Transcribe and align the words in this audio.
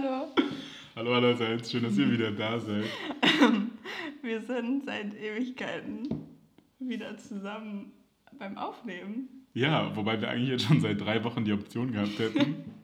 Hallo. 0.00 0.28
Hallo 0.94 1.14
allerseits, 1.14 1.72
schön, 1.72 1.82
dass 1.82 1.98
ihr 1.98 2.08
wieder 2.12 2.30
da 2.30 2.60
seid. 2.60 2.84
Wir 4.22 4.40
sind 4.40 4.84
seit 4.84 5.12
Ewigkeiten 5.14 6.08
wieder 6.78 7.16
zusammen 7.16 7.90
beim 8.38 8.56
Aufnehmen. 8.56 9.28
Ja, 9.54 9.96
wobei 9.96 10.20
wir 10.20 10.28
eigentlich 10.28 10.50
jetzt 10.50 10.66
schon 10.66 10.80
seit 10.80 11.00
drei 11.00 11.24
Wochen 11.24 11.44
die 11.44 11.52
Option 11.52 11.92
gehabt 11.92 12.18
hätten. 12.18 12.64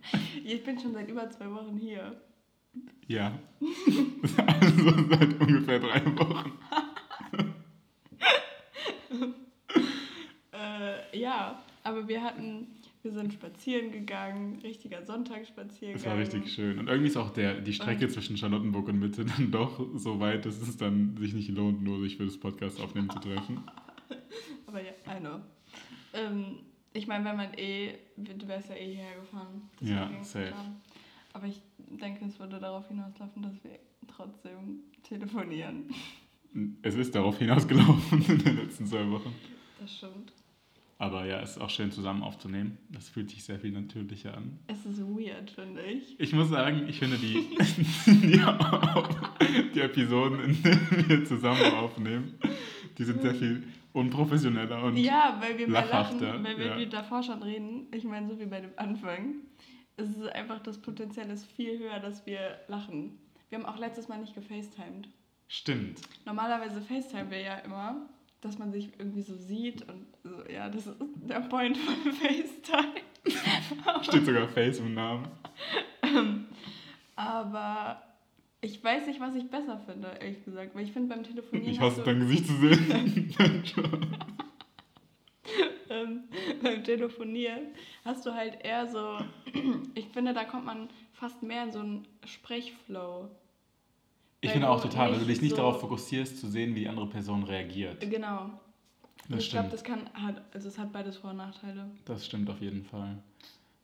Ich 0.44 0.62
bin 0.64 0.78
schon 0.78 0.92
seit 0.92 1.08
über 1.08 1.30
zwei 1.30 1.50
Wochen 1.50 1.78
hier. 1.78 2.20
Ja. 3.06 3.38
Also 4.46 5.08
seit 5.08 5.40
ungefähr 5.40 5.78
drei 5.78 6.04
Wochen. 6.18 6.52
Äh, 10.52 11.18
ja, 11.18 11.62
aber 11.84 12.06
wir 12.06 12.22
hatten, 12.22 12.66
wir 13.04 13.12
sind 13.12 13.34
spazieren 13.34 13.92
gegangen, 13.92 14.58
richtiger 14.62 15.04
Sonntagsspaziergang. 15.04 15.96
Es 15.96 16.06
war 16.06 16.16
richtig 16.16 16.50
schön. 16.50 16.78
Und 16.78 16.88
irgendwie 16.88 17.08
ist 17.08 17.18
auch 17.18 17.30
der, 17.30 17.60
die 17.60 17.74
Strecke 17.74 18.08
zwischen 18.08 18.38
Charlottenburg 18.38 18.88
und 18.88 18.98
Mitte 18.98 19.24
dann 19.36 19.50
doch 19.50 19.86
so 19.94 20.20
weit, 20.20 20.46
dass 20.46 20.56
es 20.56 20.76
dann 20.78 21.14
sich 21.18 21.34
nicht 21.34 21.50
lohnt, 21.50 21.82
nur 21.82 22.00
sich 22.00 22.16
für 22.16 22.24
das 22.24 22.38
Podcast 22.38 22.80
aufnehmen 22.80 23.10
zu 23.10 23.18
treffen. 23.18 23.62
Aber 24.66 24.82
ja, 24.82 24.92
I 25.06 25.20
know. 25.20 25.40
Ähm, 26.14 26.60
ich 26.94 27.06
meine, 27.06 27.26
wenn 27.26 27.36
man 27.36 27.52
eh, 27.54 27.94
du 28.16 28.48
wärst 28.48 28.70
ja 28.70 28.76
eh 28.76 28.94
hierher 28.94 29.16
gefahren. 29.16 29.68
Ja, 29.80 30.10
safe. 30.22 30.54
Aber 31.34 31.46
ich 31.46 31.60
denke, 31.76 32.24
es 32.24 32.38
würde 32.38 32.58
darauf 32.58 32.88
hinauslaufen, 32.88 33.42
dass 33.42 33.62
wir 33.64 33.78
trotzdem 34.08 34.80
telefonieren. 35.02 35.92
Es 36.80 36.94
ist 36.94 37.14
darauf 37.14 37.38
hinausgelaufen 37.38 38.24
in 38.28 38.38
den 38.38 38.56
letzten 38.56 38.86
zwei 38.86 39.10
Wochen. 39.10 39.34
Das 39.78 39.94
stimmt. 39.94 40.32
Aber 40.98 41.26
ja, 41.26 41.40
es 41.40 41.52
ist 41.52 41.60
auch 41.60 41.70
schön 41.70 41.90
zusammen 41.90 42.22
aufzunehmen. 42.22 42.78
Das 42.88 43.08
fühlt 43.08 43.28
sich 43.30 43.42
sehr 43.42 43.58
viel 43.58 43.72
natürlicher 43.72 44.36
an. 44.36 44.58
Es 44.68 44.86
ist 44.86 45.00
weird, 45.00 45.50
finde 45.50 45.82
ich. 45.82 46.18
Ich 46.20 46.32
muss 46.32 46.48
sagen, 46.48 46.86
ich 46.88 46.98
finde 46.98 47.18
die, 47.18 47.48
die, 48.06 48.40
die 49.74 49.80
Episoden, 49.80 50.40
in 50.40 50.62
denen 50.62 51.08
wir 51.08 51.24
zusammen 51.24 51.74
aufnehmen, 51.74 52.38
die 52.96 53.04
sind 53.04 53.22
sehr 53.22 53.34
viel 53.34 53.64
unprofessioneller 53.92 54.82
und 54.84 54.96
Ja, 54.96 55.36
weil 55.40 55.58
wir 55.58 55.68
mehr 55.68 55.86
lachen, 55.86 56.20
lachhafter, 56.20 56.44
weil 56.44 56.58
wir 56.58 56.78
ja. 56.78 56.86
davor 56.86 57.22
schon 57.22 57.42
reden. 57.42 57.86
Ich 57.92 58.04
meine, 58.04 58.28
so 58.28 58.38
wie 58.38 58.46
bei 58.46 58.60
dem 58.60 58.72
Anfang. 58.76 59.36
Es 59.96 60.08
ist 60.08 60.26
einfach, 60.28 60.60
das 60.60 60.78
Potenzial 60.78 61.30
ist 61.30 61.46
viel 61.46 61.78
höher, 61.78 62.00
dass 62.00 62.26
wir 62.26 62.58
lachen. 62.68 63.18
Wir 63.48 63.58
haben 63.58 63.66
auch 63.66 63.78
letztes 63.78 64.08
Mal 64.08 64.18
nicht 64.18 64.34
gefacetimed. 64.34 65.08
stimmt. 65.46 66.00
Normalerweise 66.24 66.80
FaceTime 66.80 67.30
wir 67.30 67.40
ja 67.40 67.58
immer, 67.58 68.08
dass 68.44 68.58
man 68.58 68.72
sich 68.72 68.90
irgendwie 68.98 69.22
so 69.22 69.36
sieht 69.36 69.88
und 69.88 70.06
so, 70.22 70.44
ja, 70.52 70.68
das 70.68 70.86
ist 70.86 70.96
der 71.00 71.40
Point 71.40 71.78
von 71.78 72.12
FaceTime. 72.12 74.02
Steht 74.02 74.26
sogar 74.26 74.48
Face 74.48 74.78
im 74.78 74.94
Namen. 74.94 75.28
Aber 77.16 78.02
ich 78.60 78.82
weiß 78.82 79.06
nicht, 79.06 79.20
was 79.20 79.34
ich 79.34 79.50
besser 79.50 79.78
finde, 79.78 80.08
ehrlich 80.20 80.44
gesagt. 80.44 80.74
Weil 80.74 80.84
ich 80.84 80.92
finde, 80.92 81.14
beim 81.14 81.24
Telefonieren. 81.24 81.70
Ich 81.70 81.80
hasse 81.80 82.02
dein 82.02 82.20
Gesicht 82.20 82.46
zu 82.46 82.54
sehen. 82.54 83.34
ähm, 85.90 86.24
beim 86.62 86.84
Telefonieren 86.84 87.68
hast 88.04 88.26
du 88.26 88.34
halt 88.34 88.64
eher 88.64 88.86
so, 88.86 89.18
ich 89.94 90.08
finde, 90.08 90.34
da 90.34 90.44
kommt 90.44 90.64
man 90.64 90.88
fast 91.12 91.42
mehr 91.42 91.64
in 91.64 91.72
so 91.72 91.80
einen 91.80 92.06
Sprechflow. 92.24 93.30
Ich 94.44 94.50
finde 94.52 94.68
auch 94.68 94.80
total, 94.82 95.12
weil 95.12 95.18
du 95.20 95.26
dich 95.26 95.40
nicht 95.42 95.50
so- 95.52 95.56
darauf 95.56 95.80
fokussierst, 95.80 96.38
zu 96.38 96.48
sehen, 96.48 96.74
wie 96.74 96.80
die 96.80 96.88
andere 96.88 97.06
Person 97.08 97.42
reagiert. 97.44 98.00
Genau. 98.10 98.50
Das 99.28 99.44
ich 99.44 99.50
glaube, 99.50 99.68
stimmt. 99.68 99.72
das 99.72 99.84
kann, 99.84 100.00
hat, 100.22 100.42
also 100.52 100.68
es 100.68 100.78
hat 100.78 100.92
beides 100.92 101.16
Vor- 101.16 101.30
und 101.30 101.38
Nachteile. 101.38 101.90
Das 102.04 102.26
stimmt 102.26 102.50
auf 102.50 102.60
jeden 102.60 102.84
Fall. 102.84 103.16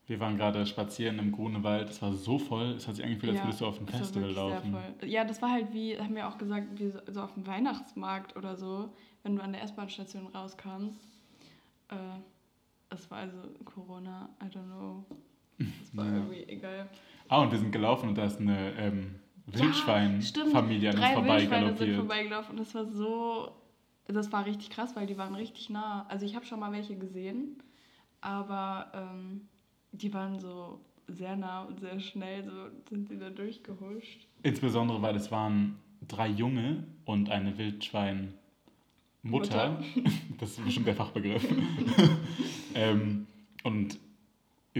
Wir 0.06 0.18
waren 0.20 0.36
gerade 0.36 0.66
spazieren 0.66 1.18
im 1.18 1.30
Grunewald. 1.32 1.88
Es 1.88 2.02
war 2.02 2.12
so 2.12 2.38
voll. 2.38 2.72
Es 2.76 2.86
hat 2.88 2.96
sich 2.96 3.04
angefühlt, 3.04 3.30
als 3.32 3.38
Ja, 3.38 3.44
würdest 3.46 3.60
du 3.60 3.66
auf 3.66 3.80
war 3.80 3.86
Festival 3.98 4.30
laufen. 4.32 4.76
Ja, 5.06 5.24
das 5.24 5.40
war 5.40 5.50
halt 5.52 5.72
wie, 5.72 5.96
haben 5.98 6.14
wir 6.16 6.28
auch 6.28 6.36
gesagt, 6.36 6.66
wie 6.78 6.92
so, 7.10 7.22
auf 7.22 7.32
dem 7.34 7.46
Weihnachtsmarkt 7.46 8.36
oder 8.36 8.56
so, 8.56 8.90
wenn 9.22 9.36
du 9.36 9.42
an 9.42 9.52
der 9.52 9.62
S-Bahn-Station 9.62 10.26
rauskamst. 10.26 11.00
Äh, 11.90 11.94
es 12.90 13.08
war 13.10 13.18
also 13.18 13.38
Corona, 13.64 14.28
I 14.42 14.46
don't 14.46 14.64
know. 14.66 15.04
Das 15.58 15.68
war 15.96 16.04
Ja. 16.06 16.12
irgendwie 16.16 16.42
egal. 16.48 16.88
Ah, 17.28 17.42
und 17.42 17.52
wir 17.52 17.58
sind 17.60 17.70
gelaufen 17.70 18.08
und 18.08 18.18
da 18.18 18.24
ist 18.24 18.40
eine 18.40 18.72
ähm, 18.78 19.14
Ja, 19.54 19.60
Wildschwein-Familie 19.60 20.90
an 20.90 21.64
uns 21.64 21.96
vorbeigelaufen 21.96 22.52
und 22.52 22.60
das 22.60 22.74
war 22.74 22.86
so, 22.86 23.52
das 24.06 24.32
war 24.32 24.46
richtig 24.46 24.70
krass, 24.70 24.96
weil 24.96 25.06
die 25.06 25.16
waren 25.16 25.34
richtig 25.34 25.70
nah. 25.70 26.06
Also 26.08 26.26
ich 26.26 26.34
habe 26.34 26.44
schon 26.44 26.60
mal 26.60 26.72
welche 26.72 26.96
gesehen, 26.96 27.62
aber 28.20 28.90
ähm, 28.94 29.48
die 29.92 30.12
waren 30.12 30.38
so 30.38 30.80
sehr 31.08 31.36
nah 31.36 31.64
und 31.64 31.80
sehr 31.80 31.98
schnell, 32.00 32.44
so 32.44 32.50
sind 32.88 33.08
sie 33.08 33.18
da 33.18 33.30
durchgehuscht. 33.30 34.26
Insbesondere, 34.42 35.02
weil 35.02 35.16
es 35.16 35.30
waren 35.30 35.78
drei 36.06 36.28
Junge 36.28 36.84
und 37.04 37.30
eine 37.30 37.58
Wildschwein-Mutter. 37.58 38.32
Mutter. 39.22 39.82
Das 40.38 40.52
ist 40.52 40.64
bestimmt 40.64 40.86
der 40.86 40.94
Fachbegriff. 40.94 41.46
ähm, 42.74 43.26
und 43.62 43.98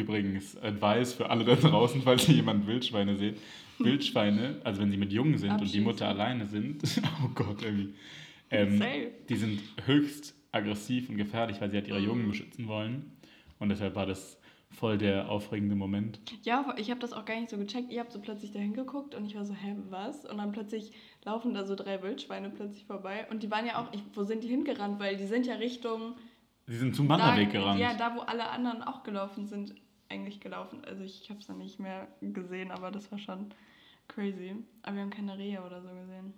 übrigens, 0.01 0.57
Advice 0.63 1.13
für 1.15 1.31
alle 1.31 1.45
da 1.45 1.55
draußen, 1.55 2.03
falls 2.03 2.29
ihr 2.29 2.37
jemand 2.37 2.67
Wildschweine 2.67 3.17
seht. 3.17 3.39
Wildschweine, 3.79 4.61
also 4.65 4.83
wenn 4.83 4.91
sie 4.91 4.97
mit 4.99 5.13
Jungen 5.13 5.39
sind 5.39 5.53
und 5.53 5.73
die. 5.73 5.81
Mutter 5.81 6.09
alleine 6.09 6.47
sind, 6.47 6.83
oh 7.25 7.29
Gott, 7.35 7.63
irgendwie, 7.63 7.95
ähm, 8.51 8.83
die 9.29 9.37
sind 9.37 9.61
höchst 9.87 10.35
aggressiv 10.53 11.09
und 11.09 11.17
gefährlich, 11.17 11.61
weil 11.61 11.71
sie 11.71 11.77
halt 11.79 11.89
ihre 11.89 12.01
Mhm. 12.01 12.07
Jungen 12.07 12.29
beschützen 12.29 12.69
wollen. 12.69 13.13
Und 13.59 13.69
deshalb 13.71 13.95
war 13.95 14.07
das 14.07 14.39
voll 14.71 14.99
der 14.99 15.29
aufregende 15.31 15.75
Moment. 15.75 16.21
Ja, 16.43 16.75
ich 16.77 16.91
habe 16.91 17.01
das 17.01 17.13
auch 17.13 17.25
gar 17.25 17.37
nicht 17.39 17.51
so 17.51 17.57
gecheckt. 17.57 17.91
Ihr 17.91 18.01
habt 18.01 18.13
so 18.13 18.21
plötzlich 18.21 18.53
da 18.53 18.59
hingeguckt 18.59 19.15
und 19.15 19.25
ich 19.27 19.35
war 19.35 19.45
so, 19.45 19.55
hä, 19.55 19.77
was? 19.89 20.25
Und 20.27 20.39
dann 20.39 20.53
plötzlich 20.53 20.93
laufen 21.25 21.55
da 21.55 21.65
so 21.67 21.75
drei 21.75 22.03
Wildschweine 22.03 22.51
plötzlich 22.51 22.85
vorbei. 22.85 23.27
Und 23.31 23.43
die 23.43 23.51
waren 23.51 23.67
ja 23.67 23.81
auch, 23.81 23.93
ich, 23.93 24.03
wo 24.15 24.25
sind 24.25 24.45
die 24.45 24.49
hingerannt? 24.49 25.01
Weil 25.01 25.17
die 25.17 25.27
sind 25.27 25.47
ja 25.47 25.55
Richtung 25.55 26.15
Sie 26.67 26.77
sind 26.77 26.95
zum 26.95 27.09
Wanderweg 27.09 27.53
da, 27.53 27.59
gerannt. 27.59 27.81
Ja, 27.81 27.95
da 27.95 28.15
wo 28.15 28.21
alle 28.21 28.49
anderen 28.49 28.83
auch 28.83 29.03
gelaufen 29.03 29.47
sind, 29.47 29.75
eigentlich 30.11 30.41
gelaufen. 30.41 30.85
Also 30.85 31.03
ich 31.03 31.31
habe 31.31 31.41
es 31.41 31.47
dann 31.47 31.59
nicht 31.59 31.79
mehr 31.79 32.09
gesehen, 32.21 32.71
aber 32.71 32.91
das 32.91 33.11
war 33.11 33.19
schon 33.19 33.55
crazy. 34.09 34.57
Aber 34.83 34.97
wir 34.97 35.03
haben 35.03 35.11
keine 35.11 35.39
Rehe 35.39 35.63
oder 35.63 35.81
so 35.83 35.89
gesehen. 35.89 36.35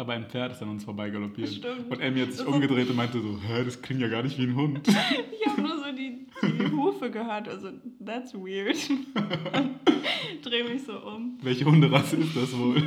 Aber 0.00 0.14
ein 0.14 0.24
Pferd 0.30 0.52
ist 0.52 0.62
an 0.62 0.70
uns 0.70 0.82
vorbei 0.82 1.10
galoppiert. 1.10 1.50
Stimmt. 1.50 1.90
Und 1.90 2.00
Emmy 2.00 2.20
hat 2.20 2.32
sich 2.32 2.46
umgedreht 2.46 2.88
und 2.88 2.96
meinte 2.96 3.20
so, 3.20 3.38
hä, 3.46 3.62
das 3.66 3.82
klingt 3.82 4.00
ja 4.00 4.08
gar 4.08 4.22
nicht 4.22 4.38
wie 4.38 4.44
ein 4.44 4.56
Hund. 4.56 4.80
Ich 5.42 5.46
habe 5.46 5.60
nur 5.62 5.76
so 5.76 5.92
die, 5.92 6.26
die 6.42 6.70
Hufe 6.70 7.10
gehört, 7.10 7.48
also 7.48 7.68
that's 8.04 8.32
weird. 8.34 8.76
Dreh 10.42 10.62
mich 10.62 10.84
so 10.84 10.98
um. 11.00 11.38
Welche 11.42 11.64
Hunderasse 11.64 12.16
ist 12.16 12.34
das 12.36 12.56
wohl? 12.56 12.82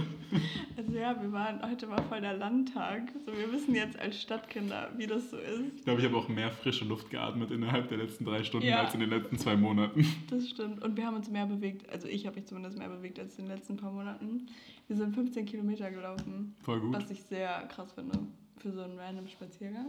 Also 0.78 0.98
ja, 0.98 1.20
wir 1.22 1.32
waren, 1.32 1.62
heute 1.70 1.90
war 1.90 2.02
voll 2.04 2.22
der 2.22 2.34
Landtag. 2.34 3.12
So, 3.26 3.32
wir 3.32 3.52
wissen 3.52 3.76
jetzt 3.76 4.00
als 4.00 4.20
Stadtkinder, 4.22 4.92
wie 4.98 5.06
das 5.08 5.30
so 5.32 5.38
ist. 5.38 5.62
Ich 5.78 5.84
glaube, 5.84 6.00
ich 6.00 6.06
habe 6.08 6.18
auch 6.18 6.28
mehr 6.30 6.50
frische 6.52 6.86
Luft 6.86 7.10
geatmet 7.10 7.52
innerhalb 7.52 7.90
der 7.90 7.98
letzten 8.00 8.26
drei 8.26 8.44
Stunden 8.44 8.68
Ja. 8.68 8.82
als 8.82 8.94
in 8.94 9.00
den 9.02 9.10
letzten 9.10 9.38
zwei 9.38 9.56
Monaten. 9.56 10.08
Das 10.30 10.50
stimmt. 10.50 10.82
Und 10.84 10.98
wir 10.98 11.06
haben 11.06 11.16
uns 11.16 11.30
mehr 11.30 11.46
bewegt, 11.46 11.90
also 11.92 12.08
ich 12.08 12.26
habe 12.26 12.38
mich 12.38 12.46
zumindest 12.46 12.78
mehr 12.78 12.90
bewegt 12.90 13.20
als 13.20 13.38
in 13.38 13.46
den 13.46 13.56
letzten 13.56 13.78
paar 13.78 13.92
Monaten. 13.92 14.48
Wir 14.88 14.98
sind 14.98 15.14
15 15.14 15.46
Kilometer 15.46 15.90
gelaufen, 15.92 16.56
Voll 16.62 16.82
gut. 16.82 16.94
was 16.94 17.10
ich 17.10 17.24
sehr 17.24 17.66
krass 17.68 17.92
finde 17.94 18.20
für 18.58 18.72
so 18.72 18.82
einen 18.82 18.98
random 18.98 19.28
Spaziergang. 19.28 19.88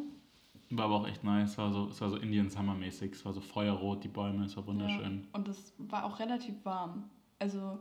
War 0.71 0.87
aber 0.87 0.95
auch 0.97 1.07
echt 1.07 1.23
nice. 1.23 1.53
Es 1.53 1.59
war 1.59 1.73
so, 1.73 1.89
es 1.89 2.01
war 2.01 2.11
so 2.11 2.17
Indian 2.17 2.49
Summer 2.49 2.75
mäßig. 2.75 3.13
Es 3.13 3.25
war 3.25 3.33
so 3.33 3.41
feuerrot, 3.41 4.03
die 4.03 4.09
Bäume, 4.09 4.45
es 4.47 4.57
war 4.57 4.67
wunderschön. 4.67 5.21
Ja. 5.23 5.29
Und 5.39 5.49
es 5.49 5.73
war 5.79 6.05
auch 6.05 6.19
relativ 6.19 6.55
warm. 6.65 7.05
Also 7.39 7.79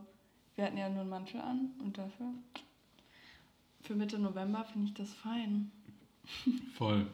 wir 0.54 0.64
hatten 0.64 0.76
ja 0.76 0.88
nur 0.88 1.00
einen 1.00 1.10
Mantel 1.10 1.40
an 1.40 1.70
und 1.82 1.96
dafür. 1.96 2.26
Für 3.80 3.94
Mitte 3.94 4.18
November 4.18 4.64
finde 4.64 4.88
ich 4.88 4.94
das 4.94 5.12
fein. 5.14 5.70
Voll. 6.74 7.06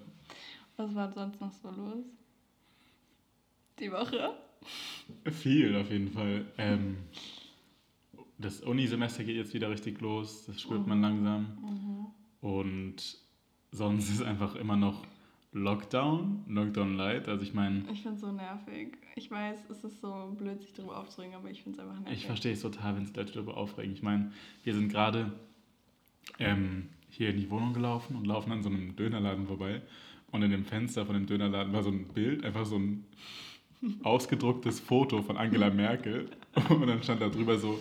Was 0.76 0.94
war 0.94 1.12
sonst 1.12 1.40
noch 1.40 1.52
so 1.52 1.70
los? 1.70 2.04
Die 3.78 3.90
Woche? 3.90 4.34
Viel 5.30 5.76
auf 5.76 5.90
jeden 5.90 6.10
Fall. 6.12 6.46
Ähm, 6.58 6.98
das 8.40 8.60
Unisemester 8.60 9.24
geht 9.24 9.36
jetzt 9.36 9.54
wieder 9.54 9.70
richtig 9.70 10.00
los. 10.00 10.46
Das 10.46 10.60
spürt 10.60 10.86
man 10.86 11.00
langsam. 11.00 11.58
Mhm. 11.60 12.06
Und 12.40 13.18
sonst 13.70 14.10
ist 14.10 14.22
einfach 14.22 14.54
immer 14.56 14.76
noch 14.76 15.04
Lockdown, 15.52 16.44
Lockdown 16.48 16.96
Light. 16.96 17.28
Also 17.28 17.42
ich 17.44 17.54
meine, 17.54 17.84
Ich 17.92 18.02
finde 18.02 18.14
es 18.14 18.20
so 18.20 18.32
nervig. 18.32 18.96
Ich 19.16 19.30
weiß, 19.30 19.68
es 19.68 19.84
ist 19.84 20.00
so 20.00 20.34
blöd, 20.38 20.60
sich 20.60 20.72
darüber 20.72 20.98
aufzuregen, 20.98 21.34
aber 21.34 21.50
ich 21.50 21.62
finde 21.62 21.78
es 21.78 21.84
einfach 21.84 22.00
nervig. 22.00 22.18
Ich 22.18 22.26
verstehe 22.26 22.52
es 22.52 22.62
total, 22.62 22.96
wenn 22.96 23.06
sich 23.06 23.16
Leute 23.16 23.32
darüber 23.32 23.56
aufregen. 23.56 23.92
Ich 23.92 24.02
meine, 24.02 24.32
wir 24.64 24.74
sind 24.74 24.88
gerade 24.88 25.32
ähm, 26.38 26.88
hier 27.10 27.30
in 27.30 27.36
die 27.36 27.50
Wohnung 27.50 27.74
gelaufen 27.74 28.16
und 28.16 28.26
laufen 28.26 28.52
an 28.52 28.62
so 28.62 28.68
einem 28.68 28.94
Dönerladen 28.96 29.46
vorbei. 29.46 29.82
Und 30.30 30.42
in 30.42 30.52
dem 30.52 30.64
Fenster 30.64 31.04
von 31.04 31.16
dem 31.16 31.26
Dönerladen 31.26 31.72
war 31.72 31.82
so 31.82 31.90
ein 31.90 32.06
Bild, 32.06 32.44
einfach 32.44 32.64
so 32.64 32.76
ein 32.76 33.04
ausgedrucktes 34.04 34.78
Foto 34.78 35.20
von 35.22 35.36
Angela 35.36 35.70
Merkel. 35.70 36.30
Und 36.68 36.86
dann 36.86 37.02
stand 37.02 37.20
da 37.20 37.28
drüber 37.28 37.58
so, 37.58 37.78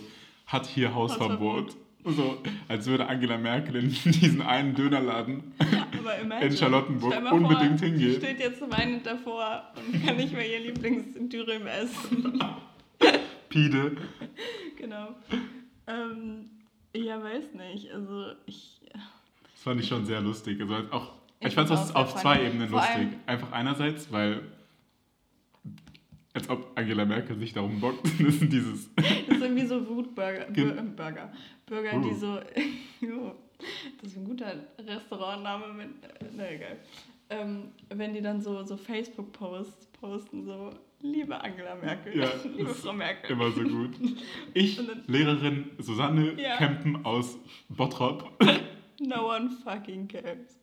hat 0.50 0.66
hier 0.66 0.94
Hausverbot. 0.94 1.76
So, 2.04 2.38
als 2.66 2.86
würde 2.86 3.06
Angela 3.06 3.36
Merkel 3.36 3.76
in 3.76 3.88
diesen 4.04 4.40
einen 4.40 4.74
Dönerladen 4.74 5.52
imagine, 6.22 6.46
in 6.46 6.56
Charlottenburg 6.56 7.14
unbedingt 7.30 7.78
vor, 7.78 7.88
hingehen. 7.88 8.16
steht 8.16 8.40
jetzt 8.40 8.62
weinend 8.70 9.04
davor 9.04 9.64
und 9.76 10.04
kann 10.04 10.16
nicht 10.16 10.32
mehr 10.32 10.48
ihr 10.50 10.60
Lieblingsdürüm 10.60 11.66
essen. 11.66 12.42
Pide. 13.50 13.96
genau. 14.78 15.08
Ähm, 15.86 16.50
ja, 16.94 17.22
weiß 17.22 17.52
nicht. 17.54 17.92
Also 17.92 18.32
ich. 18.46 18.80
Das 18.92 19.62
fand 19.62 19.80
ich 19.80 19.88
schon 19.88 20.06
sehr 20.06 20.22
lustig. 20.22 20.58
Also 20.60 20.74
auch, 20.90 21.12
ich, 21.40 21.48
Ich 21.48 21.54
fand 21.54 21.70
es 21.70 21.94
auf 21.94 22.16
zwei. 22.16 22.46
Ebenen 22.46 22.68
Vor 22.70 22.80
lustig. 22.80 23.08
Einfach 23.26 23.52
einerseits, 23.52 24.10
weil 24.10 24.40
als 26.32 26.48
ob 26.48 26.72
Angela 26.76 27.04
Merkel 27.04 27.36
sich 27.38 27.52
darum 27.52 27.80
bockt, 27.80 28.04
das 28.20 28.38
sind 28.38 28.52
dieses 28.52 28.94
Das 28.96 29.06
ist 29.36 29.42
irgendwie 29.42 29.66
so 29.66 29.86
Wutburger. 29.88 30.46
Burger. 30.46 31.32
Burger, 31.66 31.96
Uh. 31.96 32.02
die 32.08 32.14
so. 32.14 32.38
Jo, 33.00 33.34
das 34.00 34.12
ist 34.12 34.16
ein 34.18 34.24
guter 34.24 34.54
Restaurantname 34.78 35.72
mit. 35.72 35.88
Na 36.36 36.50
egal. 36.50 36.78
Ähm, 37.30 37.68
wenn 37.88 38.12
die 38.12 38.20
dann 38.20 38.40
so, 38.40 38.62
so 38.64 38.76
Facebook-Posts 38.76 39.86
posten, 40.00 40.44
so, 40.44 40.70
liebe 41.00 41.40
Angela 41.40 41.76
Merkel, 41.76 42.18
Ja, 42.18 42.28
liebe 42.56 42.74
Frau 42.74 42.92
Merkel. 42.92 43.30
immer 43.30 43.50
so 43.52 43.62
gut. 43.62 43.92
Ich, 44.52 44.76
dann- 44.76 45.02
Lehrerin 45.06 45.70
Susanne 45.78 46.34
Ja. 46.40 46.56
Kempen 46.56 47.04
aus 47.04 47.38
Bottrop. 47.68 48.28
No 49.00 49.28
one 49.34 49.48
fucking 49.64 50.08
cares. 50.08 50.58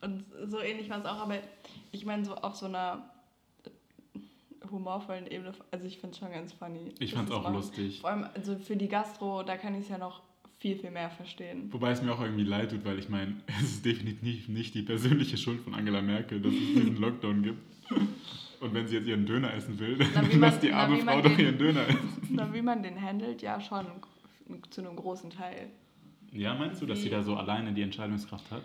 Und 0.00 0.24
so 0.46 0.58
ähnlich 0.60 0.90
war 0.90 0.98
es 0.98 1.04
auch, 1.06 1.18
aber 1.20 1.36
ich 1.92 2.04
meine, 2.04 2.24
so 2.24 2.34
auf 2.34 2.56
so 2.56 2.66
einer 2.66 3.08
humorvollen 4.70 5.26
Ebene, 5.26 5.52
also 5.70 5.86
ich 5.86 5.98
finde 5.98 6.12
es 6.14 6.18
schon 6.18 6.30
ganz 6.32 6.52
funny. 6.52 6.92
Ich 6.98 7.14
fand 7.14 7.28
es 7.28 7.34
auch 7.34 7.42
machen. 7.42 7.54
lustig. 7.54 8.00
Vor 8.00 8.10
allem, 8.10 8.26
also 8.34 8.56
für 8.56 8.76
die 8.76 8.88
Gastro, 8.88 9.42
da 9.42 9.56
kann 9.56 9.74
ich 9.74 9.82
es 9.82 9.88
ja 9.88 9.98
noch 9.98 10.22
viel, 10.58 10.76
viel 10.76 10.90
mehr 10.90 11.10
verstehen. 11.10 11.72
Wobei 11.72 11.90
es 11.90 12.02
mir 12.02 12.12
auch 12.12 12.20
irgendwie 12.20 12.44
leid 12.44 12.70
tut, 12.70 12.84
weil 12.84 12.98
ich 12.98 13.08
meine, 13.08 13.34
es 13.60 13.62
ist 13.64 13.84
definitiv 13.84 14.48
nicht 14.48 14.74
die 14.74 14.82
persönliche 14.82 15.36
Schuld 15.36 15.60
von 15.62 15.74
Angela 15.74 16.00
Merkel, 16.02 16.40
dass 16.40 16.52
es 16.52 16.58
diesen 16.60 16.96
Lockdown 16.96 17.42
gibt. 17.42 17.58
Und 18.60 18.72
wenn 18.74 18.86
sie 18.86 18.94
jetzt 18.96 19.08
ihren 19.08 19.26
Döner 19.26 19.52
essen 19.54 19.78
will, 19.80 19.96
Na, 19.98 20.06
dann 20.14 20.26
wie 20.30 20.36
man- 20.36 20.40
lass 20.50 20.60
die 20.60 20.68
na, 20.68 20.76
arme 20.84 20.98
Frau 20.98 21.20
doch 21.20 21.30
den- 21.36 21.40
ihren 21.46 21.58
Döner 21.58 21.88
essen. 21.88 22.28
Na, 22.30 22.54
wie 22.54 22.62
man 22.62 22.82
den 22.82 23.00
handelt, 23.02 23.42
ja 23.42 23.60
schon 23.60 23.86
zu 24.70 24.80
einem 24.82 24.94
großen 24.94 25.30
Teil. 25.30 25.68
Ja, 26.30 26.54
meinst 26.54 26.80
du, 26.80 26.86
dass 26.86 26.98
Wie- 26.98 27.02
sie 27.04 27.10
da 27.10 27.22
so 27.24 27.34
alleine 27.34 27.72
die 27.72 27.82
Entscheidungskraft 27.82 28.50
hat? 28.52 28.62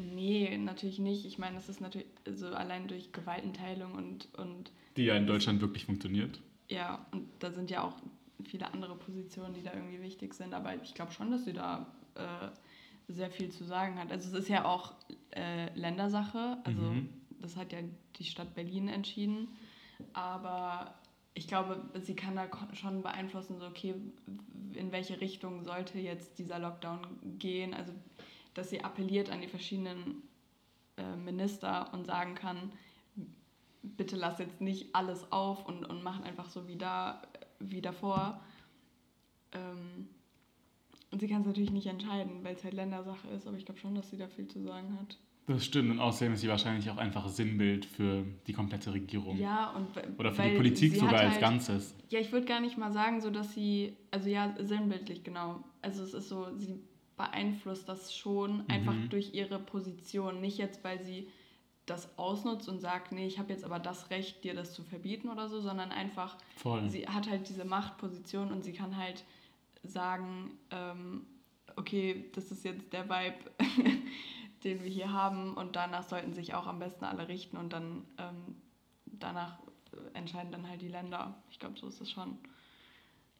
Nee, 0.00 0.56
natürlich 0.58 0.98
nicht. 0.98 1.24
Ich 1.26 1.38
meine, 1.38 1.56
das 1.56 1.68
ist 1.68 1.80
natürlich 1.80 2.06
so 2.32 2.48
allein 2.48 2.88
durch 2.88 3.12
Gewaltenteilung 3.12 3.92
und, 3.92 4.28
und 4.38 4.70
Die 4.96 5.04
ja 5.04 5.16
in 5.16 5.26
Deutschland 5.26 5.60
wirklich 5.60 5.84
funktioniert. 5.86 6.40
ja, 6.68 7.04
und 7.12 7.28
da 7.40 7.50
sind 7.50 7.70
ja 7.70 7.82
auch 7.82 7.96
viele 8.44 8.72
andere 8.72 8.94
Positionen, 8.96 9.54
die 9.54 9.62
da 9.62 9.72
irgendwie 9.72 10.00
wichtig 10.02 10.34
sind, 10.34 10.54
aber 10.54 10.74
ich 10.82 10.94
glaube 10.94 11.12
schon, 11.12 11.30
dass 11.30 11.44
sie 11.44 11.52
da 11.52 11.86
äh, 12.14 13.12
sehr 13.12 13.30
viel 13.30 13.50
zu 13.50 13.64
sagen 13.64 13.98
hat. 13.98 14.10
Also 14.12 14.28
es 14.28 14.44
ist 14.44 14.48
ja 14.48 14.64
auch 14.64 14.94
äh, 15.30 15.72
Ländersache, 15.78 16.58
also 16.64 16.80
Mhm. 16.82 17.08
das 17.40 17.56
hat 17.56 17.72
ja 17.72 17.78
die 18.16 18.24
Stadt 18.24 18.54
Berlin 18.54 18.88
entschieden, 18.88 19.48
aber 20.12 20.94
ich 21.34 21.48
glaube, 21.48 21.82
sie 22.00 22.14
kann 22.14 22.36
da 22.36 22.48
schon 22.74 23.02
beeinflussen, 23.02 23.58
so 23.58 23.66
okay, 23.66 23.94
in 24.74 24.92
welche 24.92 25.20
Richtung 25.20 25.64
sollte 25.64 25.98
jetzt 25.98 26.38
dieser 26.38 26.58
Lockdown 26.58 27.00
gehen, 27.38 27.74
also 27.74 27.92
dass 28.54 28.70
sie 28.70 28.82
appelliert 28.84 29.30
an 29.30 29.40
die 29.40 29.48
verschiedenen 29.48 30.22
äh, 30.96 31.16
Minister 31.16 31.92
und 31.92 32.06
sagen 32.06 32.34
kann, 32.36 32.72
bitte 33.96 34.16
lass 34.16 34.38
jetzt 34.38 34.60
nicht 34.60 34.94
alles 34.94 35.30
auf 35.30 35.66
und, 35.66 35.84
und 35.84 36.02
mach 36.02 36.22
einfach 36.22 36.48
so 36.48 36.66
wie, 36.66 36.76
da, 36.76 37.22
wie 37.60 37.80
davor. 37.80 38.40
Ähm, 39.52 40.08
und 41.10 41.20
sie 41.20 41.28
kann 41.28 41.42
es 41.42 41.46
natürlich 41.46 41.70
nicht 41.70 41.86
entscheiden, 41.86 42.42
weil 42.42 42.56
es 42.56 42.64
halt 42.64 42.74
Ländersache 42.74 43.28
ist, 43.28 43.46
aber 43.46 43.56
ich 43.56 43.64
glaube 43.64 43.80
schon, 43.80 43.94
dass 43.94 44.10
sie 44.10 44.16
da 44.16 44.26
viel 44.28 44.48
zu 44.48 44.60
sagen 44.62 44.98
hat. 44.98 45.16
Das 45.46 45.64
stimmt. 45.64 45.90
Und 45.90 46.00
außerdem 46.00 46.32
ist 46.32 46.40
sie 46.40 46.48
wahrscheinlich 46.48 46.90
auch 46.90 46.96
einfach 46.96 47.28
Sinnbild 47.28 47.84
für 47.84 48.24
die 48.46 48.54
komplette 48.54 48.92
Regierung. 48.94 49.38
Ja, 49.38 49.70
und 49.72 49.88
Oder 50.18 50.32
für 50.32 50.42
die 50.42 50.56
Politik 50.56 50.96
sogar 50.96 51.20
als 51.20 51.32
halt, 51.32 51.40
Ganzes. 51.40 51.94
Ja, 52.08 52.18
ich 52.18 52.32
würde 52.32 52.46
gar 52.46 52.60
nicht 52.60 52.78
mal 52.78 52.92
sagen, 52.92 53.20
so 53.20 53.30
dass 53.30 53.52
sie, 53.52 53.94
also 54.10 54.28
ja, 54.28 54.54
sinnbildlich 54.58 55.22
genau. 55.22 55.62
Also 55.82 56.02
es 56.02 56.14
ist 56.14 56.30
so, 56.30 56.56
sie 56.56 56.80
beeinflusst 57.16 57.88
das 57.88 58.14
schon 58.14 58.68
einfach 58.68 58.94
Mhm. 58.94 59.10
durch 59.10 59.34
ihre 59.34 59.58
Position, 59.58 60.40
nicht 60.40 60.56
jetzt, 60.58 60.82
weil 60.82 61.00
sie 61.04 61.28
das 61.86 62.18
ausnutzt 62.18 62.68
und 62.68 62.80
sagt, 62.80 63.12
nee, 63.12 63.26
ich 63.26 63.38
habe 63.38 63.52
jetzt 63.52 63.64
aber 63.64 63.78
das 63.78 64.10
Recht, 64.10 64.42
dir 64.42 64.54
das 64.54 64.72
zu 64.72 64.82
verbieten 64.82 65.28
oder 65.28 65.48
so, 65.48 65.60
sondern 65.60 65.92
einfach, 65.92 66.36
Voll. 66.56 66.88
sie 66.88 67.06
hat 67.06 67.28
halt 67.28 67.48
diese 67.48 67.64
Machtposition 67.64 68.50
und 68.52 68.64
sie 68.64 68.72
kann 68.72 68.96
halt 68.96 69.24
sagen, 69.82 70.58
ähm, 70.70 71.26
okay, 71.76 72.30
das 72.34 72.50
ist 72.50 72.64
jetzt 72.64 72.92
der 72.92 73.08
Vibe, 73.08 73.36
den 74.64 74.82
wir 74.82 74.90
hier 74.90 75.12
haben 75.12 75.54
und 75.54 75.76
danach 75.76 76.04
sollten 76.04 76.32
sich 76.32 76.54
auch 76.54 76.66
am 76.66 76.78
besten 76.78 77.04
alle 77.04 77.28
richten 77.28 77.58
und 77.58 77.72
dann 77.72 78.04
ähm, 78.18 78.56
danach 79.04 79.58
entscheiden 80.14 80.52
dann 80.52 80.68
halt 80.68 80.80
die 80.80 80.88
Länder. 80.88 81.34
Ich 81.50 81.58
glaube, 81.58 81.78
so 81.78 81.86
ist 81.86 82.00
es 82.00 82.10
schon. 82.10 82.38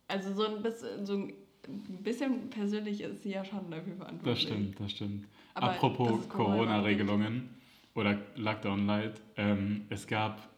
Also 0.07 0.35
so 0.35 0.45
ein 0.47 0.63
bisschen, 0.63 1.07
so 1.07 1.15
ein 1.15 2.03
bisschen 2.03 2.51
persönlich 2.51 3.01
ist 3.01 3.23
sie 3.23 3.31
ja 3.31 3.45
schon 3.45 3.71
dafür 3.71 3.97
verantwortlich. 3.97 4.45
Das 4.45 4.53
stimmt, 4.53 4.81
das 4.81 4.91
stimmt. 4.91 5.29
Aber 5.55 5.71
Apropos 5.71 6.29
Corona-Regelungen 6.29 7.49
oder 7.95 8.21
Lockdown 8.37 8.87
Light. 8.87 9.21
Ähm, 9.37 9.87
es 9.89 10.07
gab 10.07 10.49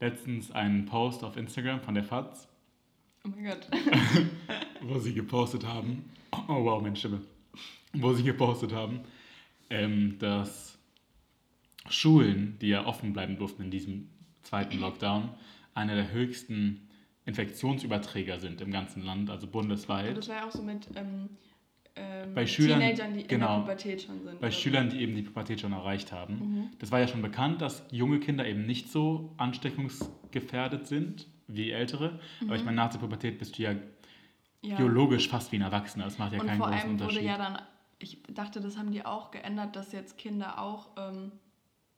letztens 0.00 0.50
einen 0.50 0.84
Post 0.86 1.24
auf 1.24 1.36
Instagram 1.36 1.80
von 1.80 1.94
der 1.94 2.04
FAZ, 2.04 2.48
Oh 3.26 3.30
mein 3.34 3.44
Gott. 3.46 3.68
wo 4.82 4.98
sie 4.98 5.14
gepostet 5.14 5.64
haben, 5.66 6.10
oh 6.48 6.64
wow, 6.64 6.82
meine 6.82 6.96
Stimme, 6.96 7.22
wo 7.94 8.12
sie 8.12 8.22
gepostet 8.22 8.72
haben, 8.72 9.00
ähm, 9.70 10.18
dass 10.18 10.78
Schulen, 11.88 12.58
die 12.60 12.68
ja 12.68 12.84
offen 12.86 13.12
bleiben 13.14 13.38
durften 13.38 13.62
in 13.62 13.70
diesem 13.70 14.08
zweiten 14.42 14.78
Lockdown, 14.78 15.30
einer 15.74 15.94
der 15.94 16.12
höchsten 16.12 16.88
Infektionsüberträger 17.24 18.38
sind 18.40 18.60
im 18.60 18.70
ganzen 18.70 19.02
Land, 19.02 19.30
also 19.30 19.46
Und 19.46 19.52
bundesweit. 19.52 20.16
das 20.16 20.28
war 20.28 20.36
ja 20.36 20.46
auch 20.46 20.50
so 20.52 20.62
mit 20.62 20.86
ähm, 20.94 21.30
ähm, 21.96 22.34
Bei 22.34 22.46
Schülern- 22.46 22.80
Teenagern, 22.80 23.14
die 23.14 23.20
in 23.22 23.28
genau. 23.28 23.54
der 23.56 23.60
Pubertät 23.62 24.02
schon 24.02 24.22
sind. 24.24 24.40
Bei. 24.40 24.50
Schülern, 24.50 24.88
die 24.90 25.00
eben 25.00 25.14
die 25.14 25.22
Pubertät 25.22 25.60
schon 25.60 25.72
erreicht 25.72 26.10
haben. 26.12 26.34
Mhm. 26.34 26.70
Das 26.78 26.90
war 26.90 27.00
ja 27.00 27.06
schon 27.08 27.22
bekannt, 27.22 27.60
dass 27.62 27.84
junge 27.90 28.18
Kinder 28.20 28.46
eben 28.46 28.66
nicht 28.66 28.90
so 28.90 29.32
ansteckungsgefährdet 29.36 30.86
sind 30.86 31.26
wie 31.46 31.70
ältere. 31.70 32.18
Aber 32.46 32.56
ich 32.56 32.64
meine, 32.64 32.76
nach 32.76 32.90
der 32.90 32.98
Pubertät 32.98 33.38
bist 33.38 33.58
du 33.58 33.62
ja, 33.62 33.72
Mhm. 33.74 33.80
Ja. 34.62 34.76
biologisch 34.76 35.28
fast 35.28 35.52
wie 35.52 35.56
ein 35.56 35.62
Erwachsener. 35.62 36.04
Das 36.04 36.16
macht 36.18 36.32
ja 36.32 36.40
und 36.40 36.46
keinen 36.46 36.56
vor 36.58 36.68
großen 36.68 36.80
allem 36.82 36.92
wurde 36.94 37.04
Unterschied. 37.04 37.22
ja 37.28 37.36
dann, 37.36 37.58
ich 37.98 38.22
dachte, 38.32 38.60
das 38.62 38.78
haben 38.78 38.92
die 38.92 39.04
auch 39.04 39.30
geändert, 39.30 39.76
dass 39.76 39.92
jetzt 39.92 40.16
Kinder 40.16 40.58
auch, 40.58 40.88
ähm, 40.96 41.32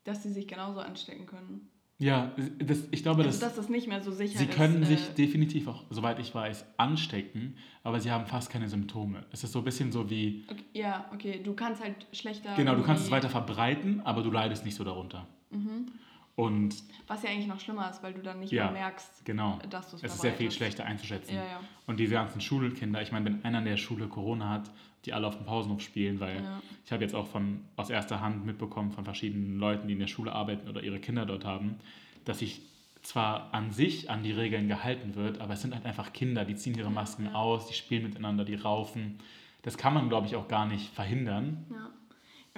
dass 0.02 0.24
sie 0.24 0.32
sich 0.32 0.48
genauso 0.48 0.80
anstecken 0.80 1.26
können. 1.26 1.68
Ja, 1.98 2.32
das, 2.58 2.80
ich 2.90 3.02
glaube, 3.02 3.22
Also, 3.24 3.30
das, 3.40 3.40
dass 3.40 3.56
das 3.56 3.68
nicht 3.70 3.88
mehr 3.88 4.02
so 4.02 4.10
sicher 4.10 4.38
sie 4.38 4.44
ist. 4.44 4.54
können 4.54 4.82
äh, 4.82 4.86
sich 4.86 5.00
definitiv 5.14 5.66
auch, 5.68 5.84
soweit 5.90 6.18
ich 6.18 6.34
weiß, 6.34 6.64
anstecken, 6.76 7.56
aber 7.82 8.00
sie 8.00 8.10
haben 8.10 8.26
fast 8.26 8.50
keine 8.50 8.68
Symptome. 8.68 9.24
Es 9.32 9.44
ist 9.44 9.52
so 9.52 9.60
ein 9.60 9.64
bisschen 9.64 9.92
so 9.92 10.10
wie, 10.10 10.44
Okay, 10.50 10.64
ja, 10.74 11.06
okay, 11.14 11.40
du 11.42 11.54
kannst 11.54 11.82
halt 11.82 12.06
schlechter. 12.12 12.54
genau, 12.56 12.74
du 12.74 12.82
kannst 12.82 13.04
es 13.04 13.10
weiter 13.10 13.30
verbreiten, 13.30 14.00
aber 14.04 14.22
du 14.22 14.30
leidest 14.30 14.64
nicht 14.64 14.74
so 14.74 14.84
darunter. 14.84 15.26
Mhm. 15.50 15.86
Und 16.34 16.74
Was 17.06 17.22
ja 17.22 17.30
eigentlich 17.30 17.46
noch 17.46 17.60
schlimmer 17.60 17.88
ist, 17.88 18.02
weil 18.02 18.12
du 18.12 18.20
dann 18.20 18.40
nicht 18.40 18.52
Ja, 18.52 18.64
mehr 18.64 18.72
merkst, 18.82 19.24
genau, 19.24 19.58
dass 19.70 19.88
du 19.90 19.96
es 19.96 20.02
es 20.02 20.14
ist 20.16 20.20
sehr 20.20 20.34
viel 20.34 20.50
schlechter 20.50 20.84
einzuschätzen. 20.84 21.34
Ja, 21.34 21.42
ja. 21.44 21.60
Und 21.86 21.98
diese 21.98 22.12
ganzen 22.12 22.42
Schulkinder, 22.42 23.00
ich 23.00 23.10
meine, 23.10 23.24
wenn 23.24 23.42
einer 23.42 23.60
in 23.60 23.64
der 23.64 23.78
Schule 23.78 24.06
Corona 24.06 24.50
hat, 24.50 24.70
die 25.06 25.12
alle 25.12 25.26
auf 25.26 25.36
dem 25.36 25.46
Pausenhof 25.46 25.80
spielen, 25.80 26.20
weil 26.20 26.36
Ja. 26.36 26.60
ich 26.84 26.92
habe 26.92 27.02
jetzt 27.02 27.14
auch 27.14 27.26
von, 27.26 27.60
aus 27.76 27.90
erster 27.90 28.20
Hand 28.20 28.44
mitbekommen 28.44 28.90
von 28.90 29.04
verschiedenen 29.04 29.58
Leuten, 29.58 29.86
die 29.86 29.94
in 29.94 30.00
der 30.00 30.08
Schule 30.08 30.32
arbeiten 30.32 30.68
oder 30.68 30.82
ihre 30.82 30.98
Kinder 30.98 31.24
dort 31.24 31.44
haben, 31.44 31.76
dass 32.24 32.40
sich 32.40 32.60
zwar 33.02 33.54
an 33.54 33.70
sich 33.70 34.10
an 34.10 34.24
die 34.24 34.32
Regeln 34.32 34.66
gehalten 34.68 35.14
wird, 35.14 35.40
aber 35.40 35.54
es 35.54 35.62
sind 35.62 35.74
halt 35.74 35.86
einfach 35.86 36.12
Kinder, 36.12 36.44
die 36.44 36.56
ziehen 36.56 36.76
ihre 36.76 36.90
Masken 36.90 37.26
ja. 37.26 37.34
aus, 37.34 37.68
die 37.68 37.74
spielen 37.74 38.02
miteinander, 38.02 38.44
die 38.44 38.56
raufen. 38.56 39.18
Das 39.62 39.78
kann 39.78 39.94
man, 39.94 40.08
glaube 40.08 40.26
ich, 40.26 40.34
auch 40.34 40.48
gar 40.48 40.66
nicht 40.66 40.92
verhindern. 40.92 41.64
Ja. 41.70 41.90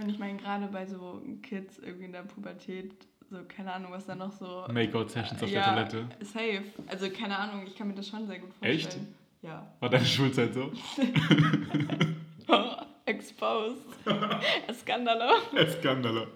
Und 0.02 0.08
ich 0.08 0.18
meine, 0.18 0.38
gerade 0.38 0.68
bei 0.68 0.86
so 0.86 1.22
Kids 1.42 1.78
irgendwie 1.78 2.06
in 2.06 2.12
der 2.12 2.22
Pubertät, 2.22 2.92
so 3.30 3.38
keine 3.46 3.72
Ahnung, 3.72 3.92
was 3.92 4.06
da 4.06 4.14
noch 4.14 4.32
so. 4.32 4.64
Make-out-Sessions 4.72 5.42
auf 5.42 5.50
ja, 5.50 5.74
der 5.74 5.88
Toilette. 5.88 6.24
Safe. 6.24 6.64
Also 6.86 7.10
keine 7.10 7.36
Ahnung, 7.36 7.64
ich 7.66 7.76
kann 7.76 7.88
mir 7.88 7.94
das 7.94 8.08
schon 8.08 8.26
sehr 8.26 8.38
gut 8.38 8.54
vorstellen. 8.54 8.78
Echt? 8.78 8.96
Ja. 9.42 9.70
War 9.80 9.90
deine 9.90 10.04
Schulzeit 10.06 10.54
so? 10.54 10.72
Exposed. 13.06 13.82
Skandalo. 14.80 15.34
Skandalo. 15.78 16.26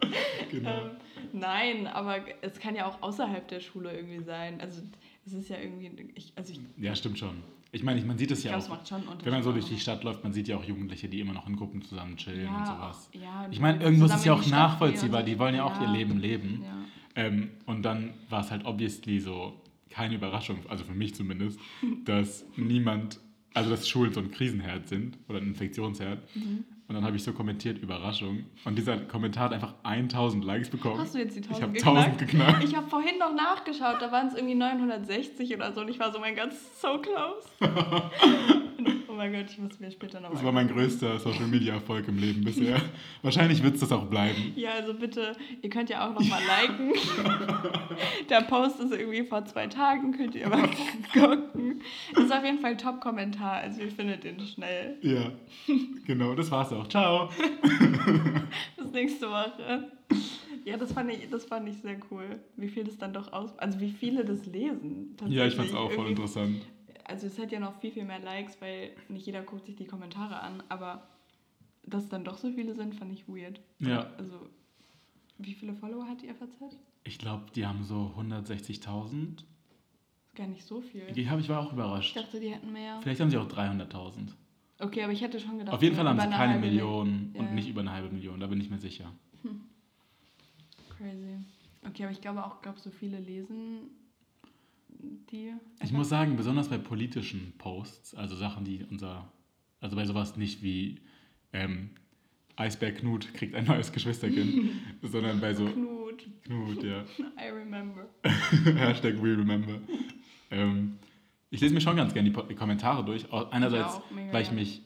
Genau. 0.50 0.70
Ähm, 0.70 0.90
nein, 1.32 1.86
aber 1.86 2.20
es 2.40 2.58
kann 2.58 2.74
ja 2.74 2.86
auch 2.86 3.02
außerhalb 3.02 3.46
der 3.48 3.60
Schule 3.60 3.94
irgendwie 3.94 4.22
sein. 4.22 4.60
Also 4.60 4.80
es 5.26 5.32
ist 5.34 5.48
ja 5.48 5.58
irgendwie, 5.58 5.90
ich, 6.14 6.32
also 6.36 6.52
ich, 6.52 6.60
Ja, 6.78 6.94
stimmt 6.94 7.18
schon. 7.18 7.42
Ich 7.74 7.82
meine, 7.82 8.02
man 8.02 8.18
sieht 8.18 8.30
es 8.30 8.44
ja 8.44 8.58
glaube, 8.58 8.80
es 8.84 8.92
auch. 8.92 9.00
Wenn 9.24 9.32
man 9.32 9.42
so 9.42 9.52
durch 9.52 9.64
die 9.66 9.78
Stadt 9.78 10.04
läuft, 10.04 10.22
man 10.22 10.32
sieht 10.34 10.46
ja 10.46 10.56
auch 10.56 10.64
Jugendliche, 10.64 11.08
die 11.08 11.20
immer 11.20 11.32
noch 11.32 11.46
in 11.48 11.56
Gruppen 11.56 11.80
zusammen 11.80 12.16
chillen 12.18 12.44
ja, 12.44 12.58
und 12.58 12.66
sowas. 12.66 13.10
Ja, 13.14 13.48
Ich 13.50 13.60
meine, 13.60 13.82
irgendwo 13.82 14.04
ist 14.04 14.14
es 14.14 14.24
ja 14.26 14.34
auch 14.34 14.46
nachvollziehbar, 14.46 15.22
die 15.22 15.38
wollen 15.38 15.54
ja 15.54 15.64
auch 15.64 15.80
ihr 15.80 15.86
Ja. 15.86 15.92
Leben 15.92 16.18
leben. 16.18 16.62
Ja. 16.64 17.22
Ähm, 17.24 17.50
und 17.66 17.82
dann 17.82 18.12
war 18.28 18.40
es 18.40 18.50
halt 18.50 18.66
obviously 18.66 19.20
so 19.20 19.58
keine 19.88 20.14
Überraschung, 20.16 20.58
also 20.68 20.84
für 20.84 20.94
mich 20.94 21.14
zumindest, 21.14 21.58
dass 22.04 22.44
niemand, 22.56 23.20
also 23.54 23.70
dass 23.70 23.88
Schulen 23.88 24.12
so 24.12 24.20
ein 24.20 24.30
Krisenherd 24.30 24.88
sind 24.88 25.18
oder 25.28 25.38
ein 25.38 25.48
Infektionsherd. 25.48 26.18
Mhm. 26.34 26.64
Und 26.88 26.96
dann 26.96 27.04
habe 27.04 27.16
ich 27.16 27.22
so 27.22 27.32
kommentiert, 27.32 27.78
Überraschung. 27.78 28.44
Und 28.64 28.76
dieser 28.76 28.98
Kommentar 28.98 29.44
hat 29.44 29.52
einfach 29.54 29.74
1000 29.82 30.44
Likes 30.44 30.68
bekommen. 30.68 30.98
Hast 30.98 31.14
du 31.14 31.18
jetzt 31.18 31.36
die 31.36 31.40
Ich 31.40 31.46
1000 31.46 31.62
habe 31.62 31.72
geknackt? 31.72 32.08
1000 32.08 32.18
geknackt. 32.18 32.64
Ich 32.64 32.76
habe 32.76 32.86
vorhin 32.88 33.18
noch 33.18 33.34
nachgeschaut, 33.34 33.96
da 34.00 34.12
waren 34.12 34.28
es 34.28 34.34
irgendwie 34.34 34.56
960 34.56 35.54
oder 35.54 35.72
so 35.72 35.80
und 35.80 35.88
ich 35.88 35.98
war 35.98 36.12
so, 36.12 36.18
mein 36.18 36.36
Gott, 36.36 36.52
so 36.52 36.98
close. 36.98 37.48
Mein 39.22 39.34
Gott, 39.34 39.52
ich 39.52 39.58
muss 39.58 39.78
mir 39.78 39.88
später 39.88 40.18
noch 40.18 40.32
Das 40.32 40.42
war 40.42 40.50
mein 40.50 40.66
größter 40.66 41.16
Social 41.20 41.46
Media 41.46 41.74
Erfolg 41.74 42.08
im 42.08 42.18
Leben 42.18 42.42
bisher. 42.42 42.82
Wahrscheinlich 43.22 43.62
wird 43.62 43.74
es 43.74 43.80
das 43.82 43.92
auch 43.92 44.06
bleiben. 44.06 44.52
Ja, 44.56 44.72
also 44.72 44.94
bitte, 44.94 45.36
ihr 45.60 45.70
könnt 45.70 45.90
ja 45.90 46.08
auch 46.08 46.12
nochmal 46.12 46.40
liken. 46.42 46.92
Der 48.28 48.40
Post 48.40 48.80
ist 48.80 48.90
irgendwie 48.90 49.22
vor 49.22 49.44
zwei 49.44 49.68
Tagen, 49.68 50.10
könnt 50.10 50.34
ihr 50.34 50.48
mal 50.48 50.68
gucken. 51.12 51.82
Das 52.16 52.24
ist 52.24 52.32
auf 52.32 52.44
jeden 52.44 52.58
Fall 52.58 52.72
ein 52.72 52.78
Top-Kommentar, 52.78 53.58
also 53.58 53.82
ihr 53.82 53.92
findet 53.92 54.24
den 54.24 54.40
schnell. 54.40 54.96
Ja, 55.02 55.30
genau, 56.04 56.34
das 56.34 56.50
war's 56.50 56.72
auch. 56.72 56.88
Ciao. 56.88 57.30
Bis 58.76 58.90
nächste 58.90 59.30
Woche. 59.30 59.88
Ja, 60.64 60.76
das 60.76 60.92
fand, 60.92 61.12
ich, 61.12 61.30
das 61.30 61.44
fand 61.44 61.68
ich 61.68 61.76
sehr 61.76 61.96
cool, 62.10 62.40
wie 62.56 62.68
viel 62.68 62.82
das 62.82 62.98
dann 62.98 63.12
doch 63.12 63.32
aus... 63.32 63.56
Also 63.58 63.78
wie 63.78 63.90
viele 63.90 64.24
das 64.24 64.46
lesen. 64.46 65.16
Ja, 65.28 65.46
ich 65.46 65.54
fand's 65.54 65.74
auch 65.74 65.92
voll 65.92 66.08
interessant. 66.08 66.66
Also 67.04 67.26
es 67.26 67.38
hat 67.38 67.52
ja 67.52 67.60
noch 67.60 67.78
viel, 67.80 67.92
viel 67.92 68.04
mehr 68.04 68.20
Likes, 68.20 68.60
weil 68.60 68.92
nicht 69.08 69.26
jeder 69.26 69.42
guckt 69.42 69.66
sich 69.66 69.76
die 69.76 69.86
Kommentare 69.86 70.40
an, 70.40 70.62
aber 70.68 71.06
dass 71.84 72.08
dann 72.08 72.24
doch 72.24 72.38
so 72.38 72.50
viele 72.52 72.74
sind, 72.74 72.94
fand 72.94 73.12
ich 73.12 73.28
weird. 73.28 73.60
Ja. 73.80 74.10
Also, 74.16 74.48
wie 75.38 75.54
viele 75.54 75.74
Follower 75.74 76.06
hat 76.06 76.22
die 76.22 76.28
FAZ? 76.28 76.76
Ich 77.04 77.18
glaube, 77.18 77.46
die 77.54 77.66
haben 77.66 77.82
so 77.84 78.14
160.000. 78.16 79.42
Gar 80.34 80.46
nicht 80.46 80.64
so 80.64 80.80
viel. 80.80 81.12
Die 81.12 81.28
hab, 81.28 81.40
ich 81.40 81.48
war 81.48 81.60
auch 81.60 81.66
Ich 81.66 81.72
überrascht. 81.72 82.16
dachte, 82.16 82.38
die 82.40 82.50
hätten 82.50 82.72
mehr. 82.72 83.00
Vielleicht 83.02 83.20
haben 83.20 83.30
sie 83.30 83.36
auch 83.36 83.48
300.000. 83.48 84.28
Okay, 84.78 85.02
aber 85.02 85.12
ich 85.12 85.20
hätte 85.20 85.38
schon 85.38 85.58
gedacht. 85.58 85.74
Auf 85.74 85.82
jeden 85.82 85.94
Fall 85.94 86.08
haben 86.08 86.18
sie 86.18 86.26
eine 86.26 86.34
keine 86.36 86.58
Million 86.58 87.32
Ja, 87.34 87.40
und 87.40 87.54
nicht 87.54 87.68
über 87.68 87.80
eine 87.82 87.92
halbe 87.92 88.10
Million, 88.10 88.40
da 88.40 88.46
bin 88.46 88.60
ich 88.60 88.70
mir 88.70 88.78
sicher. 88.78 89.12
Crazy. 90.96 91.38
Okay, 91.86 92.04
aber 92.04 92.12
ich 92.12 92.20
glaube 92.20 92.44
auch, 92.44 92.62
glaub, 92.62 92.78
so 92.78 92.90
viele 92.90 93.18
lesen 93.18 93.90
die. 95.30 95.52
Ich 95.82 95.92
muss 95.92 96.08
sagen, 96.08 96.36
besonders 96.36 96.68
bei 96.68 96.78
politischen 96.78 97.52
Posts, 97.58 98.14
also 98.14 98.36
Sachen, 98.36 98.64
die 98.64 98.84
unser, 98.90 99.30
also 99.80 99.96
bei 99.96 100.04
sowas 100.04 100.36
nicht 100.36 100.62
wie 100.62 101.00
ähm, 101.52 101.90
Eisberg 102.56 102.98
Knut 102.98 103.32
kriegt 103.34 103.54
ein 103.54 103.64
neues 103.64 103.92
Geschwisterkind, 103.92 104.70
sondern 105.02 105.40
bei 105.40 105.54
so 105.54 105.66
Knut, 105.66 106.26
Knut, 106.44 106.82
ja. 106.84 107.02
I 107.40 107.50
remember. 107.50 108.08
Hashtag 108.22 109.14
we 109.22 109.36
remember. 109.36 109.78
Ähm, 110.50 110.98
ich 111.50 111.60
lese 111.60 111.74
mir 111.74 111.80
schon 111.80 111.96
ganz 111.96 112.14
gerne 112.14 112.30
die, 112.30 112.54
Kommentare 112.54 113.04
durch. 113.04 113.30
Einerseits, 113.32 114.00
mega 114.14 114.32
weil 114.32 114.42
ich 114.42 114.52
mich 114.52 114.82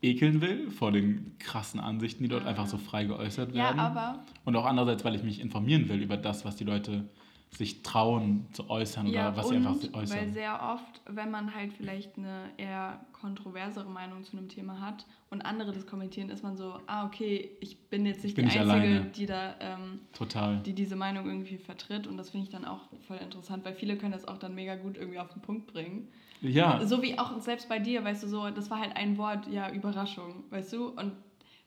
ekeln 0.00 0.40
will 0.40 0.70
vor 0.70 0.92
den 0.92 1.36
krassen 1.38 1.80
Ansichten, 1.80 2.22
die 2.22 2.28
dort 2.28 2.44
Ja, 2.44 2.50
einfach 2.50 2.64
ja. 2.64 2.70
so 2.70 2.78
frei 2.78 3.04
geäußert 3.04 3.52
Ja, 3.54 3.64
werden. 3.64 3.80
aber 3.80 4.24
Und 4.44 4.54
auch 4.54 4.64
andererseits, 4.64 5.04
weil 5.04 5.16
ich 5.16 5.24
mich 5.24 5.40
informieren 5.40 5.88
will 5.88 6.00
über 6.00 6.16
das, 6.16 6.44
was 6.44 6.54
die 6.56 6.62
Leute 6.64 7.08
sich 7.50 7.82
trauen 7.82 8.46
zu 8.52 8.68
äußern 8.68 9.06
ja, 9.06 9.28
oder 9.28 9.36
was 9.36 9.48
sie 9.48 9.56
einfach 9.56 9.74
weil 9.92 10.02
äußern. 10.02 10.32
sehr 10.32 10.60
oft, 10.74 11.00
wenn 11.06 11.30
man 11.30 11.54
halt 11.54 11.72
vielleicht 11.72 12.16
eine 12.18 12.50
eher 12.56 13.00
kontroversere 13.12 13.88
Meinung 13.90 14.22
zu 14.22 14.36
einem 14.36 14.48
Thema 14.48 14.80
hat 14.80 15.06
und 15.30 15.42
andere 15.42 15.72
das 15.72 15.86
kommentieren, 15.86 16.30
ist 16.30 16.42
man 16.42 16.56
so, 16.56 16.78
ah 16.86 17.06
okay, 17.06 17.50
ich 17.60 17.88
bin 17.88 18.06
jetzt 18.06 18.22
nicht 18.22 18.36
bin 18.36 18.44
die 18.46 18.50
nicht 18.54 18.60
Einzige, 18.60 18.80
alleine. 18.88 19.04
die 19.10 19.26
da 19.26 19.54
ähm, 19.60 20.00
Total. 20.12 20.60
die 20.64 20.72
diese 20.74 20.94
Meinung 20.94 21.26
irgendwie 21.26 21.56
vertritt 21.58 22.06
und 22.06 22.16
das 22.16 22.30
finde 22.30 22.44
ich 22.46 22.52
dann 22.52 22.64
auch 22.64 22.82
voll 23.06 23.16
interessant, 23.16 23.64
weil 23.64 23.74
viele 23.74 23.96
können 23.96 24.12
das 24.12 24.28
auch 24.28 24.38
dann 24.38 24.54
mega 24.54 24.76
gut 24.76 24.96
irgendwie 24.96 25.18
auf 25.18 25.32
den 25.32 25.42
Punkt 25.42 25.66
bringen. 25.72 26.08
Ja, 26.40 26.84
So 26.86 27.02
wie 27.02 27.18
auch 27.18 27.40
selbst 27.40 27.68
bei 27.68 27.80
dir, 27.80 28.04
weißt 28.04 28.22
du, 28.22 28.28
so, 28.28 28.48
das 28.50 28.70
war 28.70 28.78
halt 28.78 28.94
ein 28.96 29.18
Wort, 29.18 29.48
ja, 29.50 29.72
Überraschung, 29.72 30.44
weißt 30.50 30.72
du? 30.74 30.88
Und 30.90 31.12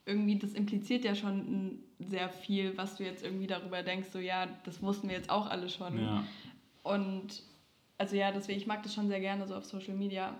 irgendwie, 0.05 0.39
das 0.39 0.53
impliziert 0.53 1.03
ja 1.03 1.13
schon 1.13 1.39
n- 1.39 1.79
sehr 2.10 2.29
viel, 2.29 2.77
was 2.77 2.96
du 2.98 3.03
jetzt 3.03 3.24
irgendwie 3.24 3.48
darüber 3.48 3.84
denkst, 3.84 4.10
so, 4.12 4.20
ja, 4.20 4.48
das 4.63 4.81
wussten 4.81 5.08
wir 5.10 5.15
jetzt 5.15 5.29
auch 5.29 5.50
alle 5.50 5.70
schon. 5.70 6.00
ja. 6.01 6.24
Und 6.84 7.43
also 7.98 8.15
ja, 8.15 8.31
deswegen, 8.31 8.58
ich 8.60 8.65
mag 8.67 8.81
das 8.84 8.93
schon 8.96 9.08
sehr 9.08 9.20
gerne 9.20 9.48
so 9.48 9.55
auf 9.55 9.65
Social 9.65 9.93
Media, 9.93 10.36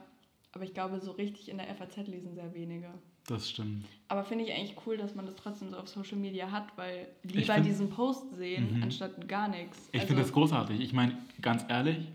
aber 0.54 0.64
ich 0.64 0.74
glaube, 0.74 1.00
so 1.00 1.12
richtig 1.12 1.48
in 1.50 1.58
der 1.58 1.68
FAZ 1.76 1.98
lesen 2.08 2.34
sehr 2.34 2.54
wenige. 2.54 2.90
das 3.28 3.48
stimmt. 3.50 3.86
Aber 4.08 4.24
finde 4.24 4.46
ich 4.46 4.52
eigentlich 4.52 4.76
cool, 4.88 4.98
dass 4.98 5.14
man 5.14 5.28
das 5.28 5.36
trotzdem 5.36 5.70
so 5.70 5.78
auf 5.78 5.88
Social 5.88 6.18
Media 6.18 6.50
hat, 6.50 6.76
weil 6.76 7.08
lieber 7.24 7.54
find- 7.54 7.66
diesen 7.68 7.90
Post 7.92 8.34
sehen, 8.36 8.78
Mhm. 8.78 8.84
anstatt 8.84 9.28
gar 9.28 9.48
nichts. 9.48 9.90
Ich 9.92 10.00
Also- 10.02 10.08
finde 10.08 10.24
das 10.24 10.34
großartig. 10.34 10.80
Ich 10.82 10.92
meine, 10.94 11.16
ganz 11.40 11.64
ehrlich, 11.70 12.08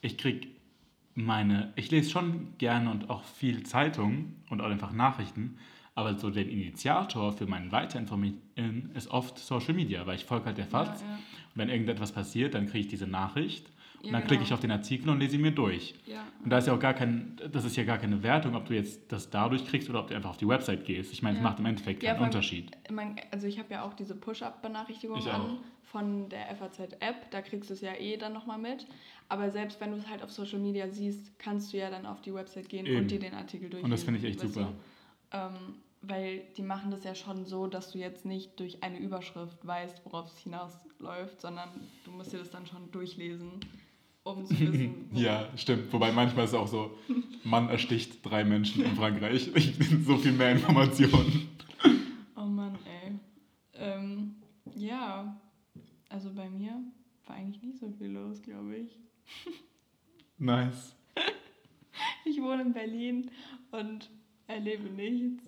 ich 0.00 0.16
krieg 0.16 0.48
meine, 1.14 1.72
ich 1.76 1.90
lese 1.90 2.10
schon 2.10 2.54
gerne 2.58 2.90
und 2.90 3.10
auch 3.10 3.22
viel 3.24 3.62
Zeitung 3.64 4.34
und 4.50 4.60
auch 4.62 4.70
einfach 4.70 4.92
Nachrichten, 4.92 5.58
aber 5.94 6.18
so 6.18 6.30
der 6.30 6.48
Initiator 6.48 7.32
für 7.32 7.46
mein 7.46 7.70
Weiterinformieren 7.70 8.90
ist 8.94 9.08
oft 9.08 9.38
Social 9.38 9.74
Media, 9.74 10.06
weil 10.06 10.16
ich 10.16 10.24
folge 10.24 10.46
halt 10.46 10.58
der 10.58 10.66
FAZ. 10.66 11.00
Ja, 11.00 11.06
ja. 11.06 11.14
Und 11.14 11.20
wenn 11.54 11.68
irgendetwas 11.68 12.12
passiert, 12.12 12.54
dann 12.54 12.66
kriege 12.66 12.80
ich 12.80 12.88
diese 12.88 13.06
Nachricht 13.06 13.70
und 14.06 14.12
dann 14.12 14.22
klicke 14.22 14.36
genau. 14.36 14.46
ich 14.46 14.52
auf 14.52 14.60
den 14.60 14.70
Artikel 14.70 15.08
und 15.08 15.20
lese 15.20 15.36
ihn 15.36 15.42
mir 15.42 15.52
durch. 15.52 15.94
Ja. 16.06 16.24
Und 16.42 16.50
da 16.50 16.58
ist 16.58 16.66
ja 16.66 16.74
auch 16.74 16.78
gar 16.78 16.94
kein, 16.94 17.40
das 17.50 17.64
ist 17.64 17.76
ja 17.76 17.84
gar 17.84 17.98
keine 17.98 18.22
Wertung, 18.22 18.54
ob 18.54 18.66
du 18.66 18.74
jetzt 18.74 19.10
das 19.10 19.30
dadurch 19.30 19.64
kriegst 19.66 19.88
oder 19.88 20.00
ob 20.00 20.08
du 20.08 20.14
einfach 20.14 20.30
auf 20.30 20.36
die 20.36 20.48
Website 20.48 20.84
gehst. 20.84 21.12
Ich 21.12 21.22
meine, 21.22 21.38
es 21.38 21.42
macht 21.42 21.58
im 21.58 21.66
Endeffekt 21.66 22.02
keinen 22.02 22.22
Unterschied. 22.22 22.70
Man, 22.90 23.16
also 23.30 23.46
ich 23.46 23.58
habe 23.58 23.72
ja 23.72 23.82
auch 23.82 23.94
diese 23.94 24.14
Push-Up-Benachrichtigung 24.14 25.18
Ich 25.18 25.30
an 25.30 25.58
von 25.82 26.28
der 26.28 26.54
FAZ-App, 26.56 27.30
da 27.30 27.40
kriegst 27.40 27.70
du 27.70 27.74
es 27.74 27.80
ja 27.80 27.94
eh 27.94 28.16
dann 28.16 28.32
nochmal 28.32 28.58
mit. 28.58 28.86
Aber 29.28 29.50
selbst 29.50 29.80
wenn 29.80 29.92
du 29.92 29.96
es 29.96 30.08
halt 30.08 30.22
auf 30.22 30.30
Social 30.30 30.58
Media 30.58 30.88
siehst, 30.88 31.38
kannst 31.38 31.72
du 31.72 31.78
ja 31.78 31.88
dann 31.88 32.04
auf 32.04 32.20
die 32.20 32.34
Website 32.34 32.68
gehen 32.68 32.84
Eben. 32.84 32.98
und 32.98 33.10
dir 33.10 33.20
den 33.20 33.34
Artikel 33.34 33.70
durchlesen. 33.70 33.84
Und 33.84 33.90
das 33.90 34.02
finde 34.02 34.20
ich 34.20 34.26
echt 34.26 34.40
super. 34.40 34.72
Du? 35.30 35.36
Ähm, 35.36 35.76
weil 36.08 36.42
die 36.56 36.62
machen 36.62 36.90
das 36.90 37.04
ja 37.04 37.14
schon 37.14 37.44
so, 37.46 37.66
dass 37.66 37.90
du 37.92 37.98
jetzt 37.98 38.24
nicht 38.24 38.58
durch 38.60 38.82
eine 38.82 38.98
Überschrift 38.98 39.64
weißt, 39.66 40.04
worauf 40.04 40.26
es 40.28 40.38
hinausläuft, 40.38 41.40
sondern 41.40 41.68
du 42.04 42.10
musst 42.10 42.32
dir 42.32 42.38
das 42.38 42.50
dann 42.50 42.66
schon 42.66 42.90
durchlesen, 42.90 43.52
um 44.22 44.44
zu 44.46 44.58
wissen. 44.60 45.08
Ja, 45.12 45.48
stimmt. 45.56 45.92
Wobei 45.92 46.12
manchmal 46.12 46.44
ist 46.44 46.50
es 46.50 46.56
auch 46.56 46.68
so, 46.68 46.96
Mann 47.44 47.68
ersticht 47.68 48.24
drei 48.24 48.44
Menschen 48.44 48.84
in 48.84 48.94
Frankreich. 48.96 49.50
so 50.04 50.16
viel 50.16 50.32
mehr 50.32 50.52
Informationen. 50.52 51.48
Oh 52.36 52.46
Mann, 52.46 52.78
ey. 52.84 53.18
Ähm, 53.74 54.36
ja, 54.74 55.40
also 56.08 56.32
bei 56.32 56.48
mir 56.48 56.80
war 57.26 57.36
eigentlich 57.36 57.62
nicht 57.62 57.78
so 57.78 57.90
viel 57.90 58.08
los, 58.08 58.42
glaube 58.42 58.76
ich. 58.76 58.98
Nice. 60.38 60.94
Ich 62.24 62.40
wohne 62.40 62.62
in 62.62 62.72
Berlin 62.72 63.30
und 63.70 64.10
erlebe 64.48 64.88
nichts. 64.90 65.44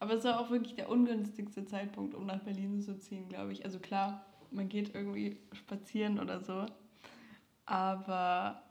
Aber 0.00 0.14
es 0.14 0.24
war 0.24 0.40
auch 0.40 0.50
wirklich 0.50 0.74
der 0.76 0.88
ungünstigste 0.90 1.64
Zeitpunkt, 1.64 2.14
um 2.14 2.26
nach 2.26 2.40
Berlin 2.40 2.80
zu 2.80 2.98
ziehen, 2.98 3.28
glaube 3.28 3.52
ich. 3.52 3.64
Also 3.64 3.78
klar, 3.80 4.24
man 4.50 4.68
geht 4.68 4.94
irgendwie 4.94 5.38
spazieren 5.52 6.18
oder 6.20 6.40
so. 6.40 6.66
Aber 7.66 8.62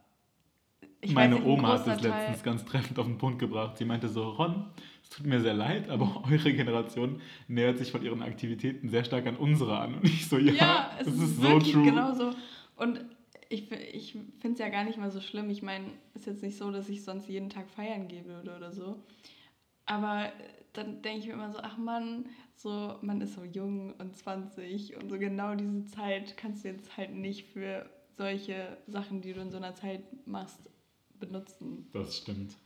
ich 1.00 1.12
Meine 1.12 1.36
nicht, 1.36 1.46
Oma 1.46 1.68
hat 1.78 1.86
das 1.86 2.00
Teil- 2.00 2.10
letztens 2.10 2.42
ganz 2.42 2.64
treffend 2.64 2.98
auf 2.98 3.06
den 3.06 3.18
Punkt 3.18 3.38
gebracht. 3.38 3.76
Sie 3.76 3.84
meinte 3.84 4.08
so, 4.08 4.28
Ron, 4.30 4.66
es 5.02 5.10
tut 5.10 5.26
mir 5.26 5.40
sehr 5.40 5.54
leid, 5.54 5.88
aber 5.90 6.24
eure 6.30 6.52
Generation 6.52 7.20
nähert 7.46 7.78
sich 7.78 7.92
von 7.92 8.02
ihren 8.02 8.22
Aktivitäten 8.22 8.88
sehr 8.88 9.04
stark 9.04 9.26
an 9.26 9.36
unsere 9.36 9.78
an. 9.78 9.94
Und 9.96 10.04
ich 10.04 10.26
so, 10.28 10.38
ja, 10.38 10.52
Ja, 10.54 10.90
es 10.98 11.06
das 11.06 11.14
ist, 11.14 11.22
ist, 11.22 11.36
so 11.36 11.42
wirklich 11.42 11.72
true. 11.72 11.84
genau 11.84 12.14
so. 12.14 12.30
Und 12.76 13.04
ich, 13.50 13.70
ich 13.70 14.12
finde 14.40 14.52
es 14.54 14.58
ja 14.58 14.68
gar 14.68 14.84
nicht 14.84 14.98
mal 14.98 15.10
so 15.10 15.20
schlimm. 15.20 15.48
Ich 15.50 15.62
meine, 15.62 15.86
es 16.14 16.22
ist 16.22 16.26
jetzt 16.26 16.42
nicht 16.42 16.56
so, 16.58 16.70
dass 16.70 16.88
ich 16.88 17.04
sonst 17.04 17.28
jeden 17.28 17.48
Tag 17.50 17.70
feiern 17.70 18.08
gehen 18.08 18.26
würde 18.26 18.56
oder 18.56 18.72
so. 18.72 18.96
Aber 19.88 20.26
äh, 20.26 20.30
dann 20.72 21.02
denke 21.02 21.18
ich 21.20 21.26
mir 21.26 21.32
immer 21.32 21.50
so, 21.50 21.58
ach 21.60 21.76
Mann, 21.76 22.26
so, 22.54 22.96
man 23.02 23.20
ist 23.20 23.34
so 23.34 23.42
jung 23.42 23.94
und 23.94 24.16
20 24.16 24.96
und 24.96 25.08
so 25.08 25.18
genau 25.18 25.54
diese 25.54 25.84
Zeit 25.86 26.36
kannst 26.36 26.64
du 26.64 26.68
jetzt 26.68 26.96
halt 26.96 27.14
nicht 27.14 27.48
für 27.48 27.88
solche 28.16 28.76
Sachen, 28.86 29.20
die 29.20 29.32
du 29.32 29.40
in 29.40 29.50
so 29.50 29.56
einer 29.56 29.74
Zeit 29.74 30.02
machst, 30.26 30.58
benutzen. 31.18 31.88
Das 31.92 32.18
stimmt. 32.18 32.56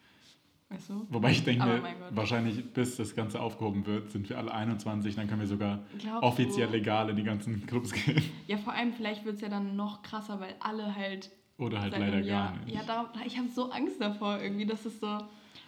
Weißt 0.68 0.88
du? 0.88 1.06
Wobei 1.10 1.32
ich 1.32 1.44
denke, 1.44 1.82
Gott. 1.82 2.16
wahrscheinlich 2.16 2.72
bis 2.72 2.96
das 2.96 3.14
Ganze 3.14 3.40
aufgehoben 3.40 3.84
wird, 3.84 4.10
sind 4.10 4.28
wir 4.30 4.38
alle 4.38 4.52
21, 4.52 5.14
dann 5.14 5.28
können 5.28 5.40
wir 5.40 5.46
sogar 5.46 5.80
Glaubst 5.98 6.22
offiziell 6.22 6.68
du? 6.68 6.72
legal 6.72 7.10
in 7.10 7.16
die 7.16 7.24
ganzen 7.24 7.66
Clubs 7.66 7.92
gehen. 7.92 8.22
Ja, 8.46 8.56
vor 8.56 8.72
allem 8.72 8.94
vielleicht 8.94 9.24
wird 9.26 9.36
es 9.36 9.42
ja 9.42 9.50
dann 9.50 9.76
noch 9.76 10.02
krasser, 10.02 10.40
weil 10.40 10.54
alle 10.60 10.94
halt 10.96 11.30
Oder 11.58 11.82
halt 11.82 11.92
leider 11.92 12.22
gar 12.22 12.56
nicht. 12.64 12.74
Ja, 12.74 12.82
darum, 12.84 13.08
ich 13.26 13.36
habe 13.36 13.48
so 13.50 13.70
Angst 13.70 14.00
davor 14.00 14.40
irgendwie, 14.40 14.64
dass 14.64 14.86
es 14.86 14.98
so, 14.98 15.18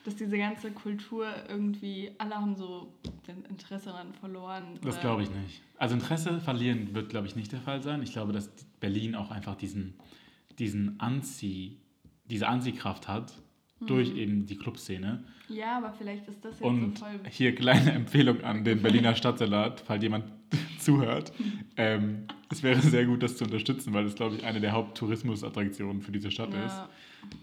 dass 0.05 0.17
diese 0.17 0.37
ganze 0.39 0.71
Kultur 0.71 1.27
irgendwie, 1.49 2.11
alle 2.19 2.35
haben 2.35 2.55
so 2.57 2.93
den 3.27 3.45
Interesse 3.47 3.87
daran 3.87 4.13
verloren. 4.13 4.79
Das 4.83 5.01
glaube 5.01 5.23
ich 5.23 5.31
nicht. 5.31 5.63
Also 5.79 5.95
Interesse 5.95 6.41
verlieren 6.41 6.95
wird, 6.95 7.09
glaube 7.09 7.27
ich, 7.27 7.37
nicht 7.37 7.53
der 7.53 7.61
Fall 7.61 7.83
sein. 7.83 8.03
Ich 8.03 8.13
glaube, 8.13 8.33
dass 8.33 8.51
Berlin 8.81 9.15
auch 9.15 9.31
einfach 9.31 9.57
diesen, 9.57 9.95
diesen 10.59 11.01
Anzieh, 11.01 11.79
diese 12.27 12.49
Anziehkraft 12.49 13.09
hat 13.09 13.35
durch 13.81 14.15
eben 14.15 14.47
die 14.47 14.57
Clubszene. 14.57 15.25
Ja, 15.49 15.79
aber 15.79 15.93
vielleicht 15.93 16.27
ist 16.29 16.45
das 16.45 16.55
jetzt 16.59 16.63
Und 16.63 16.99
so 16.99 17.05
voll. 17.05 17.21
hier 17.31 17.55
kleine 17.55 17.93
Empfehlung 17.93 18.43
an 18.43 18.65
den 18.65 18.81
Berliner 18.81 19.15
Stadtsalat, 19.15 19.81
falls 19.81 20.03
jemand 20.03 20.25
zuhört. 20.79 21.33
Ähm, 21.77 22.25
es 22.51 22.63
wäre 22.63 22.81
sehr 22.81 23.05
gut, 23.07 23.23
das 23.23 23.37
zu 23.37 23.45
unterstützen, 23.45 23.93
weil 23.95 24.05
es, 24.07 24.15
glaube 24.15 24.37
ich, 24.37 24.45
eine 24.45 24.61
der 24.61 24.73
Haupttourismusattraktionen 24.73 26.03
für 26.03 26.13
diese 26.13 26.31
Stadt 26.31 26.51
ist. 26.51 26.55
Ja, 26.55 26.89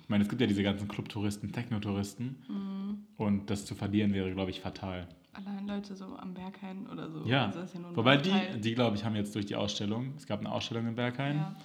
Ich 0.04 0.10
meine, 0.10 0.24
es 0.24 0.30
gibt 0.30 0.42
ja 0.42 0.48
diese 0.48 0.64
ganzen 0.64 0.88
Clubtouristen, 0.88 1.52
Technotouristen. 1.52 2.36
Mhm. 2.48 2.98
Und 3.18 3.50
das 3.50 3.66
zu 3.66 3.76
verlieren 3.76 4.14
wäre, 4.14 4.32
glaube 4.34 4.52
ich, 4.52 4.62
fatal. 4.62 5.08
allein 5.34 5.68
Leute 5.68 5.96
so 5.96 6.16
am 6.18 6.34
Berghain 6.34 6.88
oder 6.92 7.10
so. 7.10 7.26
Ja, 7.26 7.46
Also 7.48 7.62
das 7.62 7.74
ist 7.74 7.82
ja 7.82 7.96
Wobei 7.96 8.18
die, 8.18 8.32
die 8.60 8.74
glaube 8.76 8.96
ich, 8.96 9.06
haben 9.06 9.16
jetzt 9.16 9.34
durch 9.36 9.46
die 9.46 9.56
Ausstellung, 9.56 10.14
es 10.18 10.26
gab 10.28 10.40
eine 10.40 10.52
Ausstellung 10.52 10.88
in 10.88 10.96
Berghain 10.96 11.38
Ja, 11.38 11.56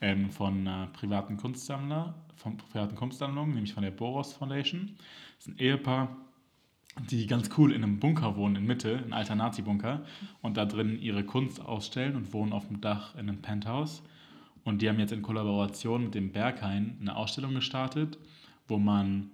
ähm, 0.00 0.30
von 0.30 0.60
einer 0.66 0.88
privaten 0.88 1.36
Kunstsammler, 1.36 2.14
von 2.36 2.56
privaten 2.56 2.96
Kunstsammlung, 2.96 3.52
nämlich 3.54 3.72
von 3.72 3.82
der 3.84 3.90
Boros 3.92 4.32
Foundation. 4.32 4.90
Das 5.38 5.46
ist 5.46 5.54
ein 5.54 5.58
Ehepaar, 5.58 6.16
die 7.10 7.26
ganz 7.26 7.50
cool 7.56 7.72
in 7.72 7.82
einem 7.82 7.98
Bunker 7.98 8.36
wohnen 8.36 8.56
in 8.56 8.66
Mitte, 8.66 9.02
ein 9.04 9.12
alter 9.12 9.34
Nazi-Bunker, 9.34 10.04
und 10.42 10.56
da 10.56 10.66
drin 10.66 11.00
ihre 11.00 11.24
Kunst 11.24 11.60
ausstellen 11.60 12.16
und 12.16 12.32
wohnen 12.32 12.52
auf 12.52 12.68
dem 12.68 12.80
Dach 12.80 13.14
in 13.14 13.28
einem 13.28 13.40
Penthouse. 13.40 14.02
Und 14.64 14.82
die 14.82 14.88
haben 14.88 14.98
jetzt 14.98 15.12
in 15.12 15.22
Kollaboration 15.22 16.04
mit 16.04 16.14
dem 16.14 16.32
Berghain 16.32 16.96
eine 17.00 17.16
Ausstellung 17.16 17.54
gestartet, 17.54 18.18
wo 18.68 18.78
man 18.78 19.30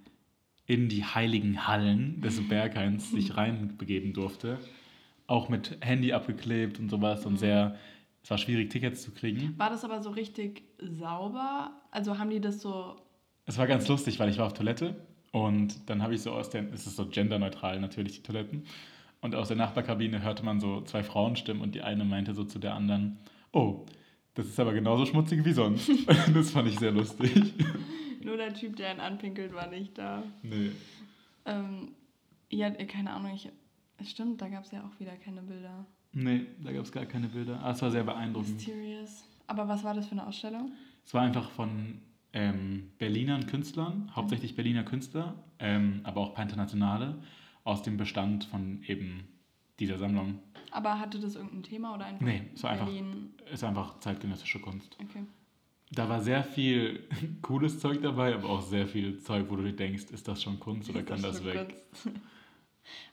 in 0.66 0.88
die 0.88 1.04
heiligen 1.04 1.66
Hallen 1.66 2.20
des 2.20 2.46
Berghains 2.48 3.10
sich 3.12 3.36
reinbegeben 3.36 4.12
durfte. 4.12 4.58
Auch 5.26 5.48
mit 5.48 5.76
Handy 5.80 6.12
abgeklebt 6.12 6.78
und 6.78 6.88
sowas 6.88 7.26
und 7.26 7.38
sehr, 7.38 7.76
es 8.22 8.30
war 8.30 8.38
schwierig, 8.38 8.70
Tickets 8.70 9.02
zu 9.02 9.10
kriegen. 9.10 9.54
War 9.58 9.68
das 9.68 9.84
aber 9.84 10.02
so 10.02 10.10
richtig 10.10 10.62
sauber? 10.78 11.72
Also 11.90 12.18
haben 12.18 12.30
die 12.30 12.40
das 12.40 12.62
so. 12.62 12.96
Es 13.44 13.58
war 13.58 13.66
ganz 13.66 13.88
lustig, 13.88 14.18
weil 14.18 14.30
ich 14.30 14.38
war 14.38 14.46
auf 14.46 14.54
Toilette 14.54 14.96
und 15.32 15.88
dann 15.88 16.02
habe 16.02 16.14
ich 16.14 16.22
so 16.22 16.32
aus 16.32 16.50
der, 16.50 16.72
es 16.72 16.86
ist 16.86 16.96
so 16.96 17.06
genderneutral 17.06 17.80
natürlich, 17.80 18.16
die 18.16 18.22
Toiletten. 18.22 18.64
Und 19.20 19.34
aus 19.34 19.48
der 19.48 19.56
Nachbarkabine 19.56 20.22
hörte 20.22 20.44
man 20.44 20.60
so 20.60 20.82
zwei 20.82 21.02
Frauenstimmen 21.02 21.62
und 21.62 21.74
die 21.74 21.82
eine 21.82 22.04
meinte 22.04 22.34
so 22.34 22.44
zu 22.44 22.58
der 22.58 22.74
anderen, 22.74 23.18
oh, 23.52 23.84
das 24.34 24.46
ist 24.46 24.60
aber 24.60 24.72
genauso 24.72 25.04
schmutzig 25.06 25.44
wie 25.44 25.52
sonst. 25.52 25.90
das 26.34 26.50
fand 26.50 26.68
ich 26.68 26.78
sehr 26.78 26.92
lustig. 26.92 27.54
Nur 28.22 28.36
der 28.36 28.54
Typ, 28.54 28.76
der 28.76 28.94
ihn 28.94 29.00
anpinkelt, 29.00 29.52
war 29.52 29.66
nicht 29.66 29.98
da. 29.98 30.22
Nee. 30.42 30.70
Ähm, 31.44 31.92
ja, 32.50 32.70
keine 32.70 33.12
Ahnung, 33.12 33.32
ich. 33.34 33.50
Stimmt, 34.08 34.40
da 34.40 34.48
gab 34.48 34.64
es 34.64 34.70
ja 34.70 34.84
auch 34.84 35.00
wieder 35.00 35.16
keine 35.16 35.42
Bilder. 35.42 35.84
Nee, 36.12 36.46
da 36.62 36.72
gab 36.72 36.84
es 36.84 36.92
gar 36.92 37.04
keine 37.04 37.26
Bilder. 37.26 37.58
Aber 37.58 37.70
es 37.70 37.82
war 37.82 37.90
sehr 37.90 38.04
beeindruckend. 38.04 38.54
Mysterious. 38.54 39.24
Aber 39.48 39.66
was 39.66 39.82
war 39.82 39.94
das 39.94 40.06
für 40.06 40.12
eine 40.12 40.24
Ausstellung? 40.24 40.70
Es 41.04 41.12
war 41.14 41.22
einfach 41.22 41.50
von 41.50 42.00
ähm, 42.32 42.90
Berlinern 42.98 43.46
Künstlern, 43.46 44.10
hauptsächlich 44.14 44.54
Berliner 44.54 44.84
Künstler, 44.84 45.34
ähm, 45.58 46.00
aber 46.04 46.20
auch 46.20 46.28
ein 46.30 46.34
paar 46.34 46.44
internationale, 46.44 47.18
aus 47.64 47.82
dem 47.82 47.96
Bestand 47.96 48.44
von 48.44 48.82
eben 48.84 49.28
dieser 49.78 49.98
Sammlung. 49.98 50.40
Aber 50.70 50.98
hatte 50.98 51.18
das 51.18 51.34
irgendein 51.36 51.62
Thema 51.62 51.94
oder 51.94 52.06
einfach 52.06 52.24
Nee, 52.26 52.42
es 52.54 52.62
war 52.62 52.70
einfach, 52.70 52.86
Berlin? 52.86 53.34
war 53.60 53.68
einfach 53.68 54.00
zeitgenössische 54.00 54.60
Kunst. 54.60 54.96
Okay. 55.02 55.24
Da 55.92 56.08
war 56.08 56.20
sehr 56.20 56.44
viel 56.44 57.08
cooles 57.42 57.78
Zeug 57.80 58.02
dabei, 58.02 58.34
aber 58.34 58.48
auch 58.50 58.62
sehr 58.62 58.86
viel 58.86 59.18
Zeug, 59.18 59.46
wo 59.48 59.56
du 59.56 59.62
dir 59.62 59.72
denkst, 59.76 60.04
ist 60.10 60.28
das 60.28 60.42
schon 60.42 60.60
Kunst 60.60 60.90
oder 60.90 61.00
Ist 61.00 61.06
kann 61.06 61.22
das 61.22 61.38
schon 61.38 61.46
weg? 61.46 61.76
Kunst? 62.02 62.18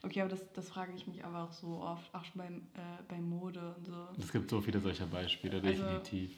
Okay, 0.03 0.21
aber 0.21 0.29
das, 0.29 0.51
das 0.53 0.69
frage 0.69 0.93
ich 0.95 1.05
mich 1.05 1.25
aber 1.25 1.43
auch 1.43 1.51
so 1.51 1.81
oft, 1.81 2.13
auch 2.15 2.23
schon 2.23 2.37
beim, 2.37 2.55
äh, 2.75 3.03
bei 3.09 3.19
Mode 3.19 3.75
und 3.77 3.85
so. 3.85 4.07
Es 4.17 4.31
gibt 4.31 4.49
so 4.49 4.61
viele 4.61 4.79
solcher 4.79 5.05
Beispiele, 5.05 5.55
Also- 5.61 5.67
definitiv. 5.83 6.31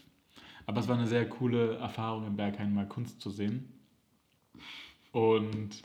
Aber 0.67 0.79
es 0.81 0.87
war 0.87 0.97
eine 0.97 1.07
sehr 1.07 1.27
coole 1.27 1.77
Erfahrung, 1.77 2.27
im 2.27 2.35
Berghain 2.35 2.73
mal 2.73 2.87
Kunst 2.87 3.21
zu 3.21 3.29
sehen. 3.31 3.71
Und 5.11 5.81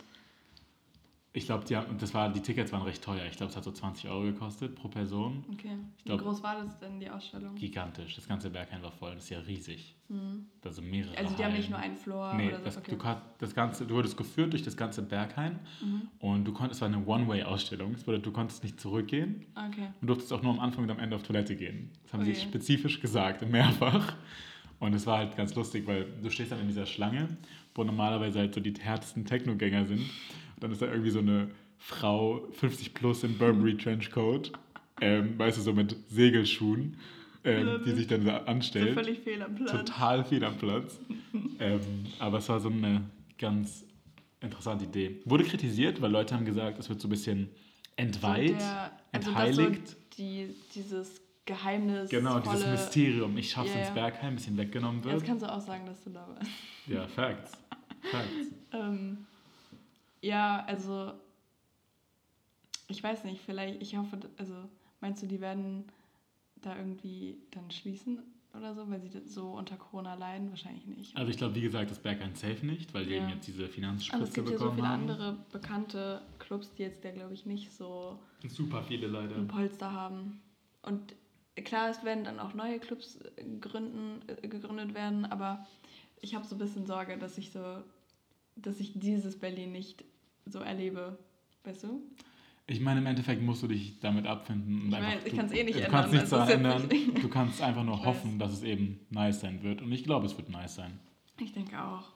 ich 1.33 1.47
glaube, 1.47 1.65
die, 1.65 1.77
haben- 1.77 1.97
das 1.99 2.13
war, 2.13 2.31
die 2.31 2.41
Tickets 2.41 2.73
waren 2.73 2.83
recht 2.83 3.03
teuer. 3.03 3.25
Ich 3.31 3.37
glaube, 3.37 3.51
es 3.51 3.57
hat 3.57 3.63
so 3.65 3.71
20 3.71 4.11
Euro 4.11 4.23
gekostet 4.25 4.75
pro 4.75 4.89
Person. 4.89 5.45
Okay. 5.53 5.77
glaub- 6.05 6.19
Wie 6.21 6.25
groß 6.25 6.43
war 6.43 6.57
das 6.63 6.79
denn, 6.81 6.99
die 7.01 7.09
Ausstellung? 7.09 7.55
Gigantisch. 7.55 8.17
Das 8.17 8.27
ganze 8.27 8.51
Berghain 8.51 8.83
war 8.83 8.91
voll. 8.91 9.15
Das 9.15 9.25
ist 9.25 9.31
ja 9.31 9.39
riesig. 9.39 9.95
Hm. 10.09 10.47
Da 10.61 10.71
sind 10.73 10.91
mehrere 10.91 11.17
Also 11.17 11.35
die 11.37 11.45
haben 11.45 11.53
nicht 11.53 11.63
Hallen. 11.63 11.71
nur 11.71 11.79
einen 11.79 11.97
Floor 11.97 12.35
Nee, 12.35 12.49
oder 12.49 12.59
so. 12.59 12.65
das, 12.65 12.77
okay. 12.77 12.97
du, 12.99 13.17
das 13.39 13.55
ganze, 13.55 13.87
du 13.87 13.95
wurdest 13.95 14.17
geführt 14.17 14.53
durch 14.53 14.63
das 14.65 14.77
ganze 14.77 15.01
Berghain 15.01 15.61
Mhm. 15.81 16.03
und 16.19 16.45
du 16.45 16.53
konntest, 16.53 16.83
es 16.83 16.91
war 16.91 16.95
eine 16.95 17.07
One-Way-Ausstellung. 17.07 17.93
Das 17.93 18.03
bedeutet, 18.03 18.27
du 18.27 18.33
konntest 18.33 18.63
nicht 18.65 18.79
zurückgehen 18.81 19.47
Okay. 19.55 19.89
und 20.01 20.09
durftest 20.09 20.33
auch 20.35 20.43
nur 20.43 20.53
am 20.53 20.61
Anfang 20.61 20.85
und 20.85 20.91
am 20.91 20.99
Ende 20.99 21.15
auf 21.17 21.23
Toilette 21.23 21.55
gehen. 21.57 21.93
Das 22.03 22.13
haben 22.13 22.25
sie 22.25 22.33
Okay. 22.33 22.41
spezifisch 22.41 23.01
gesagt, 23.01 23.49
mehrfach. 23.49 24.17
Und 24.83 24.95
es 24.95 25.07
war 25.07 25.19
halt 25.19 25.37
ganz 25.37 25.55
lustig, 25.55 25.87
weil 25.87 26.07
du 26.21 26.29
stehst 26.29 26.51
dann 26.51 26.59
in 26.61 26.67
dieser 26.67 26.87
Schlange, 26.87 27.29
wo 27.73 27.85
normalerweise 27.85 28.41
halt 28.41 28.53
so 28.53 28.61
die 28.61 28.75
härtesten 28.81 29.25
Technogänger 29.25 29.87
sind. 29.87 30.01
Und 30.01 30.09
dann 30.59 30.73
ist 30.73 30.83
da 30.83 30.87
irgendwie 30.87 31.11
so 31.11 31.21
eine 31.21 31.53
Frau, 31.79 32.49
50 32.51 32.93
plus 32.93 33.23
in 33.23 33.39
Burberry 33.39 33.77
Trenchcoat, 33.77 34.51
ähm, 35.01 35.39
weißt 35.39 35.59
du, 35.59 35.63
so 35.63 35.73
mit 35.73 35.95
Segelschuhen, 36.09 36.97
ähm, 37.45 37.81
die 37.87 37.93
sich 37.93 38.09
dann 38.09 38.25
da 38.25 38.41
So 38.41 38.47
anstellt. 38.47 38.95
völlig 38.95 39.21
fehl 39.21 39.41
am 39.41 39.55
Platz. 39.55 39.71
Total 39.71 40.25
viel 40.25 40.45
am 40.45 40.57
Platz. 40.59 40.99
ähm, 41.61 41.81
aber 42.19 42.39
es 42.39 42.49
war 42.49 42.59
so 42.59 42.69
eine 42.69 43.03
ganz 43.39 43.85
interessante 44.41 44.87
Idee. 44.87 45.21
Wurde 45.27 45.45
kritisiert, 45.45 46.03
weil 46.03 46.11
Leute 46.11 46.35
haben 46.35 46.45
gesagt, 46.45 46.81
es 46.81 46.89
wird 46.89 47.01
so 47.01 47.07
ein 47.07 47.11
bisschen 47.11 47.51
entweiht, 47.95 48.49
so 48.51 48.57
der, 48.57 48.91
also 49.13 49.31
entheiligt. 49.31 49.89
So 49.89 49.97
die, 50.19 50.49
dieses 50.75 51.21
Geheimnis. 51.55 52.11
Genau, 52.11 52.39
dieses 52.41 52.67
Mysterium, 52.67 53.37
ich 53.37 53.51
schaff's 53.51 53.75
Ja, 53.75 53.81
ins. 53.81 53.91
Bergheim, 53.95 54.29
ein 54.31 54.35
bisschen 54.37 54.57
weggenommen 54.57 55.03
Jetzt 55.03 55.13
wird. 55.13 55.25
kannst 55.25 55.43
du 55.45 55.53
auch 55.53 55.61
sagen, 55.61 55.85
dass 55.87 56.03
du 56.05 56.11
da 56.11 56.27
warst. 56.29 56.51
Ja, 56.87 57.07
Facts. 57.07 57.53
Facts. 58.11 58.49
Ähm, 58.75 59.27
ja, 60.23 60.65
also 60.67 61.13
ich 62.89 63.03
weiß 63.03 63.25
nicht, 63.25 63.41
vielleicht, 63.45 63.83
ich 63.83 63.97
hoffe, 63.97 64.19
also 64.39 64.55
meinst 65.03 65.23
du, 65.23 65.27
die 65.27 65.41
werden 65.43 65.85
da 66.63 66.75
irgendwie 66.77 67.37
dann 67.51 67.71
schließen 67.71 68.19
oder 68.57 68.75
so, 68.75 68.89
weil 68.91 69.01
sie 69.03 69.11
so 69.27 69.53
unter 69.53 69.77
Corona 69.77 70.15
leiden? 70.15 70.49
Wahrscheinlich 70.49 70.87
nicht. 70.87 71.17
Also 71.17 71.31
ich 71.31 71.37
glaube, 71.37 71.55
wie 71.55 71.61
gesagt, 71.61 71.91
das 71.91 71.99
Bergheim 71.99 72.35
safe 72.35 72.65
nicht, 72.65 72.93
weil 72.95 73.05
die 73.05 73.13
Ja. 73.13 73.19
eben 73.23 73.29
jetzt 73.31 73.47
diese 73.47 73.61
Aber 73.63 73.69
es 73.69 73.75
Finanzspritze 73.75 74.33
gibt 74.33 74.49
ja 74.51 74.59
so 74.59 74.65
bekommen 74.71 74.77
viele 74.77 74.89
haben. 74.89 75.01
andere 75.03 75.37
bekannte 75.53 76.23
Clubs, 76.39 76.73
die 76.75 76.83
jetzt 76.85 77.05
da, 77.05 77.11
glaube 77.11 77.35
ich, 77.35 77.45
nicht 77.45 77.73
so 77.73 78.19
Super 78.49 78.83
viele 78.83 79.07
leider. 79.09 79.37
ein 79.37 79.49
Polster 79.49 79.93
haben. 79.93 80.41
Und 80.83 81.15
klar, 81.57 81.91
es 81.91 82.03
werden 82.05 82.25
dann 82.25 82.39
auch 82.41 82.55
neue 82.55 82.79
Clubs 82.79 83.17
äh, 83.37 83.45
gründen, 83.61 84.21
äh, 84.29 84.47
gegründet 84.49 84.95
werden, 84.95 85.25
aber 85.27 85.67
ich 86.21 86.35
habe 86.35 86.47
so 86.47 86.55
ein 86.55 86.59
bisschen 86.59 86.87
Sorge, 86.87 87.19
dass 87.19 87.37
ich 87.39 87.51
so, 87.53 87.83
dass 88.57 88.81
ich 88.81 88.93
dieses 88.95 89.39
Berlin 89.39 89.73
nicht 89.73 90.05
so 90.47 90.61
erlebe. 90.61 91.19
Weißt 91.65 91.85
du? 91.85 92.03
Ich 92.67 92.81
meine, 92.81 93.01
im 93.01 93.07
Endeffekt 93.07 93.43
musst 93.43 93.63
du 93.63 93.67
dich 93.69 93.99
damit 94.01 94.27
abfinden. 94.27 94.83
Und 94.83 94.89
Ich 94.89 94.95
einfach, 94.95 95.13
weiß, 95.15 95.25
ich 95.25 95.31
du- 95.33 95.37
kann's 95.37 95.53
eh 95.53 95.65
nicht 95.65 95.75
Du 95.75 95.79
ändern, 95.81 95.91
kannst 96.01 96.13
nichts 96.15 96.33
also 96.33 96.53
ändern. 96.53 96.89
Du 97.23 97.29
kannst 97.29 97.61
einfach 97.63 97.85
nur 97.85 97.95
Ich 97.95 98.01
weiß. 98.01 98.07
hoffen, 98.07 98.39
dass 98.39 98.53
es 98.53 98.63
eben 98.63 99.01
nice 99.11 99.41
sein 99.41 99.63
wird. 99.63 99.83
Und 99.83 99.93
ich 99.93 100.05
glaube, 100.05 100.27
es 100.27 100.37
wird 100.37 100.49
nice 100.49 100.77
sein. 100.77 100.99
Ich 101.41 101.53
denke 101.53 101.81
auch. 101.83 102.13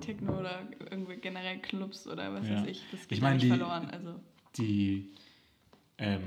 Techno 0.00 0.38
oder 0.40 0.62
irgendwie 0.90 1.16
generell 1.16 1.58
Clubs 1.60 2.06
oder 2.06 2.32
was 2.34 2.46
Ja. 2.48 2.56
weiß 2.60 2.66
ich, 2.68 2.82
das 2.90 3.00
geht 3.02 3.12
Ich 3.12 3.20
meine, 3.22 3.36
nicht 3.36 3.44
die- 3.44 3.48
verloren. 3.48 3.86
Also, 3.90 4.20
Die 4.58 5.12
ähm, 5.98 6.22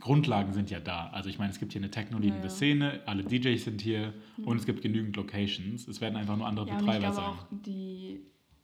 Grundlagen 0.00 0.52
sind 0.52 0.70
ja 0.70 0.80
da. 0.80 1.08
Also 1.08 1.28
ich 1.28 1.38
meine, 1.38 1.50
es 1.52 1.58
gibt 1.60 1.72
hier 1.72 1.80
eine 1.80 1.90
techno-liebende 1.90 2.48
Ja. 2.48 2.50
Szene, 2.50 3.00
alle 3.06 3.22
DJs 3.24 3.62
sind 3.62 3.80
hier 3.80 4.14
Mhm. 4.36 4.44
und 4.46 4.56
es 4.56 4.66
gibt 4.66 4.82
genügend 4.82 5.14
Locations. 5.16 5.86
Es 5.86 6.00
werden 6.00 6.16
einfach 6.16 6.36
nur 6.36 6.46
andere 6.46 6.66
ja, 6.66 6.72
und 6.74 6.80
ich 6.80 6.86
Betreiber 6.86 7.12
glaube 7.12 7.16
sein. 7.16 7.24
auch, 7.24 7.46
die, 7.66 8.20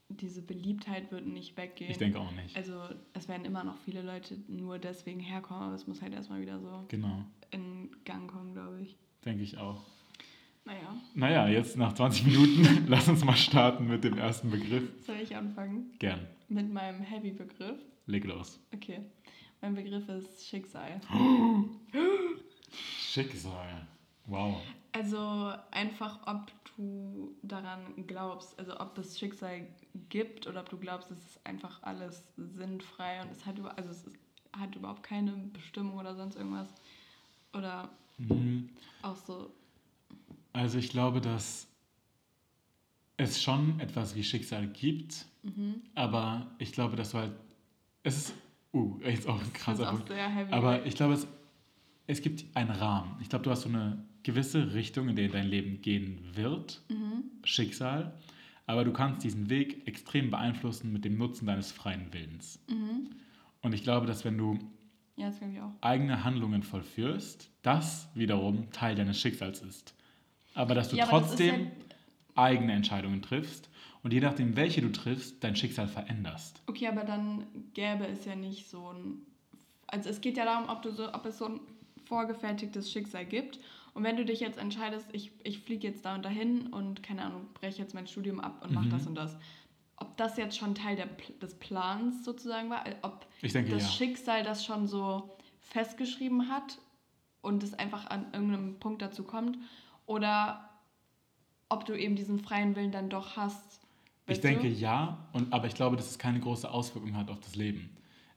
diese 0.08 0.42
Beliebtheit 0.42 1.10
wird 1.12 1.26
nicht 1.26 1.56
weggehen. 1.56 1.90
Ich 1.90 1.98
denke 1.98 2.18
auch 2.18 2.32
nicht. 2.32 2.56
Also 2.56 2.80
es 3.12 3.28
werden 3.28 3.44
immer 3.44 3.64
noch 3.64 3.76
viele 3.84 4.02
Leute 4.02 4.36
nur 4.48 4.78
deswegen 4.78 5.20
herkommen, 5.20 5.62
aber 5.64 5.74
es 5.74 5.86
muss 5.86 6.00
halt 6.02 6.12
erstmal 6.14 6.40
wieder 6.40 6.58
so 6.60 6.84
Genau, 6.88 7.22
in 7.50 7.90
Gang 8.04 8.30
kommen, 8.30 8.52
glaube 8.54 8.80
ich. 8.82 8.96
denke 9.24 9.42
ich 9.42 9.58
auch. 9.58 9.82
Naja, 10.64 10.96
Naja, 11.14 11.48
jetzt 11.48 11.76
nach 11.76 11.92
20 11.92 12.26
Minuten, 12.26 12.86
lass 12.88 13.08
uns 13.08 13.24
mal 13.24 13.36
starten 13.36 13.86
mit 13.86 14.02
dem 14.02 14.18
ersten 14.18 14.50
Begriff. 14.50 14.82
soll 15.04 15.16
ich 15.22 15.36
anfangen 15.36 15.92
Gern, 16.00 16.26
mit 16.48 16.72
meinem 16.72 17.02
Heavy-Begriff? 17.02 17.78
leg 18.06 18.24
los. 18.24 18.58
Okay. 18.74 19.00
Mein 19.60 19.74
Begriff 19.74 20.08
ist 20.08 20.46
Schicksal. 20.46 21.00
Schicksal. 22.98 23.86
Wow. 24.26 24.60
Also 24.92 25.52
einfach, 25.70 26.18
ob 26.26 26.50
du 26.76 27.34
daran 27.42 28.06
glaubst, 28.06 28.58
also 28.58 28.78
ob 28.80 28.96
es 28.98 29.18
Schicksal 29.18 29.66
gibt 30.08 30.46
oder 30.46 30.60
ob 30.60 30.68
du 30.68 30.76
glaubst, 30.78 31.10
es 31.10 31.18
ist 31.18 31.46
einfach 31.46 31.82
alles 31.82 32.22
sinnfrei 32.36 33.22
und 33.22 33.30
es 33.30 33.46
hat, 33.46 33.58
über, 33.58 33.76
also 33.78 33.90
es 33.90 34.04
ist, 34.04 34.10
hat 34.56 34.74
überhaupt 34.74 35.02
keine 35.02 35.32
Bestimmung 35.32 35.98
oder 35.98 36.14
sonst 36.14 36.36
irgendwas. 36.36 36.68
Oder 37.54 37.90
Mhm. 38.18 38.70
auch 39.02 39.16
so, 39.16 39.50
Also 40.54 40.78
ich 40.78 40.88
glaube, 40.88 41.20
dass 41.20 41.68
es 43.18 43.42
schon 43.42 43.78
etwas 43.80 44.14
wie 44.14 44.24
Schicksal 44.24 44.66
gibt, 44.68 45.26
mhm. 45.42 45.82
aber 45.94 46.46
ich 46.58 46.72
glaube, 46.72 46.96
dass 46.96 47.10
du 47.10 47.18
halt... 47.18 47.32
Es 48.02 48.16
ist... 48.16 48.34
Uh, 48.76 49.00
jetzt 49.04 49.26
auch 49.26 49.40
ein 49.40 49.52
krasser 49.52 49.86
Punkt. 49.86 50.10
Aber 50.50 50.84
ich 50.84 50.94
glaube, 50.94 51.14
es, 51.14 51.26
es 52.06 52.20
gibt 52.20 52.44
einen 52.54 52.70
Rahmen. 52.70 53.16
Ich 53.22 53.28
glaube, 53.30 53.44
du 53.44 53.50
hast 53.50 53.62
so 53.62 53.68
eine 53.70 54.04
gewisse 54.22 54.74
Richtung, 54.74 55.08
in 55.08 55.16
der 55.16 55.28
dein 55.28 55.46
Leben 55.46 55.80
gehen 55.80 56.18
wird. 56.34 56.82
mhm. 56.90 57.24
Schicksal. 57.44 58.12
Aber 58.66 58.84
du 58.84 58.92
kannst 58.92 59.22
diesen 59.24 59.48
Weg 59.48 59.86
extrem 59.86 60.30
beeinflussen 60.30 60.92
mit 60.92 61.04
dem 61.04 61.16
Nutzen 61.16 61.46
deines 61.46 61.70
freien 61.70 62.12
Willens. 62.12 62.58
Mhm. 62.68 63.10
Und 63.62 63.72
ich 63.72 63.82
glaube, 63.82 64.06
dass 64.06 64.24
wenn 64.24 64.36
du 64.36 64.58
Ja, 65.16 65.30
das 65.30 65.40
eigene 65.80 66.24
Handlungen 66.24 66.62
vollführst, 66.62 67.48
das 67.62 68.08
wiederum 68.14 68.70
Teil 68.72 68.96
deines 68.96 69.20
Schicksals 69.20 69.62
ist. 69.62 69.94
Aber 70.54 70.74
dass 70.74 70.88
du 70.88 70.96
Ja, 70.96 71.06
trotzdem 71.06 71.70
eigene 72.34 72.72
Entscheidungen 72.72 73.22
triffst 73.22 73.70
und 74.06 74.12
je 74.12 74.20
nachdem, 74.20 74.54
welche 74.54 74.80
du 74.82 74.92
triffst, 74.92 75.42
dein 75.42 75.56
Schicksal 75.56 75.88
veränderst. 75.88 76.62
Okay, 76.68 76.86
aber 76.86 77.02
dann 77.02 77.44
gäbe 77.74 78.06
es 78.06 78.24
ja 78.24 78.36
nicht 78.36 78.70
so 78.70 78.92
ein. 78.92 79.22
Also 79.88 80.08
es 80.10 80.20
geht 80.20 80.36
ja 80.36 80.44
darum, 80.44 80.68
ob, 80.68 80.80
du 80.82 80.92
so, 80.92 81.12
ob 81.12 81.26
es 81.26 81.38
so 81.38 81.46
ein 81.46 81.60
vorgefertigtes 82.04 82.92
Schicksal 82.92 83.24
gibt. 83.26 83.58
Und 83.94 84.04
wenn 84.04 84.16
du 84.16 84.24
dich 84.24 84.38
jetzt 84.38 84.58
entscheidest, 84.58 85.08
ich, 85.10 85.32
ich 85.42 85.58
fliege 85.58 85.88
jetzt 85.88 86.04
da 86.04 86.14
und 86.14 86.24
dahin 86.24 86.68
und 86.68 87.02
keine 87.02 87.24
Ahnung, 87.24 87.48
breche 87.54 87.82
jetzt 87.82 87.94
mein 87.94 88.06
Studium 88.06 88.38
ab 88.38 88.62
und 88.64 88.72
mache 88.72 88.86
Mhm. 88.86 88.90
das 88.90 89.06
und 89.08 89.16
das, 89.16 89.36
ob 89.96 90.16
das 90.16 90.36
jetzt 90.36 90.56
schon 90.56 90.76
Teil 90.76 90.94
der, 90.94 91.08
des 91.42 91.58
Plans 91.58 92.24
sozusagen 92.24 92.70
war, 92.70 92.86
äh, 92.86 92.94
ob 93.02 93.26
denke, 93.42 93.72
das 93.72 93.82
ja. 93.82 93.88
Schicksal 93.88 94.44
das 94.44 94.64
schon 94.64 94.86
so 94.86 95.36
festgeschrieben 95.58 96.48
hat 96.48 96.78
und 97.40 97.64
es 97.64 97.74
einfach 97.74 98.06
an 98.06 98.26
irgendeinem 98.32 98.78
Punkt 98.78 99.02
dazu 99.02 99.24
kommt 99.24 99.58
oder 100.06 100.70
ob 101.68 101.84
du 101.86 101.94
eben 101.98 102.14
diesen 102.14 102.38
freien 102.38 102.76
Willen 102.76 102.92
dann 102.92 103.10
doch 103.10 103.36
hast. 103.36 103.85
Ich 104.26 104.32
weißt 104.32 104.44
denke 104.44 104.68
du? 104.68 104.74
ja, 104.74 105.28
und, 105.32 105.52
aber 105.52 105.66
ich 105.66 105.74
glaube, 105.74 105.96
dass 105.96 106.10
es 106.10 106.18
keine 106.18 106.40
große 106.40 106.68
Auswirkung 106.70 107.16
hat 107.16 107.30
auf 107.30 107.40
das 107.40 107.54
Leben. 107.56 107.90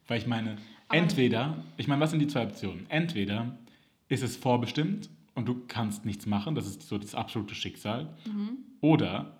Weil 0.07 0.19
ich 0.19 0.27
meine, 0.27 0.57
Aber- 0.87 0.97
entweder, 0.97 1.63
ich 1.77 1.87
meine, 1.87 2.01
was 2.01 2.11
sind 2.11 2.19
die 2.19 2.27
zwei 2.27 2.43
Optionen? 2.43 2.85
Entweder 2.89 3.57
ist 4.07 4.23
es 4.23 4.37
vorbestimmt 4.37 5.09
und 5.35 5.47
du 5.47 5.63
kannst 5.67 6.05
nichts 6.05 6.25
machen, 6.25 6.55
das 6.55 6.67
ist 6.67 6.81
so 6.87 6.97
das 6.97 7.15
absolute 7.15 7.55
Schicksal. 7.55 8.15
Mhm. 8.25 8.57
Oder 8.81 9.37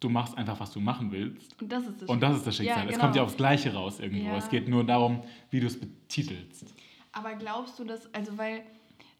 du 0.00 0.08
machst 0.08 0.36
einfach, 0.38 0.60
was 0.60 0.72
du 0.72 0.80
machen 0.80 1.10
willst. 1.10 1.60
Und 1.60 1.70
das 1.72 1.86
ist 1.86 2.02
das 2.02 2.08
Und 2.08 2.20
das 2.22 2.36
ist 2.36 2.46
das 2.46 2.56
Schicksal. 2.56 2.78
Ja, 2.78 2.84
Es 2.84 2.90
genau. 2.92 3.04
kommt 3.04 3.16
ja 3.16 3.22
aufs 3.22 3.36
Gleiche 3.36 3.74
raus 3.74 3.98
irgendwo. 4.00 4.26
Ja. 4.26 4.36
Es 4.36 4.48
geht 4.48 4.68
nur 4.68 4.84
darum, 4.84 5.22
wie 5.50 5.58
du 5.60 5.66
es 5.66 5.78
betitelst. 5.80 6.72
Aber 7.12 7.34
glaubst 7.34 7.78
du 7.78 7.84
das, 7.84 8.12
also 8.14 8.38
weil 8.38 8.62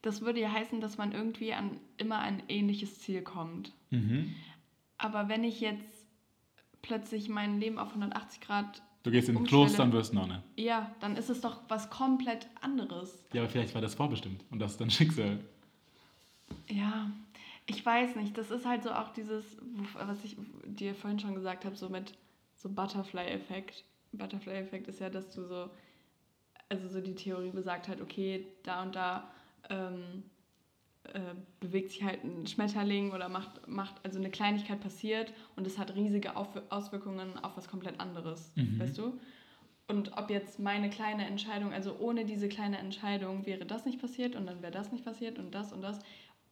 das 0.03 0.21
würde 0.21 0.41
ja 0.41 0.53
heißen, 0.53 0.81
dass 0.81 0.97
man 0.99 1.11
irgendwie 1.11 1.53
an 1.53 1.73
immer 1.97 2.21
an 2.21 2.35
ein 2.39 2.43
ähnliches 2.49 3.01
Ziel 3.01 3.23
kommt. 3.23 3.73
Mhm. 3.91 4.33
Aber 4.97 5.29
wenn 5.29 5.43
ich 5.43 5.61
jetzt 5.61 5.98
plötzlich 6.83 7.29
mein 7.29 7.61
Leben 7.61 7.79
auf 7.79 7.89
180 7.91 8.41
Grad, 8.41 8.83
Du 9.05 9.11
gehst 9.13 9.29
in 9.29 9.37
ein. 9.39 9.45
Kloster 9.45 9.85
und 9.85 9.93
wirst 9.93 10.13
Nonne. 10.13 10.43
ja, 10.57 10.95
dann 11.01 11.17
ist 11.17 11.31
es 11.31 11.41
doch 11.41 11.61
was 11.69 11.89
komplett 11.89 12.49
anderes. 12.61 13.25
Ja, 13.33 13.43
aber 13.43 13.51
vielleicht 13.51 13.75
war 13.75 13.81
das 13.81 13.95
vorbestimmt 13.95 14.45
und 14.51 14.59
das 14.59 14.73
ist 14.73 14.81
dann 14.81 14.91
Schicksal. 14.91 15.39
Ja, 16.69 17.11
ich 17.67 17.85
weiß 17.85 18.17
nicht. 18.17 18.37
Das 18.37 18.51
ist 18.51 18.67
halt 18.67 18.83
so 18.83 18.91
auch 18.91 19.11
dieses, 19.13 19.45
was 19.95 20.25
ich 20.25 20.37
dir 20.65 20.95
vorhin 20.95 21.19
schon 21.21 21.35
gesagt 21.35 21.65
habe, 21.65 21.77
so 21.77 21.89
mit 21.89 22.15
so 22.57 22.69
Butterfly-Effekt. 22.69 23.85
Butterfly-Effekt 24.13 24.89
ist 24.89 25.01
ja, 25.01 25.11
dass 25.11 25.31
du 25.31 25.45
so, 25.45 25.71
also 26.69 26.89
so 26.89 27.01
die 27.01 27.15
Theorie 27.15 27.51
besagt 27.51 27.89
halt, 27.89 28.01
okay, 28.01 28.47
da 28.65 28.83
und 28.83 28.95
da 28.97 29.31
ähm, 29.71 30.25
äh, 31.15 31.21
bewegt 31.61 31.91
sich 31.91 32.03
halt 32.03 32.23
ein 32.25 32.47
Schmetterling 32.47 33.13
oder 33.13 33.29
macht, 33.29 33.67
macht, 33.69 33.95
also 34.05 34.19
eine 34.19 34.31
Kleinigkeit 34.31 34.81
passiert 34.81 35.33
und 35.57 35.67
es 35.67 35.79
hat 35.79 35.95
riesige 35.95 36.37
Auf 36.37 36.49
Auswirkungen 36.71 37.39
auf 37.39 37.57
was 37.57 37.69
komplett 37.69 37.99
anderes, 38.01 38.53
Mhm. 38.57 38.81
weißt 38.81 38.99
du? 38.99 39.19
Und 39.89 40.19
ob 40.19 40.29
jetzt 40.29 40.59
meine 40.59 40.91
kleine 40.91 41.27
Entscheidung, 41.27 41.73
also 41.73 41.97
ohne 41.99 42.27
diese 42.27 42.49
kleine 42.49 42.77
Entscheidung 42.79 43.47
wäre 43.47 43.65
das 43.65 43.87
nicht 43.87 44.01
passiert 44.01 44.37
und 44.37 44.47
dann 44.47 44.61
wäre 44.61 44.73
das 44.73 44.93
nicht 44.93 45.05
passiert 45.05 45.39
und 45.39 45.55
das 45.55 45.73
und 45.73 45.81
das. 45.81 45.99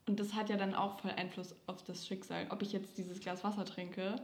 Und 0.09 0.19
das 0.21 0.35
hat 0.35 0.49
ja 0.49 0.57
dann 0.57 0.75
auch 0.75 1.01
voll 1.01 1.11
Einfluss 1.11 1.55
auf 1.66 1.83
das 1.83 2.07
Schicksal. 2.07 2.47
Ob 2.51 2.62
ich 2.62 2.73
jetzt 2.73 2.97
dieses 2.97 3.21
Glas 3.21 3.45
Wasser 3.45 3.64
trinke, 3.64 4.16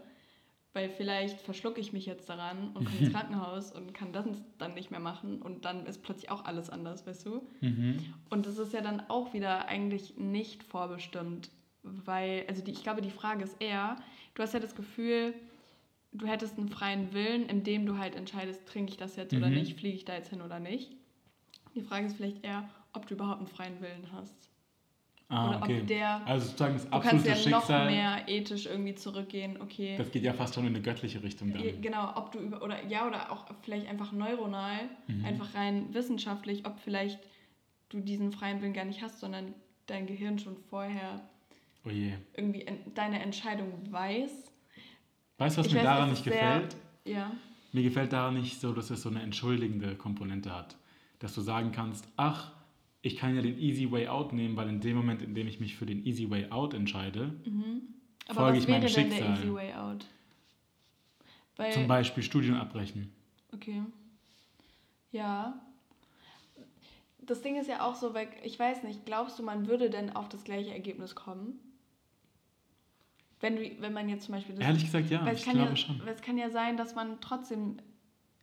weil 0.74 0.88
vielleicht 0.88 1.40
verschlucke 1.40 1.80
ich 1.80 1.92
mich 1.92 2.06
jetzt 2.06 2.28
daran 2.28 2.68
und 2.74 2.84
komme 2.86 2.98
ins 3.00 3.12
Krankenhaus 3.12 3.72
und 3.72 3.92
kann 3.92 4.12
das 4.12 4.26
dann 4.58 4.74
nicht 4.74 4.90
mehr 4.90 5.00
machen 5.00 5.42
und 5.42 5.64
dann 5.64 5.86
ist 5.86 6.02
plötzlich 6.02 6.30
auch 6.30 6.44
alles 6.44 6.70
anders, 6.70 7.06
weißt 7.06 7.26
du? 7.26 7.42
Mhm. 7.60 7.98
Und 8.30 8.46
das 8.46 8.58
ist 8.58 8.72
ja 8.72 8.80
dann 8.80 9.00
auch 9.10 9.34
wieder 9.34 9.66
eigentlich 9.68 10.16
nicht 10.16 10.62
vorbestimmt, 10.62 11.50
weil, 11.82 12.44
also 12.48 12.62
die, 12.64 12.70
ich 12.72 12.82
glaube, 12.82 13.02
die 13.02 13.10
Frage 13.10 13.44
ist 13.44 13.60
eher, 13.60 13.96
du 14.34 14.42
hast 14.42 14.54
ja 14.54 14.60
das 14.60 14.74
Gefühl, 14.74 15.34
du 16.12 16.26
hättest 16.26 16.58
einen 16.58 16.68
freien 16.68 17.12
Willen, 17.12 17.46
indem 17.46 17.86
du 17.86 17.98
halt 17.98 18.14
entscheidest, 18.14 18.66
trinke 18.66 18.92
ich 18.92 18.96
das 18.96 19.16
jetzt 19.16 19.34
oder 19.34 19.48
Mhm. 19.48 19.54
nicht, 19.54 19.78
fliege 19.78 19.96
ich 19.96 20.04
da 20.04 20.14
jetzt 20.14 20.30
hin 20.30 20.42
oder 20.42 20.60
nicht. 20.60 20.92
Die 21.74 21.82
Frage 21.82 22.06
ist 22.06 22.16
vielleicht 22.16 22.44
eher, 22.44 22.68
ob 22.92 23.06
du 23.06 23.14
überhaupt 23.14 23.38
einen 23.38 23.48
freien 23.48 23.80
Willen 23.80 24.12
hast. 24.12 24.48
Ah, 25.32 25.48
Oder 25.48 25.56
ob 25.56 25.62
okay. 25.62 25.82
der- 25.82 26.26
also 26.26 26.44
sozusagen 26.46 26.74
das 26.74 26.84
Du 26.84 26.90
kannst 26.90 27.06
absolute 27.06 27.28
ja 27.28 27.50
noch 27.50 27.60
Schicksal, 27.62 27.90
mehr 27.90 28.28
ethisch 28.28 28.66
irgendwie 28.66 28.94
zurückgehen, 28.94 29.60
okay. 29.62 29.96
das 29.96 30.10
geht 30.10 30.24
ja 30.24 30.34
fast 30.34 30.54
schon 30.54 30.64
in 30.66 30.74
eine 30.74 30.82
göttliche 30.82 31.22
Richtung 31.22 31.52
dann. 31.54 31.80
Genau, 31.80 32.12
ob 32.16 32.32
du 32.32 32.38
über 32.38 32.60
oder 32.62 32.84
ja 32.86 33.06
oder 33.08 33.32
auch 33.32 33.46
vielleicht 33.62 33.88
einfach 33.88 34.12
neuronal, 34.12 34.80
Mhm. 35.06 35.24
einfach 35.24 35.54
rein 35.54 35.86
wissenschaftlich, 35.94 36.66
ob 36.66 36.78
vielleicht 36.80 37.18
du 37.88 38.00
diesen 38.00 38.30
freien 38.32 38.60
Willen 38.60 38.74
gar 38.74 38.84
nicht 38.84 39.00
hast, 39.02 39.20
sondern 39.20 39.54
dein 39.86 40.06
Gehirn 40.06 40.38
schon 40.38 40.56
vorher 40.68 41.22
Oh 41.86 41.88
je. 41.90 42.12
irgendwie 42.36 42.62
en 42.66 42.78
deine 42.94 43.20
Entscheidung 43.22 43.72
weiß. 43.90 44.52
Weißt 45.38 45.56
du, 45.56 45.60
was 45.60 45.66
Ich 45.66 45.72
mir 45.72 45.78
weiß, 45.78 45.84
daran 45.86 46.10
nicht 46.10 46.18
ist 46.26 46.32
sehr- 46.32 46.42
gefällt? 46.60 46.76
Ja. 47.06 47.30
Mir 47.72 47.82
gefällt 47.82 48.12
daran 48.12 48.34
nicht 48.34 48.60
so, 48.60 48.72
dass 48.74 48.90
es 48.90 49.00
so 49.00 49.08
eine 49.08 49.22
entschuldigende 49.22 49.94
Komponente 49.96 50.54
hat. 50.54 50.76
Dass 51.20 51.34
du 51.34 51.40
sagen 51.40 51.72
kannst, 51.72 52.06
ach, 52.18 52.52
ich 53.02 53.16
kann 53.16 53.34
ja 53.34 53.42
den 53.42 53.58
Easy 53.58 53.90
Way 53.90 54.08
Out 54.08 54.32
nehmen, 54.32 54.56
weil 54.56 54.68
in 54.68 54.80
dem 54.80 54.96
Moment, 54.96 55.22
in 55.22 55.34
dem 55.34 55.48
ich 55.48 55.60
mich 55.60 55.74
für 55.76 55.86
den 55.86 56.06
Easy 56.06 56.30
Way 56.30 56.50
Out 56.50 56.72
entscheide, 56.72 57.34
Aber 58.28 58.34
folge 58.34 58.56
was 58.56 58.62
ich 58.62 58.68
wäre 58.68 58.80
meinem 58.80 58.92
denn 58.92 59.10
der 59.10 59.16
Schicksal. 59.16 59.38
easy 59.38 59.52
way 59.52 59.72
out? 59.74 60.06
Weil, 61.56 61.72
Zum 61.72 61.88
Beispiel 61.88 62.22
Studien 62.22 62.54
abbrechen. 62.54 63.12
Okay. 63.52 63.82
Ja. 65.10 65.60
Das 67.20 67.42
Ding 67.42 67.56
ist 67.56 67.68
ja 67.68 67.86
auch 67.86 67.94
so, 67.94 68.14
weil 68.14 68.28
ich 68.42 68.58
weiß 68.58 68.84
nicht, 68.84 69.04
glaubst 69.04 69.38
du, 69.38 69.42
man 69.42 69.66
würde 69.66 69.90
denn 69.90 70.14
auf 70.16 70.28
das 70.28 70.44
gleiche 70.44 70.72
Ergebnis 70.72 71.14
kommen? 71.14 71.58
Wenn, 73.40 73.56
du, 73.56 73.70
wenn 73.80 73.92
man 73.92 74.08
jetzt 74.08 74.26
zum 74.26 74.34
Beispiel 74.34 74.54
das 74.54 74.64
Ehrlich 74.64 74.84
gesagt, 74.84 75.10
ja, 75.10 75.26
weil 75.26 75.34
ich 75.34 75.42
glaube 75.42 75.58
ja, 75.58 75.76
schon. 75.76 76.00
Weil 76.04 76.14
es 76.14 76.22
kann 76.22 76.38
ja 76.38 76.50
sein, 76.50 76.76
dass 76.76 76.94
man 76.94 77.20
trotzdem, 77.20 77.78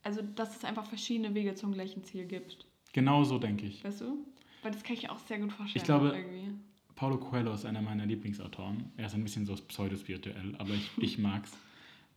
also 0.02 0.20
dass 0.22 0.56
es 0.56 0.64
einfach 0.64 0.84
verschiedene 0.84 1.34
Wege 1.34 1.54
zum 1.54 1.72
gleichen 1.72 2.04
Ziel 2.04 2.26
gibt. 2.26 2.66
Genau 2.92 3.24
so 3.24 3.38
denke 3.38 3.66
ich. 3.66 3.82
Weißt 3.82 4.02
du? 4.02 4.26
Weil 4.62 4.72
das 4.72 4.82
kann 4.82 4.94
ich 4.96 5.08
auch 5.10 5.18
sehr 5.18 5.38
gut 5.38 5.52
vorstellen. 5.52 5.80
Ich 5.80 5.84
glaube- 5.84 6.08
Irgendwie. 6.16 6.54
Paulo 6.96 7.16
Coelho 7.16 7.54
ist 7.54 7.64
einer 7.64 7.80
meiner 7.80 8.04
Lieblingsautoren. 8.04 8.92
Er 8.98 9.06
ist 9.06 9.14
ein 9.14 9.22
bisschen 9.24 9.46
so 9.46 9.54
pseudospirituell, 9.54 10.54
aber 10.58 10.74
ich, 10.74 10.90
ich 10.98 11.18
mag's. 11.18 11.50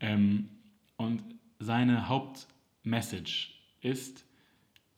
Ähm, 0.01 0.49
und 0.97 1.23
seine 1.59 2.09
Hauptmessage 2.09 3.51
ist, 3.81 4.25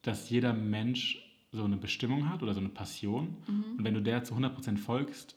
dass 0.02 0.30
jeder 0.30 0.54
Mensch 0.54 1.22
so 1.52 1.64
eine 1.64 1.78
Bestimmung 1.78 2.30
hat 2.30 2.42
oder 2.44 2.54
so 2.54 2.60
eine 2.60 2.70
Passion. 2.70 3.38
Mhm. 3.48 3.64
Und 3.78 3.84
wenn 3.84 3.94
du 3.94 4.02
der 4.02 4.24
zu 4.24 4.34
100% 4.36 4.78
folgst, 4.78 5.36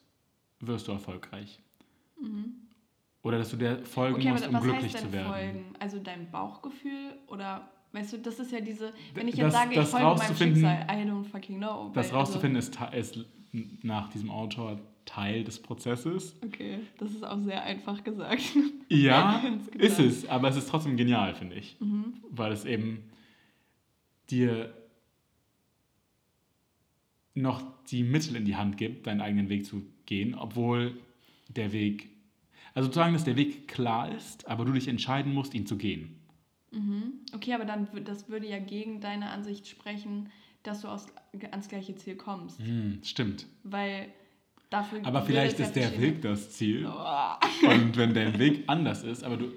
wirst 0.61 0.89
du 0.89 0.93
erfolgreich. 0.93 1.59
Mhm. 2.21 2.55
Oder 3.23 3.39
dass 3.39 3.51
du 3.51 3.57
der 3.57 3.85
folgen 3.85 4.17
Okay, 4.17 4.31
musst, 4.31 4.45
aber 4.45 4.51
um 4.51 4.55
was 4.57 4.63
glücklich 4.63 4.85
heißt 4.95 5.05
denn 5.05 5.11
zu 5.11 5.13
werden. 5.13 5.29
folgen? 5.29 5.65
Also 5.79 5.99
dein 5.99 6.31
Bauchgefühl 6.31 7.19
oder 7.27 7.71
weißt 7.93 8.13
du, 8.15 8.19
das 8.19 8.39
ist 8.39 8.53
ja 8.53 8.61
diese, 8.61 8.93
wenn 9.15 9.29
ich 9.29 9.37
jetzt 9.37 9.47
das- 9.47 9.53
sage, 9.55 9.81
ich 9.81 9.87
folge 9.89 10.07
meinem 10.23 10.37
Schicksal, 10.37 10.87
I 10.91 11.09
don't 11.09 11.25
fucking 11.25 11.59
know. 11.59 11.91
Das 11.95 12.11
weil, 12.13 12.19
rauszufinden 12.19 12.59
ist, 12.59 12.75
ta- 12.75 12.89
ist 12.89 13.19
nach 13.83 14.09
diesem 14.11 14.31
Autor 14.31 14.79
Teil 15.05 15.43
des 15.43 15.59
Prozesses. 15.61 16.35
Also, 16.35 16.47
okay, 16.47 16.81
das 16.99 17.13
ist 17.13 17.25
auch 17.25 17.39
sehr 17.41 17.63
einfach 17.63 18.05
gesagt. 18.05 18.43
Ja, 18.91 19.43
ist 19.79 19.99
es, 19.99 20.29
aber 20.29 20.49
es 20.51 20.57
ist 20.57 20.69
trotzdem 20.69 20.97
genial, 20.99 21.35
finde 21.35 21.57
ich. 21.57 21.77
Mhm. 21.81 22.15
Weil 22.31 22.53
es 22.53 22.67
eben 22.67 23.05
dir 24.29 24.75
noch 27.35 27.63
die 27.91 28.03
Mittel 28.03 28.37
in 28.37 28.45
die 28.45 28.57
Hand 28.57 28.77
gibt, 28.77 29.07
deinen 29.07 29.21
eigenen 29.21 29.49
Weg 29.49 29.65
zu 29.65 29.83
gehen, 30.07 30.35
obwohl 30.35 30.99
der 31.49 31.73
Weg, 31.73 32.09
also 32.75 32.89
sozusagen, 32.89 33.15
dass 33.15 33.25
der 33.25 33.37
Weg 33.37 33.69
klar 33.69 34.15
ist, 34.15 34.47
aber 34.49 34.65
du 34.65 34.73
dich 34.73 34.89
entscheiden 34.89 35.33
musst, 35.33 35.55
ihn 35.55 35.67
zu 35.67 35.77
gehen. 35.79 36.18
Mhm. 36.71 37.21
Okay, 37.35 37.55
aber 37.55 37.65
dann 37.65 37.89
das 38.05 38.29
würde 38.29 38.47
ja 38.47 38.59
gegen 38.59 39.01
deine 39.01 39.31
Ansicht 39.31 39.67
sprechen, 39.69 40.31
dass 40.63 40.83
du 40.83 40.89
aus, 40.89 41.07
ans 41.51 41.69
gleiche 41.69 41.95
Ziel 41.97 42.17
kommst. 42.17 42.59
Hm, 42.61 43.01
stimmt. 43.03 43.47
Weil 43.63 44.09
dafür. 44.71 45.01
Aber 45.05 45.23
vielleicht 45.23 45.59
ist 45.61 45.73
der 45.73 45.99
Weg 46.01 46.23
das 46.23 46.51
Ziel. 46.51 46.87
Oh. 46.87 47.69
Und 47.69 47.97
wenn 47.97 48.15
dein 48.15 48.39
Weg 48.39 48.65
anders 48.67 49.03
ist, 49.03 49.25
aber 49.25 49.37
du, 49.37 49.53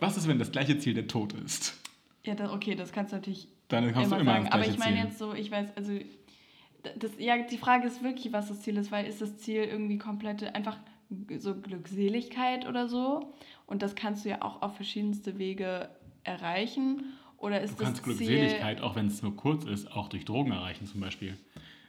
was 0.00 0.16
ist, 0.16 0.28
wenn 0.28 0.38
das 0.38 0.50
gleiche 0.50 0.78
Ziel 0.78 0.94
der 0.94 1.06
Tod 1.06 1.32
ist? 1.34 1.74
Ja, 2.24 2.34
das, 2.34 2.50
okay, 2.50 2.74
das 2.74 2.92
kannst 2.92 3.12
du 3.12 3.16
natürlich 3.16 3.48
Dann 3.68 3.92
kommst 3.92 4.08
immer 4.08 4.16
du 4.16 4.22
immer 4.22 4.32
sagen. 4.32 4.48
Aber 4.48 4.66
ich 4.66 4.78
meine 4.78 4.96
Ziel. 4.96 5.04
jetzt 5.04 5.18
so, 5.18 5.34
ich 5.34 5.50
weiß, 5.50 5.76
also 5.76 5.92
das, 6.98 7.12
ja, 7.18 7.36
die 7.38 7.58
Frage 7.58 7.86
ist 7.86 8.02
wirklich, 8.02 8.32
was 8.32 8.48
das 8.48 8.62
Ziel 8.62 8.76
ist, 8.76 8.90
weil 8.90 9.06
ist 9.06 9.20
das 9.20 9.38
Ziel 9.38 9.64
irgendwie 9.64 9.98
komplette, 9.98 10.54
einfach 10.54 10.78
so 11.38 11.54
Glückseligkeit 11.54 12.66
oder 12.66 12.88
so? 12.88 13.32
Und 13.66 13.82
das 13.82 13.94
kannst 13.94 14.24
du 14.24 14.30
ja 14.30 14.42
auch 14.42 14.62
auf 14.62 14.76
verschiedenste 14.76 15.38
Wege 15.38 15.88
erreichen. 16.26 17.04
Oder 17.38 17.60
ist 17.60 17.78
Du 17.78 17.84
kannst 17.84 17.98
das 17.98 18.04
Glückseligkeit, 18.04 18.80
auch 18.80 18.96
wenn 18.96 19.06
es 19.08 19.22
nur 19.22 19.36
kurz 19.36 19.64
ist, 19.64 19.92
auch 19.92 20.08
durch 20.08 20.24
Drogen 20.24 20.52
erreichen 20.52 20.86
zum 20.86 21.00
Beispiel. 21.00 21.36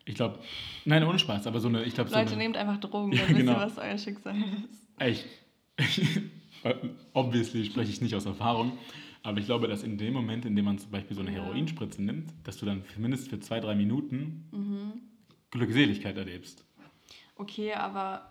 Ich 0.05 0.15
glaube, 0.15 0.39
nein, 0.85 1.03
ohne 1.03 1.19
Spaß, 1.19 1.47
aber 1.47 1.59
so 1.59 1.67
eine, 1.67 1.83
ich 1.83 1.93
glaube, 1.93 2.09
Ziel, 2.09 2.15
so 2.15 2.19
Leute, 2.19 2.31
eine, 2.33 2.43
nehmt 2.43 2.57
einfach 2.57 2.77
Drogen, 2.77 3.11
Ja, 3.13 3.19
dann 3.19 3.29
wisst 3.29 3.39
genau. 3.39 3.53
ihr, 3.53 3.59
was 3.59 3.77
euer 3.77 3.97
Schicksal 3.97 4.35
ist. 4.71 4.83
Ich, 5.05 5.25
obviously 7.13 7.65
spreche 7.65 7.91
ich 7.91 8.01
nicht 8.01 8.15
aus 8.15 8.25
Erfahrung, 8.25 8.77
aber 9.23 9.39
ich 9.39 9.45
glaube, 9.45 9.67
dass 9.67 9.83
in 9.83 9.97
dem 9.97 10.13
Moment, 10.13 10.45
in 10.45 10.55
dem 10.55 10.65
man 10.65 10.77
zum 10.77 10.91
Beispiel 10.91 11.15
so 11.15 11.21
eine 11.21 11.31
Ja. 11.33 11.43
Heroinspritze 11.43 12.01
nimmt, 12.01 12.33
dass 12.43 12.57
du 12.57 12.65
dann 12.65 12.83
mindestens 12.97 13.29
für 13.29 13.39
zwei, 13.39 13.59
drei 13.59 13.75
Minuten 13.75 14.47
Mhm. 14.51 14.93
Glückseligkeit 15.51 16.17
erlebst. 16.17 16.63
Okay, 17.35 17.73
aber 17.73 18.29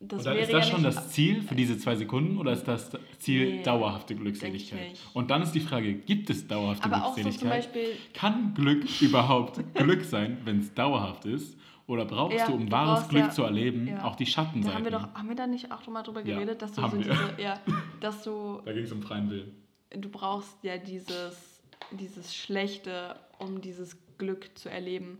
das 0.00 0.18
Und 0.20 0.26
dann 0.26 0.36
ist 0.36 0.52
das 0.52 0.66
ja 0.68 0.74
schon 0.74 0.82
das 0.82 1.10
Ziel 1.10 1.40
für 1.42 1.54
diese 1.54 1.78
zwei 1.78 1.94
Sekunden 1.96 2.38
oder 2.38 2.52
ist 2.52 2.64
das 2.64 2.90
Ziel 3.18 3.56
Nee, 3.56 3.62
dauerhafte 3.62 4.14
Glückseligkeit? 4.14 4.98
Und 5.14 5.30
dann 5.30 5.42
ist 5.42 5.52
die 5.52 5.60
Frage, 5.60 5.94
gibt 5.94 6.28
es 6.30 6.46
dauerhafte 6.46 6.84
Aber 6.92 7.08
so 7.08 7.22
Glückseligkeit? 7.22 7.50
Beispiel, 7.50 7.88
Kann 8.12 8.54
Glück 8.54 8.84
überhaupt 9.00 9.60
Glück 9.74 10.04
sein, 10.04 10.38
wenn 10.44 10.60
es 10.60 10.74
dauerhaft 10.74 11.24
ist? 11.24 11.56
Oder 11.86 12.06
brauchst 12.06 12.38
Ja, 12.38 12.46
du, 12.46 12.54
um 12.54 12.66
du 12.66 12.72
wahres 12.72 13.00
brauchst 13.00 13.10
Glück 13.10 13.22
ja- 13.24 13.30
zu 13.30 13.42
erleben, 13.42 13.86
ja. 13.86 14.04
auch 14.04 14.16
die 14.16 14.24
da 14.24 14.30
Schattenseiten? 14.30 14.74
haben 14.76 14.84
wir 14.84 14.90
doch, 14.90 15.14
haben 15.14 15.28
wir 15.28 15.36
da 15.36 15.46
nicht 15.46 15.70
auch 15.70 15.82
schon 15.82 15.92
mal 15.92 16.02
drüber 16.02 16.22
geredet, 16.22 16.62
dass 16.62 16.72
du 16.72 16.80
so 16.88 16.96
diese, 16.96 17.12
ja, 17.38 17.60
dass 18.00 18.22
du 18.24 18.60
Da 18.64 18.72
ging 18.72 18.84
es 18.84 18.92
um 18.92 19.02
freien 19.02 19.28
Willen. 19.30 19.52
du 19.90 20.08
brauchst 20.08 20.56
ja 20.62 20.78
dieses, 20.78 21.60
dieses 21.92 22.34
Schlechte, 22.34 23.16
um 23.38 23.60
dieses 23.60 23.98
Glück 24.16 24.56
zu 24.56 24.70
erleben. 24.70 25.18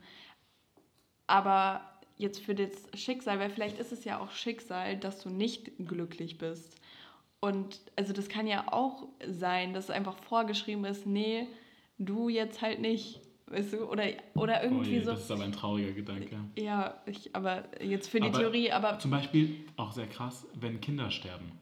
Aber 1.27 1.81
jetzt 2.17 2.41
für 2.41 2.55
das 2.55 2.71
Schicksal, 2.95 3.39
weil 3.39 3.51
vielleicht 3.51 3.79
ist 3.79 3.93
es 3.93 4.05
ja 4.05 4.21
auch 4.21 4.31
Schicksal, 4.31 4.97
dass 4.97 5.21
du 5.23 5.31
nicht 5.31 5.73
glücklich 5.79 6.39
bist. 6.39 6.81
Und 7.41 7.81
also 7.97 8.13
das 8.13 8.29
kann 8.29 8.47
ja 8.47 8.73
auch 8.73 9.09
sein, 9.27 9.75
dass 9.75 9.91
einfach 9.91 10.17
vorgeschrieben 10.17 10.85
ist, 10.85 11.07
nee, 11.07 11.47
du 11.99 12.29
jetzt 12.29 12.63
halt 12.63 12.81
nicht. 12.81 13.21
Weißt 13.47 13.75
du? 13.75 13.85
Oder, 13.85 14.05
oder 14.35 14.63
irgendwie 14.65 14.97
oh 14.97 15.01
je, 15.01 15.03
so. 15.03 15.11
Das 15.11 15.25
ist 15.25 15.31
aber 15.31 15.45
ein 15.45 15.53
trauriger 15.53 15.93
Gedanke. 15.93 16.39
Ja, 16.57 17.03
ich, 17.05 17.37
aber 17.37 17.65
jetzt 17.83 18.09
für 18.09 18.19
die 18.19 18.29
Aber 18.29 18.39
Theorie, 18.39 18.73
aber 18.73 18.99
Zum 18.99 19.11
Beispiel 19.11 19.67
auch 19.77 19.93
sehr 19.93 20.07
krass, 20.07 20.47
wenn 20.55 20.81
Kinder 20.81 21.11
sterben. 21.11 21.53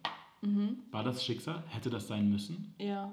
Mhm. 0.42 0.78
War 0.92 1.02
das 1.02 1.24
Schicksal? 1.24 1.64
Hätte 1.68 1.90
das 1.90 2.06
sein 2.06 2.30
müssen? 2.30 2.74
ja. 2.78 3.12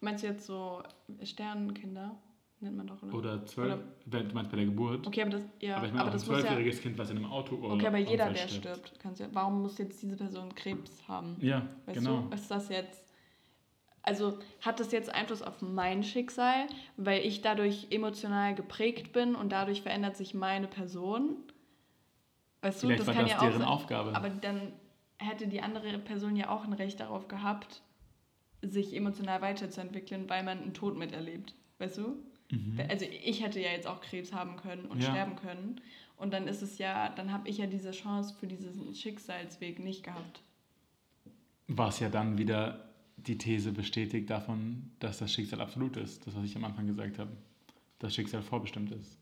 Meinst 0.00 0.22
du 0.22 0.28
jetzt 0.28 0.46
so 0.46 0.82
Sternenkinder? 1.22 2.14
Nennt 2.60 2.76
man 2.76 2.86
doch, 2.86 3.02
oder? 3.02 3.14
Oder 3.14 3.46
zwölf? 3.46 3.74
Oder- 4.06 4.22
Du 4.24 4.34
meinst 4.34 4.50
bei 4.50 4.56
der 4.56 4.66
Geburt? 4.66 5.06
Okay, 5.06 5.20
aber 5.22 5.30
das, 5.30 5.42
ja, 5.60 5.76
aber 5.76 5.86
ich 5.86 5.92
meine 5.92 6.04
aber 6.04 6.10
auch 6.10 6.14
ein 6.14 6.18
muss 6.18 6.26
ja. 6.28 6.34
zwölfjähriges 6.34 6.80
Kind, 6.80 6.96
was 6.96 7.10
in 7.10 7.18
einem 7.18 7.26
Auto 7.26 7.56
oder 7.56 7.74
Okay, 7.74 7.86
aber 7.86 7.98
jeder, 7.98 8.30
der 8.30 8.48
stirbt, 8.48 8.98
kannst 8.98 9.20
ja. 9.20 9.28
Warum 9.32 9.60
muss 9.62 9.76
jetzt 9.78 10.02
diese 10.02 10.16
Person 10.16 10.54
Krebs 10.54 11.06
haben? 11.06 11.36
Ja, 11.40 11.66
Weißt 11.84 11.98
genau. 11.98 12.22
du, 12.22 12.34
ist 12.34 12.50
das 12.50 12.68
jetzt. 12.70 13.02
Also 14.02 14.38
hat 14.60 14.78
das 14.80 14.92
jetzt 14.92 15.12
Einfluss 15.12 15.42
auf 15.42 15.60
mein 15.60 16.02
Schicksal, 16.04 16.66
weil 16.96 17.26
ich 17.26 17.42
dadurch 17.42 17.88
emotional 17.90 18.54
geprägt 18.54 19.12
bin 19.12 19.34
und 19.34 19.50
dadurch 19.50 19.82
verändert 19.82 20.16
sich 20.16 20.32
meine 20.32 20.68
Person? 20.68 21.36
Weißt 22.62 22.82
du, 22.82 22.86
Vielleicht 22.86 23.00
das 23.00 23.06
war 23.08 23.14
kann 23.14 23.24
das 23.24 23.32
ja 23.32 23.38
auch 23.38 23.42
deren 23.42 23.58
sein. 23.58 23.68
Aufgabe. 23.68 24.14
Aber 24.14 24.30
dann 24.30 24.72
hätte 25.18 25.48
die 25.48 25.60
andere 25.60 25.98
Person 25.98 26.36
ja 26.36 26.48
auch 26.50 26.64
ein 26.64 26.72
Recht 26.72 27.00
darauf 27.00 27.26
gehabt, 27.28 27.82
sich 28.62 28.94
emotional 28.94 29.42
weiterzuentwickeln, 29.42 30.28
weil 30.30 30.42
man 30.44 30.62
einen 30.62 30.72
Tod 30.74 30.96
miterlebt. 30.96 31.54
Weißt 31.78 31.98
du? 31.98 32.16
Also 32.88 33.04
ich 33.06 33.42
hätte 33.42 33.60
ja 33.60 33.70
jetzt 33.70 33.86
auch 33.86 34.00
Krebs 34.00 34.32
haben 34.32 34.56
können 34.56 34.86
und 34.86 34.96
Mhm. 34.98 35.02
Ja. 35.02 35.10
sterben 35.10 35.36
können. 35.36 35.80
Und 36.16 36.32
dann 36.32 36.46
ist 36.48 36.62
es 36.62 36.78
ja, 36.78 37.08
dann 37.10 37.32
habe 37.32 37.48
ich 37.48 37.58
ja 37.58 37.66
diese 37.66 37.90
Chance 37.90 38.34
für 38.38 38.46
diesen 38.46 38.94
Schicksalsweg 38.94 39.78
nicht 39.80 40.02
gehabt. 40.04 40.40
Was 41.68 42.00
ja 42.00 42.08
dann 42.08 42.38
wieder 42.38 42.88
die 43.16 43.36
These 43.36 43.72
bestätigt 43.72 44.30
davon, 44.30 44.90
dass 45.00 45.18
das 45.18 45.32
Schicksal 45.32 45.60
absolut 45.60 45.96
ist. 45.96 46.26
Das, 46.26 46.34
was 46.36 46.44
ich 46.44 46.54
am 46.56 46.64
Anfang 46.64 46.86
gesagt 46.86 47.18
habe. 47.18 47.32
Das 47.98 48.14
Schicksal 48.14 48.42
vorbestimmt 48.42 48.92
ist. 48.92 49.18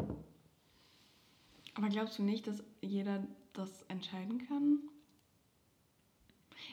Aber 1.74 1.88
glaubst 1.88 2.18
du 2.18 2.22
nicht, 2.22 2.46
dass 2.46 2.62
jeder 2.82 3.26
das 3.54 3.82
entscheiden 3.88 4.46
kann? 4.46 4.78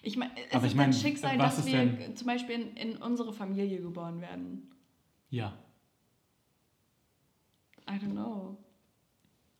Ich 0.03 0.17
meine, 0.17 0.31
ist 0.39 0.53
Aber 0.55 0.65
es 0.65 0.71
ich 0.71 0.75
mein, 0.77 0.89
ein 0.89 0.93
Schicksal, 0.93 1.37
dass 1.37 1.59
ist 1.59 1.65
wir 1.67 1.85
denn- 1.85 2.15
zum 2.15 2.27
Beispiel 2.27 2.55
in, 2.55 2.75
in 2.75 2.97
unsere 2.97 3.33
Familie 3.33 3.81
geboren 3.81 4.19
werden? 4.21 4.69
Ja. 5.29 5.57
I 7.89 7.93
don't 7.93 8.11
know. 8.11 8.57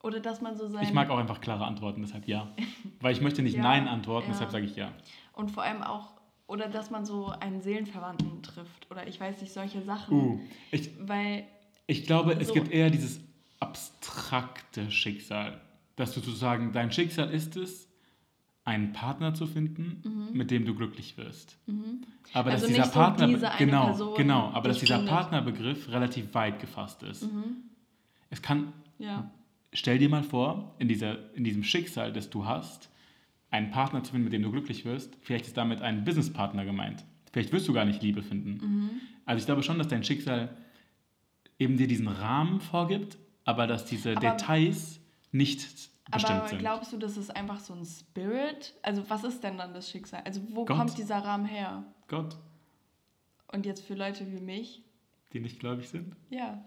Oder 0.04 0.20
dass 0.20 0.42
man 0.42 0.58
so 0.58 0.68
sein... 0.68 0.84
Ich 0.84 0.94
mag 0.94 1.10
auch 1.10 1.18
einfach 1.18 1.42
klare 1.42 1.66
Antworten, 1.66 2.02
deshalb 2.02 2.28
ja. 2.28 2.48
Weil 3.02 3.14
ich 3.14 3.22
möchte 3.22 3.42
nicht 3.44 3.56
Ja, 3.58 3.62
Nein 3.64 3.88
antworten, 3.88 4.28
ja. 4.28 4.34
deshalb 4.34 4.52
sage 4.52 4.66
ich 4.66 4.76
ja. 4.76 4.92
Und 5.34 5.52
vor 5.52 5.64
allem 5.64 5.84
auch, 5.84 6.14
oder 6.48 6.68
dass 6.68 6.90
man 6.90 7.06
so 7.06 7.28
einen 7.28 7.62
Seelenverwandten 7.62 8.42
trifft. 8.42 8.90
Oder 8.90 9.08
ich 9.08 9.20
weiß 9.20 9.40
nicht, 9.42 9.54
solche 9.54 9.82
Sachen. 9.84 10.18
Uh, 10.18 10.40
ich, 10.72 10.90
Weil, 11.00 11.46
ich 11.88 12.06
glaube, 12.06 12.34
es 12.34 12.48
So. 12.48 12.54
gibt 12.56 12.72
eher 12.72 12.90
dieses 12.90 13.20
abstrakte 13.60 14.90
Schicksal. 14.92 15.62
Dass 15.96 16.14
du 16.14 16.20
sozusagen, 16.20 16.72
dein 16.72 16.92
Schicksal 16.92 17.30
ist 17.30 17.56
es, 17.56 17.88
einen 18.64 18.94
Partner 18.94 19.34
zu 19.34 19.48
finden, 19.48 20.30
mit 20.34 20.52
dem 20.52 20.66
du 20.66 20.76
glücklich 20.76 21.18
wirst. 21.18 21.58
Aber 21.68 21.74
Mhm. 21.74 22.02
Also 22.34 22.52
dass 22.52 22.66
dieser 22.68 22.78
nicht 22.80 22.86
so 22.94 23.00
Partner, 23.00 23.28
diese 23.28 23.52
genau, 23.58 23.86
Person 23.88 24.16
genau, 24.18 24.50
aber 24.54 24.70
dass 24.70 24.80
dieser 24.80 24.96
findet. 24.98 25.14
Partnerbegriff 25.14 25.90
relativ 25.90 26.34
weit 26.34 26.60
gefasst 26.60 27.04
ist. 27.04 27.28
Es 28.32 28.42
kann, 28.42 28.74
ja. 28.98 29.30
stell 29.74 30.00
dir 30.00 30.10
mal 30.10 30.24
vor, 30.24 30.74
in, 30.80 30.88
dieser, 30.88 31.34
in 31.36 31.44
diesem 31.44 31.64
Schicksal, 31.64 32.12
das 32.12 32.30
du 32.32 32.46
hast, 32.46 32.90
einen 33.52 33.70
Partner 33.70 34.04
zu 34.04 34.12
finden, 34.12 34.24
mit 34.26 34.34
dem 34.34 34.42
du 34.42 34.52
glücklich 34.52 34.84
wirst, 34.86 35.16
vielleicht 35.22 35.46
ist 35.46 35.58
damit 35.58 35.82
ein 35.82 36.04
Businesspartner 36.06 36.66
gemeint. 36.66 37.04
Vielleicht 37.32 37.52
wirst 37.52 37.68
du 37.68 37.74
gar 37.74 37.86
nicht 37.86 38.02
Liebe 38.02 38.24
finden. 38.24 38.58
Mhm. 38.66 38.90
Also 39.26 39.40
ich 39.42 39.46
glaube 39.46 39.62
schon, 39.64 39.78
dass 39.78 39.88
dein 39.90 40.04
Schicksal 40.04 40.56
eben 41.60 41.78
dir 41.78 41.88
diesen 41.88 42.08
Rahmen 42.08 42.60
vorgibt, 42.60 43.18
aber 43.46 43.68
dass 43.68 43.86
diese 43.86 44.12
Aber- 44.18 44.22
Details 44.32 45.00
nicht 45.32 45.60
bestimmt 46.12 46.40
Aber 46.40 46.48
sind. 46.48 46.60
glaubst 46.60 46.92
du, 46.92 46.98
das 46.98 47.16
ist 47.18 47.34
einfach 47.36 47.60
so 47.60 47.74
ein 47.74 47.86
Spirit? 47.86 48.74
Also 48.82 49.10
was 49.10 49.24
ist 49.24 49.44
denn 49.44 49.58
dann 49.58 49.74
das 49.74 49.90
Schicksal? 49.90 50.22
Also 50.26 50.42
wo 50.52 50.66
Gott. 50.66 50.78
kommt 50.78 50.98
dieser 50.98 51.20
Rahmen 51.20 51.46
her? 51.46 51.84
Gott, 52.08 52.38
Und 53.48 53.66
jetzt 53.66 53.82
für 53.86 53.96
Leute 53.96 54.30
wie 54.32 54.40
mich? 54.42 54.82
die 55.34 55.40
nicht 55.40 55.60
gläubig 55.62 55.88
sind? 55.90 56.16
Ja. 56.30 56.66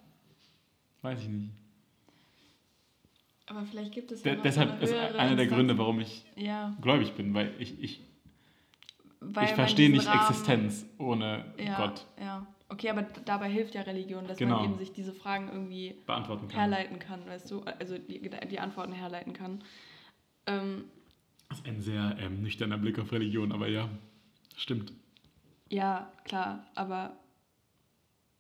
Weiß 1.05 1.21
ich 1.21 1.29
nicht. 1.29 1.51
Aber 3.47 3.67
vielleicht 3.67 3.93
gibt 3.93 4.11
es 4.11 4.25
ja 4.25 4.31
De 4.31 4.37
noch 4.37 4.43
deshalb 4.43 4.83
ist 4.83 4.91
einer 4.95 5.13
der 5.13 5.29
Instanz. 5.33 5.51
Gründe, 5.51 5.77
warum 5.77 6.01
ich 6.01 6.25
Ja. 6.35 6.75
gläubig 6.81 7.13
bin, 7.13 7.35
weil 7.35 7.53
ich, 7.59 7.79
ich, 7.79 8.01
Weil 9.21 9.45
ich 9.45 9.51
verstehe 9.53 9.91
nicht 9.91 10.07
Rahmen- 10.07 10.21
Existenz 10.21 10.87
ohne 10.99 11.53
Ja, 11.59 11.77
Gott 11.77 12.07
Ja. 12.19 12.47
Okay, 12.71 12.89
aber 12.89 13.03
dabei 13.03 13.51
hilft 13.51 13.75
ja 13.75 13.83
Religion, 13.83 14.27
dass 14.27 14.39
Genau. 14.39 14.57
man 14.57 14.65
eben 14.65 14.79
sich 14.79 14.93
diese 14.95 15.13
Fragen 15.13 15.49
irgendwie 15.49 15.95
beantworten 16.07 16.49
kann. 16.49 16.59
herleiten 16.59 16.99
kann, 16.99 17.27
weißt 17.27 17.51
du? 17.51 17.61
Also 17.61 17.99
die, 17.99 18.19
die 18.51 18.59
Antworten 18.59 18.93
herleiten 18.93 19.35
kann. 19.35 19.63
Ähm, 20.47 20.87
Das 21.51 21.59
ist 21.59 21.67
ein 21.67 21.83
sehr 21.83 22.17
ähm, 22.19 22.43
nüchterner 22.43 22.79
Blick 22.79 22.99
auf 22.99 23.13
Religion, 23.13 23.53
aber 23.53 23.69
ja, 23.69 23.91
stimmt. 24.57 24.95
ja, 25.69 26.11
klar, 26.25 26.65
aber 26.75 27.15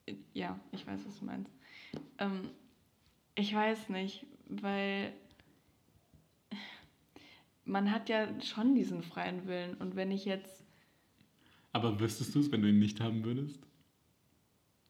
äh, 0.07 0.15
ja, 0.33 0.59
ich 0.73 0.87
weiß, 0.87 1.01
was 1.07 1.19
du 1.19 1.27
meinst. 1.27 1.53
Ähm, 2.19 2.51
ich 3.35 3.55
weiß 3.55 3.89
nicht, 3.89 4.27
weil 4.49 5.13
man 7.65 7.91
hat 7.91 8.09
ja 8.09 8.29
schon 8.43 8.75
diesen 8.75 9.03
freien 9.03 9.47
Willen 9.47 9.75
und 9.75 9.97
wenn 9.97 10.11
ich 10.11 10.25
jetzt, 10.25 10.63
Aber 11.73 11.99
wüsstest 11.99 12.35
du 12.35 12.41
es, 12.41 12.53
wenn 12.53 12.63
du 12.63 12.69
ihn 12.69 12.79
nicht 12.79 13.01
haben 13.01 13.25
würdest? 13.25 13.59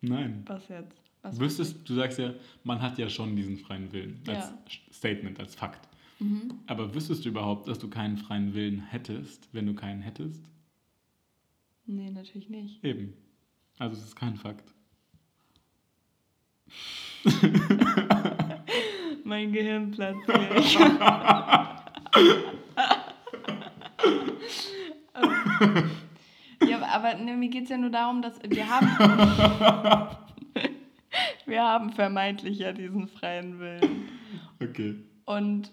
Nein. 0.00 0.42
was 0.46 0.68
jetzt? 0.68 1.00
Was 1.22 1.40
Wüsstest, 1.40 1.88
du 1.88 1.94
sagst 1.94 2.18
ja, 2.18 2.34
man 2.64 2.82
hat 2.82 2.98
ja 2.98 3.08
schon 3.08 3.34
diesen 3.34 3.56
freien 3.56 3.90
Willen 3.92 4.20
als 4.26 4.50
Ja. 4.50 4.58
Statement, 4.92 5.40
als 5.40 5.54
Fakt. 5.54 5.88
Mhm. 6.18 6.58
Aber 6.66 6.94
wüsstest 6.94 7.24
du 7.24 7.30
überhaupt, 7.30 7.66
dass 7.66 7.78
du 7.78 7.88
keinen 7.88 8.18
freien 8.18 8.52
Willen 8.52 8.80
hättest, 8.80 9.48
wenn 9.54 9.64
du 9.66 9.74
keinen 9.74 10.02
hättest? 10.02 10.44
Nee, 11.86 12.10
natürlich 12.10 12.50
nicht. 12.50 12.84
Eben. 12.84 13.14
Also 13.78 13.96
es 13.96 14.04
ist 14.04 14.16
kein 14.16 14.36
Fakt. 14.36 14.74
Mein 19.24 19.53
Gehirn 19.53 19.90
platzt 19.90 20.24
gleich. 20.27 20.79
Ja, 26.68 26.83
aber 26.88 27.14
ne, 27.14 27.37
mir 27.37 27.48
geht 27.48 27.64
es 27.64 27.70
ja 27.70 27.77
nur 27.77 27.90
darum, 27.90 28.22
dass 28.22 28.40
wir 28.42 28.68
haben. 28.68 28.87
wir 31.46 31.62
haben 31.62 31.92
vermeintlich 31.92 32.59
ja 32.59 32.72
diesen 32.72 33.09
freien 33.09 33.59
Willen. 33.59 34.09
Okay. 34.62 34.96
Und, 35.24 35.72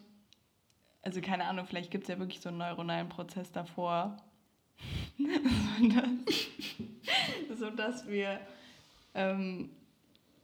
also 1.02 1.22
keine 1.22 1.46
Ahnung, 1.46 1.66
vielleicht 1.68 1.92
gibt 1.92 2.04
es 2.04 2.10
ja 2.10 2.20
wirklich 2.20 2.42
so 2.42 2.50
einen 2.50 2.60
neuronalen 2.60 3.10
Prozess 3.10 3.52
davor. 3.52 4.18
so, 5.18 5.90
dass, 5.90 6.06
so 7.60 7.70
dass 7.70 8.08
wir 8.08 8.40
ähm, 9.14 9.70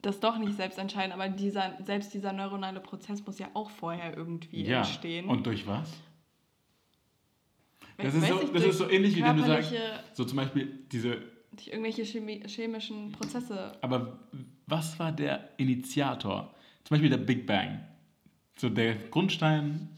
das 0.08 0.20
doch 0.20 0.38
nicht 0.38 0.56
selbst 0.56 0.80
entscheiden, 0.80 1.12
aber 1.12 1.28
dieser, 1.30 1.78
selbst 1.84 2.14
dieser 2.14 2.34
neuronale 2.34 2.80
Prozess 2.80 3.26
muss 3.26 3.38
ja 3.40 3.50
auch 3.54 3.70
vorher 3.70 4.16
irgendwie 4.16 4.64
Ja. 4.64 4.80
entstehen. 4.80 5.28
Und 5.28 5.46
durch 5.46 5.68
was? 5.68 5.92
Das 7.98 8.14
ist, 8.14 8.28
so, 8.28 8.40
das 8.54 8.64
ist 8.64 8.78
so 8.78 8.90
ähnlich, 8.90 9.16
wie 9.16 9.24
wenn 9.24 9.38
du 9.38 9.44
sagst, 9.44 9.74
so 10.14 10.24
zum 10.24 10.38
Beispiel 10.38 10.86
diese, 10.92 11.18
durch 11.52 11.68
irgendwelche 11.68 12.06
Chemie, 12.06 12.44
chemischen 12.48 13.12
Prozesse. 13.12 13.74
aber 13.82 14.20
was 14.68 15.00
war 15.00 15.12
der 15.12 15.50
Initiator? 15.58 16.54
Zum 16.84 16.96
Beispiel 16.96 17.10
der 17.10 17.18
Big 17.18 17.48
Bang. 17.48 17.84
So 18.58 18.70
der 18.70 18.96
Grundstein 18.96 19.90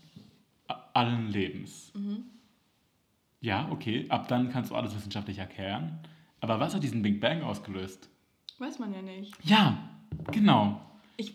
allen 0.94 1.30
Lebens. 1.30 1.92
Mhm. 1.94 2.26
Ja, 3.42 3.70
okay, 3.72 4.06
ab 4.10 4.28
dann 4.28 4.50
kannst 4.50 4.72
du 4.72 4.76
alles 4.76 4.96
wissenschaftlich 4.96 5.38
erklären. 5.38 6.00
Aber 6.42 6.60
was 6.60 6.74
hat 6.74 6.84
diesen 6.84 7.02
Big 7.02 7.20
Bang 7.20 7.42
ausgelöst? 7.42 8.10
Weiß 8.60 8.80
man 8.80 8.94
ja 8.94 9.02
nicht. 9.02 9.34
Ja, 9.44 9.90
genau. 10.32 10.80
Ich, 11.18 11.34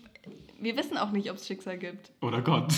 wir 0.61 0.77
wissen 0.77 0.97
auch 0.99 1.11
nicht, 1.13 1.31
ob 1.31 1.37
es 1.37 1.47
Schicksal 1.47 1.79
gibt. 1.79 2.13
Oder 2.21 2.43
Gott. 2.43 2.73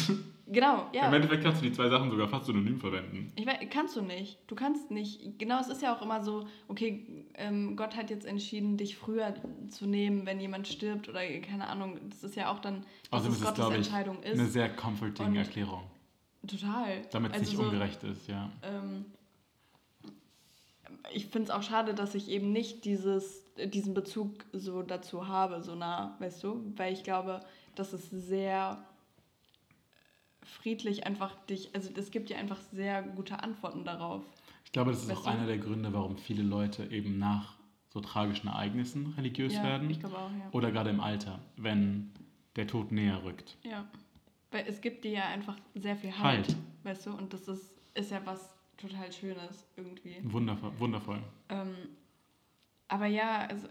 Genau, 0.48 0.86
ja. 0.92 1.08
Im 1.08 1.14
Endeffekt 1.14 1.42
kannst 1.42 1.60
du 1.60 1.66
die 1.66 1.72
zwei 1.72 1.88
Sachen 1.88 2.08
sogar 2.08 2.28
fast 2.28 2.46
synonym 2.46 2.78
verwenden. 2.78 3.32
Ich 3.34 3.44
weiß, 3.46 3.56
kannst 3.68 3.96
du 3.96 4.02
nicht. 4.02 4.38
Du 4.46 4.54
kannst 4.54 4.92
nicht. 4.92 5.40
Genau, 5.40 5.58
es 5.60 5.66
ist 5.66 5.82
ja 5.82 5.92
auch 5.96 6.00
immer 6.02 6.22
so, 6.22 6.46
okay, 6.68 7.04
ähm, 7.34 7.74
Gott 7.74 7.96
hat 7.96 8.10
jetzt 8.10 8.24
entschieden, 8.26 8.76
dich 8.76 8.96
früher 8.96 9.34
zu 9.70 9.86
nehmen, 9.86 10.24
wenn 10.24 10.38
jemand 10.38 10.68
stirbt 10.68 11.08
oder 11.08 11.20
keine 11.40 11.66
Ahnung. 11.66 11.98
Das 12.10 12.22
ist 12.22 12.36
ja 12.36 12.52
auch 12.52 12.60
dann, 12.60 12.82
dass 13.10 13.22
Außerdem 13.26 13.32
es 13.32 13.38
ist 13.40 13.42
es, 13.42 13.54
Gottes 13.56 13.68
ich, 13.70 13.74
Entscheidung 13.76 14.22
ist. 14.22 14.38
eine 14.38 14.48
sehr 14.48 14.68
comforting 14.68 15.26
Und- 15.26 15.36
Erklärung. 15.36 15.82
Total. 16.46 17.02
Damit 17.10 17.32
es 17.32 17.38
Also 17.40 17.50
nicht 17.50 17.56
so, 17.60 17.62
ungerecht 17.64 18.04
ist, 18.04 18.28
ja. 18.28 18.48
Ähm, 18.62 19.04
ich 21.12 21.26
finde 21.26 21.44
es 21.44 21.50
auch 21.50 21.62
schade, 21.62 21.94
dass 21.94 22.14
ich 22.14 22.28
eben 22.28 22.52
nicht 22.52 22.84
dieses, 22.84 23.44
diesen 23.56 23.94
Bezug 23.94 24.44
so 24.52 24.82
dazu 24.82 25.28
habe, 25.28 25.62
so 25.62 25.74
nah, 25.74 26.16
weißt 26.18 26.42
du? 26.42 26.72
Weil 26.76 26.92
ich 26.92 27.04
glaube, 27.04 27.40
das 27.74 27.92
ist 27.92 28.10
sehr 28.10 28.84
friedlich 30.42 31.06
einfach 31.06 31.34
dich, 31.46 31.74
also 31.74 31.90
es 31.96 32.10
gibt 32.10 32.28
dir 32.28 32.38
einfach 32.38 32.60
sehr 32.72 33.02
gute 33.02 33.42
Antworten 33.42 33.84
darauf. 33.84 34.22
Ich 34.64 34.72
glaube, 34.72 34.90
das 34.90 35.02
ist 35.02 35.08
weißt 35.08 35.20
auch 35.20 35.24
du? 35.24 35.30
einer 35.30 35.46
der 35.46 35.58
Gründe, 35.58 35.92
warum 35.92 36.16
viele 36.16 36.42
Leute 36.42 36.84
eben 36.90 37.18
nach 37.18 37.56
so 37.88 38.00
tragischen 38.00 38.48
Ereignissen 38.48 39.14
religiös 39.16 39.54
ja, 39.54 39.62
werden. 39.62 39.88
Ich 39.90 40.00
glaube 40.00 40.18
auch, 40.18 40.30
ja. 40.30 40.48
Oder 40.52 40.70
gerade 40.70 40.90
im 40.90 41.00
Alter, 41.00 41.38
wenn 41.56 42.10
der 42.56 42.66
Tod 42.66 42.92
näher 42.92 43.22
rückt. 43.24 43.56
Ja. 43.62 43.86
Weil 44.50 44.66
es 44.68 44.80
gibt 44.80 45.04
dir 45.04 45.12
ja 45.12 45.24
einfach 45.26 45.56
sehr 45.74 45.96
viel 45.96 46.10
Halt, 46.10 46.48
halt. 46.48 46.56
weißt 46.82 47.06
du? 47.06 47.10
Und 47.10 47.32
das 47.32 47.48
ist, 47.48 47.72
ist 47.94 48.10
ja 48.10 48.20
was 48.24 48.55
total 48.76 49.12
Schönes 49.12 49.66
irgendwie. 49.76 50.16
Wundervoll. 50.22 50.72
wundervoll. 50.78 51.22
Ähm, 51.48 51.74
aber 52.88 53.06
ja, 53.06 53.46
also 53.46 53.68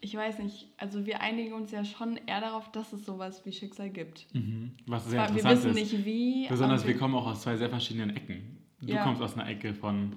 ich 0.00 0.14
weiß 0.14 0.38
nicht, 0.38 0.68
also 0.76 1.06
wir 1.06 1.20
einigen 1.20 1.52
uns 1.54 1.70
ja 1.70 1.84
schon 1.84 2.16
eher 2.26 2.40
darauf, 2.40 2.70
dass 2.70 2.92
es 2.92 3.04
sowas 3.04 3.44
wie 3.44 3.52
Schicksal 3.52 3.90
gibt. 3.90 4.32
Mhm. 4.34 4.72
Was 4.86 5.06
sehr 5.06 5.18
Zwar, 5.18 5.28
interessant 5.28 5.64
wir 5.64 5.70
wissen 5.70 5.82
ist. 5.82 5.92
nicht 5.92 6.06
wie. 6.06 6.48
Besonders 6.48 6.84
wir, 6.84 6.94
wir 6.94 6.98
kommen 6.98 7.14
auch 7.14 7.26
aus 7.26 7.42
zwei 7.42 7.56
sehr 7.56 7.70
verschiedenen 7.70 8.16
Ecken. 8.16 8.58
Du 8.80 8.92
ja. 8.92 9.02
kommst 9.02 9.20
aus 9.20 9.34
einer 9.34 9.48
Ecke 9.48 9.74
von, 9.74 10.16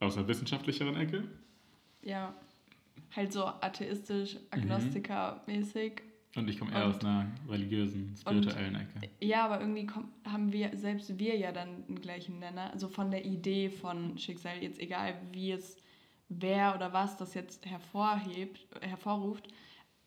aus 0.00 0.16
einer 0.16 0.26
wissenschaftlicheren 0.26 0.96
Ecke. 0.96 1.24
Ja, 2.02 2.34
halt 3.14 3.32
so 3.32 3.44
atheistisch, 3.44 4.36
agnostiker-mäßig. 4.50 6.02
Und 6.36 6.48
ich 6.48 6.58
komme 6.58 6.72
eher 6.72 6.84
und, 6.84 6.94
aus 6.94 7.00
einer 7.00 7.26
religiösen, 7.48 8.14
spirituellen 8.18 8.74
und, 8.74 8.80
Ecke. 8.82 9.10
Ja, 9.20 9.46
aber 9.46 9.60
irgendwie 9.60 9.86
komm, 9.86 10.08
haben 10.24 10.52
wir, 10.52 10.76
selbst 10.76 11.18
wir 11.18 11.36
ja 11.36 11.52
dann 11.52 11.84
einen 11.88 12.00
gleichen 12.00 12.38
Nenner. 12.38 12.70
Also 12.72 12.88
von 12.88 13.10
der 13.10 13.24
Idee 13.24 13.70
von 13.70 14.18
Schicksal, 14.18 14.62
jetzt 14.62 14.78
egal 14.78 15.14
wie 15.32 15.52
es, 15.52 15.76
wer 16.28 16.74
oder 16.74 16.92
was 16.92 17.16
das 17.16 17.34
jetzt 17.34 17.66
hervorhebt, 17.66 18.66
hervorruft. 18.82 19.48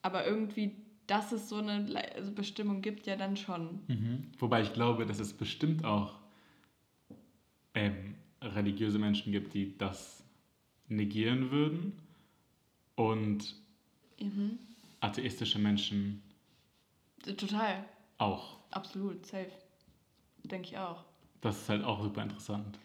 Aber 0.03 0.25
irgendwie, 0.25 0.75
dass 1.07 1.31
es 1.31 1.49
so 1.49 1.57
eine 1.57 1.87
also 2.15 2.31
Bestimmung 2.31 2.81
gibt, 2.81 3.07
ja 3.07 3.15
dann 3.15 3.35
schon. 3.35 3.79
Mhm. 3.87 4.27
Wobei 4.37 4.61
ich 4.61 4.73
glaube, 4.73 5.05
dass 5.05 5.19
es 5.19 5.33
bestimmt 5.33 5.85
auch 5.85 6.19
ähm, 7.73 8.15
religiöse 8.41 8.99
Menschen 8.99 9.31
gibt, 9.31 9.53
die 9.55 9.75
das 9.77 10.23
negieren 10.87 11.49
würden. 11.49 11.93
Und 12.95 13.55
mhm 14.19 14.59
atheistische 15.01 15.59
Menschen. 15.59 16.23
Total. 17.23 17.83
Auch. 18.17 18.57
Absolut, 18.71 19.25
safe. 19.25 19.51
Denke 20.43 20.69
ich 20.69 20.77
auch. 20.77 21.03
Das 21.41 21.57
ist 21.61 21.69
halt 21.69 21.83
auch 21.83 22.01
super 22.01 22.23
interessant. 22.23 22.79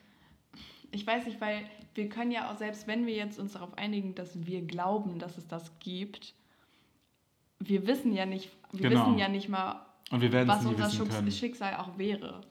Ich 0.90 1.06
weiß 1.06 1.26
nicht, 1.26 1.40
weil 1.40 1.68
wir 1.94 2.08
können 2.08 2.30
ja 2.30 2.50
auch, 2.50 2.56
selbst 2.56 2.86
wenn 2.86 3.06
wir 3.06 3.14
jetzt 3.14 3.38
uns 3.38 3.52
darauf 3.52 3.76
einigen, 3.76 4.14
dass 4.14 4.46
wir 4.46 4.62
glauben, 4.62 5.18
dass 5.18 5.38
es 5.38 5.46
das 5.46 5.78
gibt, 5.78 6.34
wir 7.58 7.86
wissen 7.86 8.12
ja 8.12 8.26
nicht, 8.26 8.50
wir 8.72 8.88
genau. 8.88 9.06
wissen 9.06 9.18
ja 9.18 9.28
nicht 9.28 9.48
mal, 9.48 9.86
was 10.10 10.64
unser 10.64 10.90
Schicksal, 10.90 11.30
Schicksal 11.30 11.76
auch 11.76 11.98
wäre. 11.98 12.42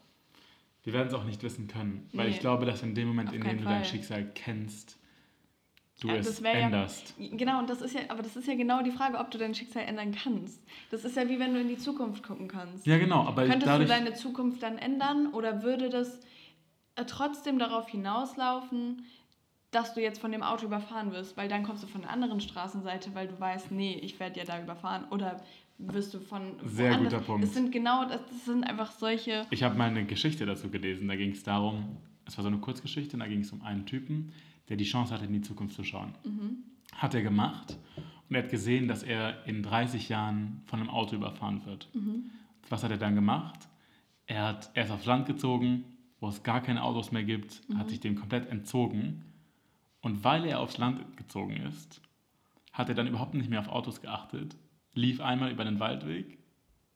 Wir 0.84 0.94
werden 0.94 1.08
es 1.08 1.14
auch 1.14 1.24
nicht 1.24 1.42
wissen 1.42 1.68
können, 1.68 2.08
nee. 2.12 2.20
weil 2.20 2.30
ich 2.30 2.40
glaube, 2.40 2.66
dass 2.66 2.84
in 2.84 2.94
dem 2.94 3.08
Moment, 3.08 3.34
in 3.34 3.42
dem 3.42 3.58
du 3.58 3.64
dein 3.64 3.86
Schicksal 3.86 4.32
kennst, 4.34 5.00
du 6.02 6.08
ja, 6.08 6.16
es 6.16 6.42
änderst. 6.42 7.14
Ja, 7.18 7.36
genau, 7.36 7.60
und 7.60 7.70
das 7.70 7.82
ist 7.82 7.96
ja, 7.96 8.02
aber 8.10 8.22
das 8.22 8.36
ist 8.36 8.48
ja 8.48 8.56
genau 8.56 8.82
die 8.82 8.92
Frage, 8.92 9.18
ob 9.18 9.32
du 9.32 9.38
dein 9.38 9.56
Schicksal 9.56 9.84
ändern 9.84 10.12
kannst. 10.12 10.62
Das 10.92 11.06
ist 11.06 11.16
ja 11.16 11.28
wie 11.30 11.40
wenn 11.40 11.54
du 11.54 11.62
in 11.62 11.68
die 11.68 11.78
Zukunft 11.78 12.24
gucken 12.24 12.48
kannst. 12.48 12.86
Ja, 12.86 12.98
genau, 12.98 13.24
aber 13.26 13.44
Könntest 13.46 13.68
dadurch, 13.68 13.90
du 13.90 13.96
deine 13.96 14.14
Zukunft 14.14 14.62
dann 14.64 14.78
ändern 14.78 15.28
oder 15.34 15.64
würde 15.64 15.90
das 15.90 16.20
äh, 16.96 17.06
trotzdem 17.06 17.60
darauf 17.60 17.88
hinauslaufen, 17.88 19.04
dass 19.72 19.94
du 19.94 20.02
jetzt 20.02 20.20
von 20.20 20.32
dem 20.32 20.44
Auto 20.44 20.66
überfahren 20.66 21.12
wirst, 21.12 21.36
weil 21.38 21.50
dann 21.50 21.64
kommst 21.64 21.84
du 21.84 21.88
von 21.88 22.02
der 22.02 22.10
anderen 22.10 22.40
Straßenseite, 22.40 23.14
weil 23.14 23.28
du 23.28 23.40
weißt, 23.40 23.72
nee, 23.72 24.00
ich 24.02 24.20
werde 24.20 24.40
ja 24.40 24.46
da 24.46 24.62
überfahren 24.62 25.06
oder 25.12 25.42
wirst 25.78 26.14
du 26.14 26.20
von 26.20 26.56
sehr 26.64 26.92
woanders. 26.92 27.14
guter 27.14 27.26
Punkt. 27.26 27.44
Es 27.44 27.54
sind 27.54 27.72
genau, 27.72 28.06
das, 28.06 28.22
das 28.30 28.46
sind 28.46 28.64
einfach 28.64 28.92
solche. 28.92 29.46
Ich 29.50 29.64
habe 29.64 29.76
mal 29.76 29.90
eine 29.90 30.06
Geschichte 30.06 30.46
dazu 30.46 30.70
gelesen. 30.70 31.08
Da 31.08 31.16
ging 31.16 31.32
es 31.32 31.44
darum, 31.44 31.98
es 32.26 32.38
war 32.38 32.44
so 32.44 32.48
eine 32.48 32.60
Kurzgeschichte, 32.60 33.18
da 33.18 33.28
ging 33.28 33.42
es 33.42 33.52
um 33.52 33.62
einen 33.64 33.86
Typen, 33.86 34.32
der 34.70 34.78
die 34.78 34.86
Chance 34.86 35.14
hatte, 35.14 35.26
in 35.26 35.34
die 35.34 35.42
Zukunft 35.42 35.76
zu 35.76 35.84
schauen. 35.84 36.14
Mhm. 36.24 36.58
Hat 36.94 37.14
er 37.14 37.22
gemacht 37.22 37.78
und 38.30 38.36
er 38.36 38.44
hat 38.44 38.50
gesehen, 38.50 38.88
dass 38.88 39.04
er 39.04 39.46
in 39.46 39.62
30 39.62 40.10
Jahren 40.10 40.62
von 40.66 40.80
einem 40.80 40.90
Auto 40.90 41.16
überfahren 41.16 41.66
wird. 41.66 41.90
Mhm. 41.94 42.32
Was 42.70 42.84
hat 42.84 42.92
er 42.92 42.98
dann 42.98 43.16
gemacht? 43.16 43.68
Er, 44.28 44.44
hat, 44.48 44.72
er 44.74 44.86
ist 44.86 44.92
aufs 44.92 45.06
Land 45.06 45.28
gezogen, 45.28 45.84
wo 46.20 46.30
es 46.30 46.42
gar 46.42 46.62
keine 46.62 46.84
Autos 46.84 47.12
mehr 47.12 47.24
gibt, 47.24 47.68
mhm. 47.70 47.78
hat 47.78 47.90
sich 47.90 48.00
dem 48.00 48.16
komplett 48.16 48.50
entzogen. 48.50 49.24
Und 50.02 50.24
weil 50.24 50.46
er 50.46 50.60
aufs 50.60 50.78
Land 50.78 51.18
gezogen 51.18 51.58
ist, 51.58 52.02
hat 52.74 52.90
er 52.90 52.96
dann 52.96 53.08
überhaupt 53.08 53.34
nicht 53.34 53.50
mehr 53.50 53.60
auf 53.60 53.68
Autos 53.68 54.02
geachtet, 54.02 54.56
lief 54.94 55.22
einmal 55.22 55.52
über 55.52 55.64
den 55.64 55.80
Waldweg 55.80 56.40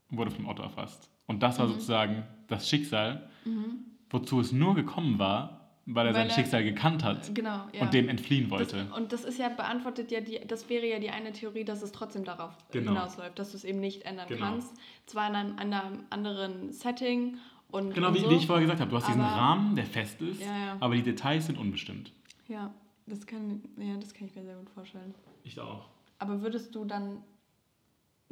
und 0.09 0.17
wurde 0.17 0.31
vom 0.31 0.47
Auto 0.47 0.63
erfasst. 0.63 1.09
Und 1.27 1.43
das 1.43 1.59
war 1.59 1.67
mhm. 1.67 1.73
sozusagen 1.73 2.23
das 2.47 2.67
Schicksal, 2.67 3.29
mhm. 3.45 3.85
wozu 4.09 4.39
es 4.39 4.51
nur 4.51 4.73
gekommen 4.73 5.19
war, 5.19 5.58
weil 5.91 6.05
er 6.05 6.13
weil 6.13 6.21
sein 6.21 6.29
er, 6.29 6.33
Schicksal 6.33 6.63
gekannt 6.63 7.03
hat 7.03 7.33
genau, 7.33 7.67
ja. 7.73 7.81
und 7.81 7.93
dem 7.93 8.09
entfliehen 8.09 8.49
wollte. 8.49 8.77
Das, 8.77 8.97
und 8.97 9.11
das 9.11 9.23
ist 9.23 9.39
ja 9.39 9.49
beantwortet 9.49 10.11
ja 10.11 10.21
die, 10.21 10.39
das 10.47 10.69
wäre 10.69 10.85
ja 10.85 10.99
die 10.99 11.09
eine 11.09 11.31
Theorie, 11.31 11.63
dass 11.63 11.81
es 11.81 11.91
trotzdem 11.91 12.23
darauf 12.23 12.51
genau. 12.71 12.91
hinausläuft, 12.91 13.39
dass 13.39 13.51
du 13.51 13.57
es 13.57 13.63
eben 13.63 13.79
nicht 13.79 14.03
ändern 14.03 14.27
genau. 14.27 14.45
kannst. 14.45 14.73
Zwar 15.07 15.29
in 15.29 15.35
einem, 15.35 15.51
in 15.53 15.73
einem 15.73 16.03
anderen 16.09 16.71
Setting 16.71 17.37
und. 17.71 17.93
Genau, 17.93 18.09
und 18.09 18.13
wie, 18.15 18.19
so, 18.19 18.29
wie, 18.29 18.35
ich 18.35 18.45
vorher 18.45 18.61
gesagt 18.61 18.81
habe, 18.81 18.91
du 18.91 18.97
hast 18.97 19.05
aber, 19.05 19.13
diesen 19.13 19.25
Rahmen, 19.25 19.75
der 19.75 19.85
fest 19.85 20.21
ist, 20.21 20.41
ja, 20.41 20.47
ja. 20.47 20.77
aber 20.79 20.95
die 20.95 21.03
Details 21.03 21.47
sind 21.47 21.57
unbestimmt. 21.57 22.11
Ja, 22.47 22.71
das 23.07 23.25
kann, 23.25 23.61
ja, 23.77 23.95
das 23.97 24.13
kann 24.13 24.27
ich 24.27 24.35
mir 24.35 24.43
sehr 24.43 24.55
gut 24.55 24.69
vorstellen. 24.69 25.15
Ich 25.43 25.59
auch. 25.59 25.87
Aber 26.19 26.41
würdest 26.41 26.75
du 26.75 26.85
dann 26.85 27.23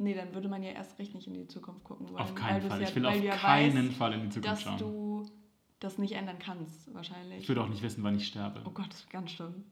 Nee, 0.00 0.14
dann 0.14 0.32
würde 0.32 0.48
man 0.48 0.62
ja 0.62 0.70
erst 0.70 0.96
recht 1.00 1.12
nicht 1.12 1.26
in 1.26 1.34
die 1.34 1.48
Zukunft 1.48 1.82
gucken 1.82 2.08
wollen. 2.08 2.18
Auf 2.18 2.32
keinen 2.32 2.62
Fall. 2.62 2.80
Ja, 2.80 2.88
ich 2.88 2.94
will 2.94 3.04
auf 3.04 3.40
keinen 3.40 3.88
weißt, 3.88 3.96
Fall 3.96 4.12
in 4.12 4.22
die 4.22 4.28
Zukunft 4.28 4.48
dass 4.48 4.62
schauen. 4.62 4.78
Du 4.78 5.26
das 5.80 5.98
nicht 5.98 6.12
ändern 6.12 6.38
kannst, 6.38 6.92
wahrscheinlich. 6.94 7.40
Ich 7.42 7.48
würde 7.48 7.62
auch 7.62 7.68
nicht 7.68 7.82
wissen, 7.82 8.02
wann 8.02 8.16
ich 8.16 8.26
sterbe. 8.26 8.60
Oh 8.64 8.70
Gott, 8.70 8.88
das 8.90 9.00
ist 9.00 9.10
ganz 9.10 9.30
schlimm. 9.30 9.64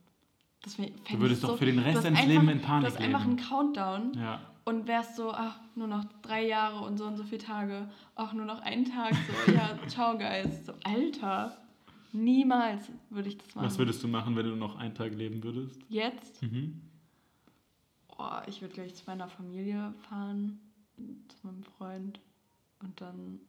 Das 0.63 0.77
du 0.77 1.21
würdest 1.21 1.45
doch 1.45 1.51
so, 1.51 1.57
für 1.59 1.67
den 1.67 1.79
Rest 1.79 2.05
deines 2.05 2.27
Lebens 2.27 2.51
in 2.51 2.61
Panik 2.61 2.63
leben. 2.63 2.81
Du 2.83 2.87
hast 2.87 3.01
einfach 3.01 3.25
einen 3.25 3.37
Countdown 3.37 4.13
ja. 4.15 4.41
und 4.65 4.89
wärst 4.89 5.15
so, 5.15 5.33
ach, 5.33 5.61
nur 5.77 5.87
noch 5.87 6.05
drei 6.23 6.47
Jahre 6.47 6.85
und 6.85 6.99
so 6.99 7.05
und 7.05 7.17
so 7.17 7.25
viele 7.25 7.43
Tage. 7.43 7.89
Ach, 8.17 8.33
nur 8.33 8.47
noch 8.47 8.61
einen 8.63 8.85
Tag. 8.85 9.15
So, 9.15 9.53
ja, 9.53 9.79
ciao, 9.87 10.19
Guys. 10.19 10.67
So, 10.67 10.73
Alter. 10.83 11.57
Niemals 12.13 12.91
würde 13.11 13.29
ich 13.29 13.39
das 13.39 13.55
machen. 13.55 13.67
Was 13.67 13.79
würdest 13.79 14.03
du 14.03 14.09
machen, 14.09 14.35
wenn 14.37 14.47
du 14.47 14.57
noch 14.57 14.77
einen 14.77 14.95
Tag 14.95 15.15
leben 15.15 15.43
würdest? 15.43 15.81
Jetzt? 15.89 16.43
Mhm. 16.43 16.81
Oh, 18.19 18.41
ich 18.47 18.63
würde 18.63 18.75
gleich 18.75 18.95
zu 18.95 19.05
meiner 19.07 19.29
Familie 19.29 19.93
fahren, 20.09 20.59
zu 20.97 21.47
meinem 21.47 21.63
Freund 21.63 22.19
und 22.81 23.01
dann 23.01 23.41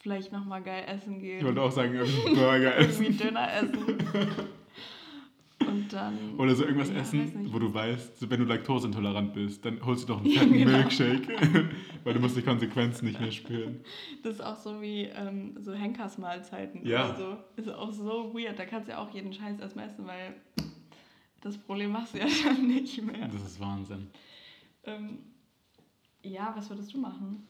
vielleicht 0.00 0.32
nochmal 0.32 0.62
geil 0.62 0.84
essen 0.86 1.20
gehen. 1.20 1.38
Ich 1.38 1.44
wollte 1.44 1.62
auch 1.62 1.72
sagen, 1.72 1.94
irgendwie 1.94 2.34
Burger 2.34 2.76
essen. 2.76 3.02
irgendwie 3.04 3.24
Döner 3.24 3.52
essen. 3.52 3.96
Und 5.66 5.92
dann. 5.92 6.38
Oder 6.38 6.54
so 6.54 6.64
irgendwas 6.64 6.90
ja, 6.90 6.96
essen, 6.96 7.52
wo 7.52 7.58
du 7.58 7.72
weißt, 7.72 8.30
wenn 8.30 8.40
du 8.40 8.46
laktoseintolerant 8.46 9.34
bist, 9.34 9.64
dann 9.64 9.84
holst 9.84 10.04
du 10.04 10.14
doch 10.14 10.24
einen 10.24 10.30
fetten 10.34 10.52
genau. 10.52 10.78
Milkshake, 10.78 11.70
weil 12.04 12.14
du 12.14 12.20
musst 12.20 12.36
die 12.36 12.42
Konsequenzen 12.42 13.06
nicht 13.06 13.20
mehr 13.20 13.32
spüren. 13.32 13.80
Das 14.22 14.34
ist 14.34 14.40
auch 14.40 14.56
so 14.56 14.80
wie 14.80 15.04
ähm, 15.04 15.56
so 15.60 15.74
Henkersmahlzeiten. 15.74 16.86
Ja. 16.86 17.10
Also, 17.10 17.36
ist 17.56 17.68
auch 17.68 17.92
so 17.92 18.32
weird. 18.34 18.58
Da 18.58 18.64
kannst 18.64 18.88
du 18.88 18.92
ja 18.92 18.98
auch 18.98 19.12
jeden 19.12 19.32
Scheiß 19.32 19.58
erstmal 19.58 19.88
essen, 19.88 20.06
weil 20.06 20.34
das 21.40 21.58
Problem 21.58 21.92
machst 21.92 22.14
du 22.14 22.18
ja 22.18 22.26
dann 22.44 22.66
nicht 22.66 23.02
mehr. 23.02 23.28
Das 23.28 23.42
ist 23.42 23.60
Wahnsinn. 23.60 24.08
Ähm, 24.84 25.18
ja, 26.22 26.52
was 26.56 26.70
würdest 26.70 26.94
du 26.94 26.98
machen? 26.98 27.46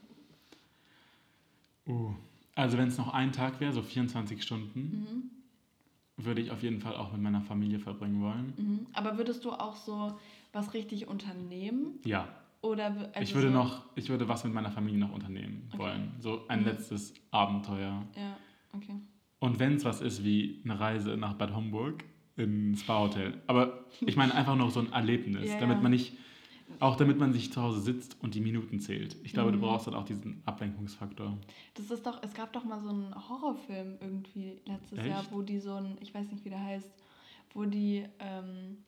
Uh, 1.87 2.13
also 2.59 2.77
wenn 2.77 2.89
es 2.89 2.99
noch 2.99 3.15
ein 3.15 3.31
Tag 3.31 3.61
wäre, 3.61 3.73
so 3.73 3.83
24 3.83 4.43
Stunden, 4.43 4.81
mhm. 4.81 6.25
würde 6.25 6.41
ich 6.41 6.51
auf 6.51 6.63
jeden 6.65 6.81
Fall 6.81 6.97
auch 6.97 7.13
mit 7.13 7.23
meiner 7.23 7.41
Familie 7.41 7.79
verbringen 7.79 8.21
wollen. 8.21 8.53
Mhm. 8.57 8.87
Aber 8.93 9.17
würdest 9.17 9.45
du 9.45 9.53
auch 9.53 9.77
so 9.77 10.19
was 10.53 10.75
richtig 10.75 11.07
unternehmen? 11.07 12.01
Ja. 12.05 12.27
Oder 12.61 12.87
also 12.87 13.21
ich 13.21 13.35
würde 13.37 13.49
so 13.49 13.55
noch, 13.55 13.85
ich 13.95 14.09
würde 14.09 14.29
was 14.29 14.43
mit 14.43 14.53
meiner 14.53 14.73
Familie 14.73 14.99
noch 14.99 15.13
unternehmen 15.13 15.69
okay. 15.69 15.79
wollen. 15.79 16.13
So 16.19 16.49
ein 16.49 16.61
mhm. 16.61 16.67
letztes 16.67 17.15
Abenteuer. 17.31 18.05
Ja, 18.17 18.37
okay. 18.73 18.97
Und 19.39 19.61
wenn 19.61 19.75
es 19.75 19.85
was 19.85 20.01
ist 20.01 20.25
wie 20.25 20.61
eine 20.65 20.81
Reise 20.81 21.17
nach 21.17 21.35
Bad 21.35 21.55
Homburg 21.55 22.05
ins 22.37 22.81
Spa-Hotel. 22.81 23.41
Aber 23.47 23.85
ich 24.01 24.17
meine 24.17 24.35
einfach 24.35 24.57
noch 24.57 24.71
so 24.73 24.81
ein 24.81 24.93
Erlebnis, 24.93 25.49
ja, 25.49 25.61
damit 25.61 25.81
man 25.81 25.93
nicht 25.93 26.17
auch 26.81 26.97
damit 26.97 27.19
man 27.19 27.33
sich 27.33 27.53
zu 27.53 27.63
Hause 27.63 27.81
sitzt 27.81 28.17
und 28.23 28.35
die 28.35 28.41
Minuten 28.41 28.81
zählt. 28.81 29.17
Ich 29.25 29.33
glaube, 29.33 29.51
mhm. 29.51 29.57
du 29.57 29.61
brauchst 29.61 29.87
dann 29.87 29.95
auch 29.95 30.05
diesen 30.05 30.43
Ablenkungsfaktor. 30.45 31.37
Das 31.75 31.91
ist 31.91 32.07
doch, 32.07 32.23
es 32.23 32.35
gab 32.35 32.53
doch 32.53 32.65
mal 32.65 32.81
so 32.81 32.91
einen 32.91 33.15
Horrorfilm 33.29 33.99
irgendwie 34.01 34.61
letztes 34.65 34.99
Echt? 34.99 35.09
Jahr, 35.09 35.25
wo 35.31 35.43
die 35.43 35.59
so 35.59 35.75
ein, 35.75 35.99
ich 36.01 36.15
weiß 36.15 36.31
nicht, 36.31 36.45
wie 36.45 36.51
der 36.51 36.63
heißt, 36.63 36.91
wo 37.55 37.65
die, 37.65 38.05
ähm, 38.19 38.85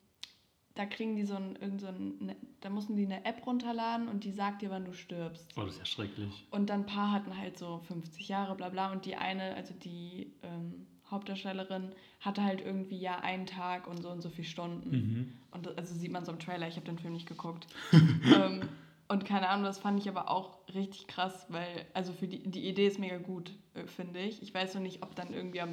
da 0.75 0.87
kriegen 0.87 1.17
die 1.17 1.25
so 1.25 1.35
ein, 1.35 1.57
irgend 1.57 1.81
so 1.81 1.89
ein, 1.89 2.15
ne, 2.21 2.37
da 2.61 2.71
mussten 2.71 2.97
die 2.97 3.05
eine 3.05 3.25
App 3.25 3.47
runterladen 3.47 4.09
und 4.09 4.25
die 4.25 4.33
sagt 4.33 4.63
dir, 4.63 4.71
wann 4.71 4.85
du 4.85 4.93
stirbst. 4.93 5.53
Oh, 5.57 5.63
das 5.63 5.75
ist 5.75 5.79
ja 5.81 5.87
schrecklich. 5.87 6.47
Und 6.51 6.71
dann 6.71 6.81
ein 6.81 6.87
paar 6.87 7.13
hatten 7.13 7.37
halt 7.37 7.59
so 7.59 7.81
50 7.89 8.29
Jahre, 8.29 8.55
bla 8.55 8.69
bla, 8.69 8.93
und 8.93 9.05
die 9.05 9.17
eine, 9.17 9.55
also 9.55 9.75
die 9.75 10.33
ähm, 10.43 10.87
Hauptdarstellerin 11.11 11.93
hatte 12.21 12.43
halt 12.45 12.61
irgendwie 12.61 12.99
ja 12.99 13.21
einen 13.21 13.47
Tag 13.47 13.87
und 13.87 14.03
so 14.03 14.11
und 14.11 14.21
so 14.23 14.29
viele 14.31 14.47
Stunden. 14.47 14.91
Mhm. 14.91 15.33
Und 15.51 15.67
das- 15.67 15.77
also 15.79 15.95
sieht 15.95 16.13
man 16.13 16.25
so 16.25 16.33
im 16.33 16.39
Trailer, 16.39 16.69
ich 16.69 16.77
habe 16.77 16.87
den 16.87 16.99
Film 16.99 17.13
nicht 17.15 17.29
geguckt. 17.29 17.67
ähm, 17.93 18.61
und 19.09 19.25
keine 19.25 19.49
Ahnung, 19.49 19.65
das 19.65 19.79
fand 19.79 19.99
ich 19.99 20.09
aber 20.09 20.31
auch 20.31 20.59
richtig 20.73 21.09
krass, 21.09 21.47
weil, 21.49 21.85
also 21.95 22.13
für 22.13 22.29
die, 22.29 22.39
die 22.49 22.69
Idee 22.69 22.87
ist 22.87 22.99
mega 23.01 23.19
gut, 23.19 23.53
äh, 23.75 23.85
finde 23.87 24.21
ich. 24.21 24.41
Ich 24.43 24.55
weiß 24.55 24.75
noch 24.75 24.83
nicht, 24.83 25.03
ob 25.03 25.15
dann 25.17 25.33
irgendwie 25.33 25.61
am, 25.61 25.71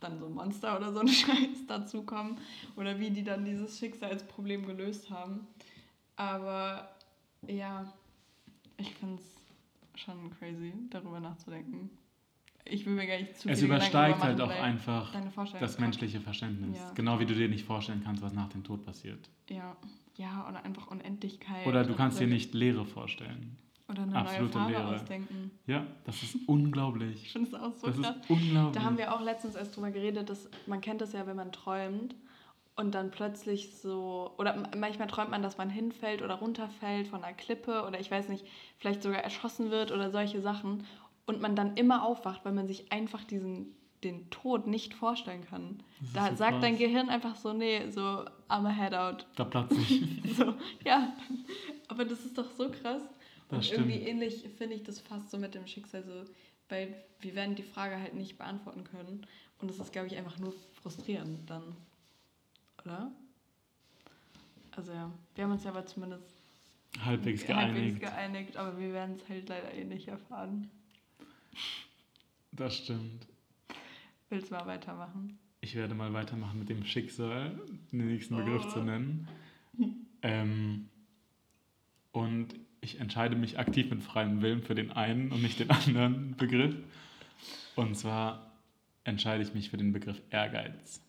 dann 0.00 0.18
so 0.18 0.28
Monster 0.30 0.76
oder 0.76 0.92
so 0.92 1.00
ein 1.00 1.08
Scheiß 1.08 1.66
dazukommen 1.68 2.38
oder 2.76 2.98
wie 2.98 3.10
die 3.10 3.22
dann 3.22 3.44
dieses 3.44 3.78
Schicksalsproblem 3.78 4.66
gelöst 4.66 5.10
haben. 5.10 5.46
Aber 6.16 6.88
ja, 7.46 7.92
ich 8.78 8.94
finde 8.94 9.16
es 9.22 10.00
schon 10.00 10.30
crazy, 10.38 10.72
darüber 10.88 11.20
nachzudenken. 11.20 11.90
Ich 12.70 12.86
will 12.86 12.94
mir 12.94 13.06
gar 13.06 13.18
nicht 13.18 13.36
zu 13.36 13.48
Es 13.48 13.62
übersteigt 13.62 14.22
halt 14.22 14.40
auch 14.40 14.50
einfach 14.50 15.12
das 15.58 15.78
menschliche 15.78 16.20
Verständnis. 16.20 16.78
Ja. 16.78 16.92
Genau 16.94 17.18
wie 17.20 17.26
du 17.26 17.34
dir 17.34 17.48
nicht 17.48 17.64
vorstellen 17.64 18.02
kannst, 18.04 18.22
was 18.22 18.32
nach 18.32 18.48
dem 18.48 18.64
Tod 18.64 18.84
passiert. 18.84 19.28
Ja, 19.48 19.76
ja, 20.16 20.46
oder 20.48 20.64
einfach 20.64 20.86
Unendlichkeit. 20.88 21.66
Oder 21.66 21.84
du 21.84 21.94
kannst 21.94 22.20
dir 22.20 22.26
nicht 22.26 22.54
Leere 22.54 22.84
vorstellen. 22.84 23.56
Oder 23.88 24.02
eine 24.02 24.14
absolute 24.16 24.56
neue 24.58 24.72
Farbe 24.72 24.72
Leere. 24.72 24.94
ausdenken. 24.96 25.50
Ja, 25.66 25.84
das 26.04 26.22
ist 26.22 26.36
Ich 26.36 26.48
unglaublich. 26.48 27.32
finde 27.32 27.48
es 27.48 27.54
auch 27.54 27.72
so 27.74 27.88
Das 27.88 27.96
krass. 28.00 28.16
ist 28.22 28.30
unglaublich. 28.30 28.74
Da 28.76 28.82
haben 28.84 28.98
wir 28.98 29.12
auch 29.12 29.20
letztens 29.20 29.56
erst 29.56 29.74
drüber 29.76 29.90
geredet, 29.90 30.30
dass 30.30 30.48
man 30.66 30.80
kennt 30.80 31.00
das 31.00 31.12
ja, 31.12 31.26
wenn 31.26 31.34
man 31.36 31.50
träumt 31.50 32.14
und 32.76 32.94
dann 32.94 33.10
plötzlich 33.10 33.74
so, 33.76 34.32
oder 34.38 34.62
manchmal 34.76 35.08
träumt 35.08 35.30
man, 35.30 35.42
dass 35.42 35.58
man 35.58 35.70
hinfällt 35.70 36.22
oder 36.22 36.34
runterfällt 36.36 37.08
von 37.08 37.24
einer 37.24 37.34
Klippe 37.34 37.84
oder 37.84 37.98
ich 37.98 38.10
weiß 38.12 38.28
nicht, 38.28 38.46
vielleicht 38.78 39.02
sogar 39.02 39.20
erschossen 39.24 39.70
wird 39.72 39.90
oder 39.90 40.10
solche 40.12 40.40
Sachen 40.40 40.84
und 41.30 41.40
man 41.40 41.56
dann 41.56 41.76
immer 41.76 42.04
aufwacht, 42.04 42.44
weil 42.44 42.52
man 42.52 42.66
sich 42.66 42.92
einfach 42.92 43.24
diesen 43.24 43.74
den 44.04 44.30
Tod 44.30 44.66
nicht 44.66 44.94
vorstellen 44.94 45.44
kann. 45.44 45.82
Da 46.14 46.30
so 46.30 46.36
sagt 46.36 46.62
dein 46.62 46.72
krass. 46.76 46.86
Gehirn 46.86 47.08
einfach 47.10 47.36
so, 47.36 47.52
nee, 47.52 47.90
so, 47.90 48.00
I'm 48.48 48.66
a 48.66 48.70
head 48.70 48.94
out. 48.94 49.26
Da 49.36 49.44
platze 49.44 49.74
ich. 49.80 50.02
So, 50.36 50.54
ja, 50.84 51.12
aber 51.88 52.04
das 52.04 52.24
ist 52.24 52.38
doch 52.38 52.50
so 52.56 52.70
krass. 52.70 53.02
Das 53.48 53.56
und 53.58 53.64
stimmt. 53.64 53.90
irgendwie 53.90 54.08
ähnlich 54.08 54.48
finde 54.56 54.76
ich 54.76 54.82
das 54.84 55.00
fast 55.00 55.30
so 55.30 55.38
mit 55.38 55.54
dem 55.54 55.66
Schicksal 55.66 56.02
so, 56.04 56.24
weil 56.68 56.94
wir 57.20 57.34
werden 57.34 57.56
die 57.56 57.62
Frage 57.62 57.96
halt 57.96 58.14
nicht 58.14 58.38
beantworten 58.38 58.84
können. 58.84 59.26
Und 59.60 59.70
das 59.70 59.78
ist, 59.78 59.92
glaube 59.92 60.06
ich, 60.06 60.16
einfach 60.16 60.38
nur 60.38 60.54
frustrierend 60.80 61.50
dann. 61.50 61.76
Oder? 62.84 63.10
Also 64.70 64.92
ja, 64.92 65.10
wir 65.34 65.44
haben 65.44 65.52
uns 65.52 65.64
ja 65.64 65.70
aber 65.70 65.84
zumindest 65.84 66.24
Halbwegs 67.04 67.46
halbwegs 67.46 67.46
geeinigt. 67.46 68.00
geeinigt, 68.00 68.56
aber 68.56 68.78
wir 68.78 68.92
werden 68.92 69.16
es 69.16 69.28
halt 69.28 69.48
leider 69.48 69.74
eh 69.74 69.84
nicht 69.84 70.08
erfahren. 70.08 70.70
Das 72.52 72.76
stimmt. 72.76 73.26
Willst 74.28 74.50
du 74.50 74.54
mal 74.54 74.66
weitermachen? 74.66 75.38
Ich 75.60 75.74
werde 75.74 75.94
mal 75.94 76.12
weitermachen 76.12 76.58
mit 76.58 76.68
dem 76.68 76.84
Schicksal, 76.84 77.60
den 77.92 78.06
nächsten 78.06 78.36
Begriff 78.36 78.64
Oh. 78.66 78.70
zu 78.70 78.78
nennen. 78.80 79.28
Ähm, 80.22 80.88
und 82.12 82.54
ich 82.80 82.98
entscheide 83.00 83.36
mich 83.36 83.58
aktiv 83.58 83.90
mit 83.90 84.02
freiem 84.02 84.40
Willen 84.42 84.62
für 84.62 84.74
den 84.74 84.90
einen 84.90 85.32
und 85.32 85.42
nicht 85.42 85.58
den 85.60 85.70
anderen 85.70 86.36
Begriff. 86.36 86.76
Und 87.76 87.94
zwar 87.96 88.52
entscheide 89.04 89.42
ich 89.42 89.54
mich 89.54 89.70
für 89.70 89.76
den 89.76 89.92
Begriff 89.92 90.20
Ehrgeiz. 90.30 91.02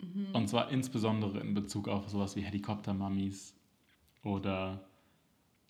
Mhm. 0.00 0.28
Und 0.34 0.48
zwar 0.48 0.70
insbesondere 0.70 1.40
in 1.40 1.54
Bezug 1.54 1.88
auf 1.88 2.08
sowas 2.08 2.36
wie 2.36 2.42
Helikoptermummies 2.42 3.54
oder 4.22 4.84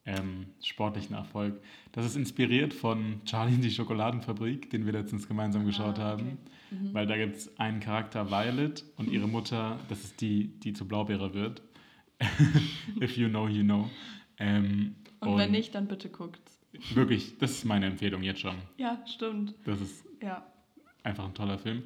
ähm, 0.07 0.47
sportlichen 0.63 1.15
Erfolg. 1.17 1.61
Das 1.93 2.05
ist 2.05 2.17
inspiriert 2.17 2.75
von 2.75 3.21
Charlie 3.25 3.55
und 3.55 3.63
die 3.65 3.71
Schokoladenfabrik, 3.71 4.69
den 4.71 4.85
wir 4.85 4.93
letztens 4.93 5.27
gemeinsam 5.29 5.65
geschaut 5.65 5.99
Ah, 5.99 6.13
okay. 6.15 6.23
haben. 6.25 6.39
Mhm. 6.71 6.95
Weil 6.95 7.07
da 7.07 7.17
gibt 7.17 7.37
es 7.37 7.59
einen 7.59 7.81
Charakter, 7.81 8.31
Violet, 8.31 8.85
und 8.97 9.11
ihre 9.11 9.27
Mutter, 9.29 9.79
das 9.89 10.05
ist 10.05 10.21
die, 10.21 10.49
die 10.61 10.73
zu 10.75 10.87
Blaubeere 10.87 11.33
wird. 11.35 11.63
If 13.01 13.17
you 13.17 13.29
know, 13.29 13.49
you 13.49 13.63
know. 13.63 13.91
Ähm, 14.39 14.95
Und, 15.21 15.37
wenn 15.39 15.51
nicht, 15.53 15.75
dann 15.75 15.87
bitte 15.89 16.09
guckt. 16.09 16.41
Wirklich, 16.95 17.39
das 17.39 17.53
ist 17.53 17.65
meine 17.65 17.87
Empfehlung 17.87 18.23
jetzt 18.23 18.41
schon. 18.41 18.57
Ja, 18.77 19.03
stimmt. 19.07 19.55
Das 19.65 19.81
ist 19.81 20.05
Ja. 20.23 20.45
einfach 21.03 21.25
ein 21.25 21.35
toller 21.35 21.59
Film. 21.59 21.83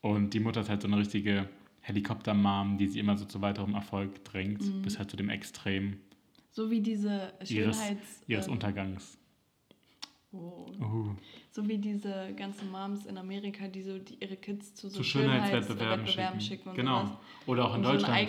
Und 0.00 0.34
die 0.34 0.40
Mutter 0.40 0.60
ist 0.60 0.68
halt 0.68 0.82
so 0.82 0.88
eine 0.88 0.98
richtige 0.98 1.48
Helikopter-Mom, 1.82 2.78
die 2.78 2.88
sie 2.88 2.98
immer 2.98 3.16
so 3.16 3.24
zu 3.26 3.40
weiterem 3.42 3.74
Erfolg 3.74 4.24
drängt, 4.24 4.60
Mhm. 4.62 4.82
bis 4.82 4.98
halt 4.98 5.10
zu 5.10 5.16
dem 5.16 5.28
Extrem 5.30 5.98
So 6.54 6.70
wie 6.70 6.80
diese 6.80 7.32
ihres, 7.48 7.76
Schönheits... 7.76 8.22
ihres 8.28 8.46
ähm, 8.46 8.52
Untergangs. 8.52 9.18
oh. 10.32 10.66
Uh, 10.80 11.16
So 11.56 11.68
wie 11.68 11.78
diese 11.78 12.32
ganzen 12.36 12.68
Moms 12.72 13.06
in 13.06 13.16
Amerika, 13.16 13.68
die 13.68 13.82
so 13.82 13.96
die 13.96 14.16
ihre 14.18 14.34
Kids 14.34 14.74
zu 14.74 14.88
so 14.88 14.96
zu 14.96 15.04
Schönheitswettbewerben 15.04 16.04
Schönheitswettbewerben 16.04 16.40
schicken. 16.40 16.68
und 16.70 16.74
genau. 16.74 17.02
sowas. 17.02 17.12
Oder 17.46 17.64
auch 17.66 17.74
in 17.76 17.84
um 17.84 17.92
Deutschland. 17.92 18.28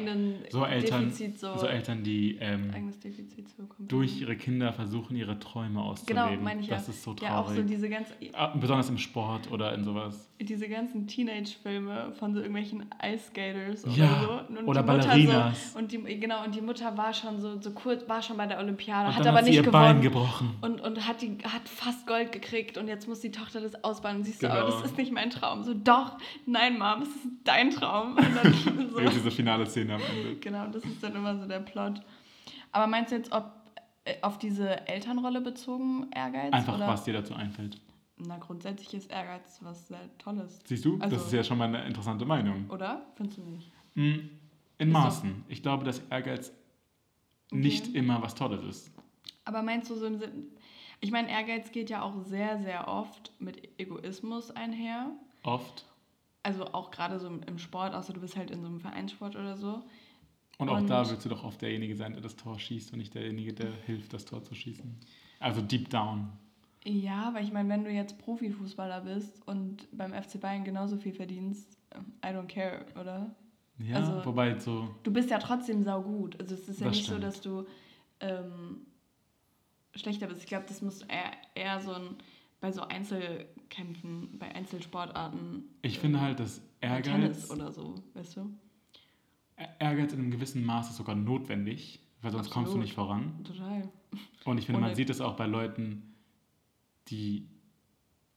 So 0.51 0.59
so 0.59 0.65
Eltern, 0.65 1.05
Defizit, 1.05 1.39
so, 1.39 1.57
so 1.57 1.65
Eltern, 1.65 2.03
die 2.03 2.37
ähm, 2.39 2.71
durch 3.79 4.21
ihre 4.21 4.35
Kinder 4.35 4.73
versuchen, 4.73 5.15
ihre 5.15 5.39
Träume 5.39 5.81
auszuleben. 5.81 6.29
Genau, 6.29 6.41
meine 6.43 6.61
ich 6.61 6.67
ja. 6.67 6.75
das 6.75 6.89
ist 6.89 7.01
so 7.01 7.15
Ja, 7.21 7.39
auch 7.39 7.45
traurig. 7.45 7.61
so 7.61 7.63
diese, 7.67 7.89
ganz, 7.89 8.09
Ah, 8.33 8.47
Besonders 8.55 8.89
im 8.89 8.97
Sport 8.97 9.51
oder 9.51 9.73
in 9.73 9.83
sowas. 9.83 10.29
diese 10.39 10.67
ganzen 10.67 11.07
Teenage-Filme 11.07 12.11
von 12.19 12.33
so 12.33 12.39
irgendwelchen 12.41 12.85
Ice-Skaters 13.03 13.85
oder 13.85 13.95
Ja, 13.95 14.21
so. 14.21 14.31
Und 14.59 14.67
oder 14.67 14.83
die 14.83 14.91
Mutter 14.91 15.07
Ballerinas. 15.07 15.73
So, 15.73 15.79
und 15.79 15.91
die, 15.91 15.97
genau, 16.19 16.43
und 16.43 16.53
die 16.53 16.61
Mutter 16.61 16.95
war 16.97 17.13
schon 17.13 17.39
so, 17.39 17.59
so 17.59 17.71
kurz, 17.71 18.07
war 18.07 18.21
schon 18.21 18.37
bei 18.37 18.45
der 18.47 18.59
Olympiade, 18.59 19.09
Und 19.09 19.15
hat 19.15 19.25
aber 19.27 19.37
hat 19.39 19.45
nicht 19.45 19.55
ihr 19.55 19.63
Bein 19.63 20.01
gewonnen. 20.01 20.01
gebrochen. 20.01 20.55
Und, 20.61 20.81
und 20.81 21.07
hat, 21.07 21.21
die, 21.21 21.37
hat 21.43 21.67
fast 21.67 22.05
Gold 22.05 22.31
gekriegt 22.31 22.77
und 22.77 22.87
jetzt 22.87 23.07
muss 23.07 23.14
die 23.23 23.31
Tochter 23.31 23.61
das 23.61 23.83
ausbauen. 23.83 24.17
Und 24.17 24.23
siehst 24.25 24.41
du, 24.43 24.47
Genau. 24.47 24.59
aber 24.61 24.69
das 24.71 24.85
ist 24.85 24.97
nicht 24.97 25.11
mein 25.11 25.29
Traum. 25.29 25.63
So, 25.63 25.73
doch, 25.73 26.17
nein, 26.45 26.77
Mom, 26.77 27.01
es 27.03 27.09
ist 27.09 27.27
dein 27.43 27.69
Traum. 27.71 28.15
Und 28.17 28.35
dann 28.35 28.53
so. 28.91 28.99
Diese 28.99 29.31
finale 29.31 29.65
Szene 29.65 29.95
am 29.95 30.01
Ende. 30.01 30.35
Genau, 30.39 30.67
das 30.67 30.83
ist 30.83 31.01
dann 31.03 31.15
immer 31.15 31.37
so 31.39 31.45
der 31.47 31.59
Plot. 31.59 32.01
Aber 32.71 32.87
meinst 32.87 33.11
du 33.11 33.15
jetzt, 33.17 33.31
ob 33.31 33.51
äh, 34.05 34.15
auf 34.21 34.37
diese 34.37 34.87
Elternrolle 34.87 35.41
bezogen 35.41 36.07
Ehrgeiz? 36.13 36.53
Einfach, 36.53 36.75
oder? 36.75 36.87
was 36.87 37.03
dir 37.03 37.13
dazu 37.13 37.33
einfällt. 37.35 37.79
Na, 38.17 38.37
grundsätzlich 38.37 38.93
ist 38.93 39.11
Ehrgeiz 39.11 39.59
was 39.61 39.87
sehr 39.89 39.99
Tolles. 40.17 40.59
Siehst 40.65 40.85
du? 40.85 40.97
Also- 40.99 41.15
das 41.17 41.25
ist 41.25 41.33
ja 41.33 41.43
schon 41.43 41.57
mal 41.57 41.67
eine 41.67 41.85
interessante 41.85 42.23
Meinung. 42.25 42.69
Oder? 42.69 43.05
Findest 43.15 43.39
du 43.39 43.41
nicht? 43.43 43.71
Mm, 43.95 44.01
In 44.77 44.87
Ist 44.89 44.93
doch- 44.93 45.03
Maßen. 45.03 45.43
Ich 45.49 45.61
glaube, 45.61 45.83
dass 45.83 45.99
Ehrgeiz 46.09 46.51
nicht 47.51 47.87
Okay. 47.89 47.97
immer 47.97 48.21
was 48.21 48.35
Tolles 48.35 48.63
ist. 48.63 48.91
Aber 49.45 49.61
meinst 49.61 49.89
du 49.89 49.95
so 49.95 50.05
im 50.07 50.17
Sinn. 50.17 50.47
Ich 51.05 51.11
meine, 51.11 51.29
Ehrgeiz 51.29 51.71
geht 51.71 51.91
ja 51.91 52.01
auch 52.01 52.15
sehr, 52.23 52.57
sehr 52.57 52.87
oft 52.87 53.31
mit 53.37 53.79
Egoismus 53.79 54.49
einher. 54.49 55.11
Oft. 55.43 55.85
Also 56.41 56.65
auch 56.73 56.89
gerade 56.89 57.19
so 57.19 57.27
im 57.27 57.59
Sport, 57.59 57.93
außer 57.93 58.11
du 58.11 58.21
bist 58.21 58.35
halt 58.35 58.49
in 58.49 58.59
so 58.61 58.65
einem 58.65 58.79
Vereinssport 58.79 59.35
oder 59.35 59.55
so. 59.55 59.83
Und 60.57 60.67
auch 60.69 60.77
Und- 60.77 60.89
da 60.89 61.07
willst 61.07 61.23
du 61.23 61.29
doch 61.29 61.43
oft 61.43 61.61
derjenige 61.61 61.95
sein, 61.95 62.13
der 62.13 62.23
das 62.23 62.35
Tor 62.35 62.57
schießt 62.57 62.91
und 62.91 62.97
nicht 62.97 63.13
derjenige, 63.13 63.53
der 63.53 63.71
hilft, 63.85 64.13
das 64.13 64.25
Tor 64.25 64.41
zu 64.41 64.55
schießen. 64.55 64.95
Also 65.39 65.61
deep 65.61 65.91
down. 65.91 66.29
Ja, 66.83 67.31
weil 67.35 67.43
ich 67.43 67.53
meine, 67.53 67.69
wenn 67.69 67.83
du 67.83 67.91
jetzt 67.91 68.17
Profifußballer 68.17 69.01
bist 69.01 69.47
und 69.47 69.87
beim 69.95 70.11
FC 70.11 70.39
Bayern 70.41 70.63
genauso 70.63 70.97
viel 70.97 71.13
verdienst, 71.13 71.77
I 72.25 72.29
don't 72.29 72.47
care, 72.47 72.83
oder? 72.99 73.29
Ja, 73.77 73.97
Also- 73.97 74.25
wobei 74.25 74.57
so. 74.57 74.89
Du 75.03 75.13
bist 75.13 75.29
ja 75.29 75.37
trotzdem 75.37 75.83
saugut. 75.83 76.39
Also 76.41 76.55
es 76.55 76.67
ist 76.67 76.81
ja 76.81 76.87
nicht 76.89 77.01
so, 77.05 77.11
stimmt. 77.11 77.23
dass 77.25 77.41
du 77.41 77.65
ähm, 78.21 78.87
schlechter 79.95 80.27
bist. 80.27 80.41
Ich 80.41 80.47
glaube, 80.47 80.65
das 80.67 80.81
muss 80.81 81.01
eher, 81.03 81.31
eher 81.55 81.79
so 81.81 81.93
ein 81.93 82.15
bei 82.61 82.71
so 82.71 82.81
Einzelkämpfen, 82.81 84.37
bei 84.39 84.53
Einzelsportarten. 84.55 85.65
Ich 85.81 85.95
ähm, 85.95 86.01
finde 86.01 86.21
halt, 86.21 86.39
dass 86.39 86.61
Ehrgeiz, 86.81 87.05
Tennis 87.05 87.51
oder 87.51 87.71
so, 87.71 87.95
weißt 88.13 88.37
du? 88.37 88.49
Ehrgeiz 89.79 90.13
in 90.13 90.19
einem 90.19 90.31
gewissen 90.31 90.65
Maß 90.65 90.89
ist 90.89 90.97
sogar 90.97 91.15
notwendig, 91.15 91.99
weil 92.21 92.31
sonst 92.31 92.49
kommst 92.49 92.67
du 92.73 92.77
Absolut. 92.77 92.81
nicht 92.85 92.93
voran. 92.93 93.43
Total. 93.43 93.89
Und 94.45 94.57
ich 94.57 94.65
finde, 94.65 94.81
man 94.81 94.89
Ohne- 94.89 94.95
sieht 94.95 95.09
es 95.09 95.21
auch 95.21 95.35
bei 95.35 95.45
Leuten, 95.47 96.13
die 97.07 97.47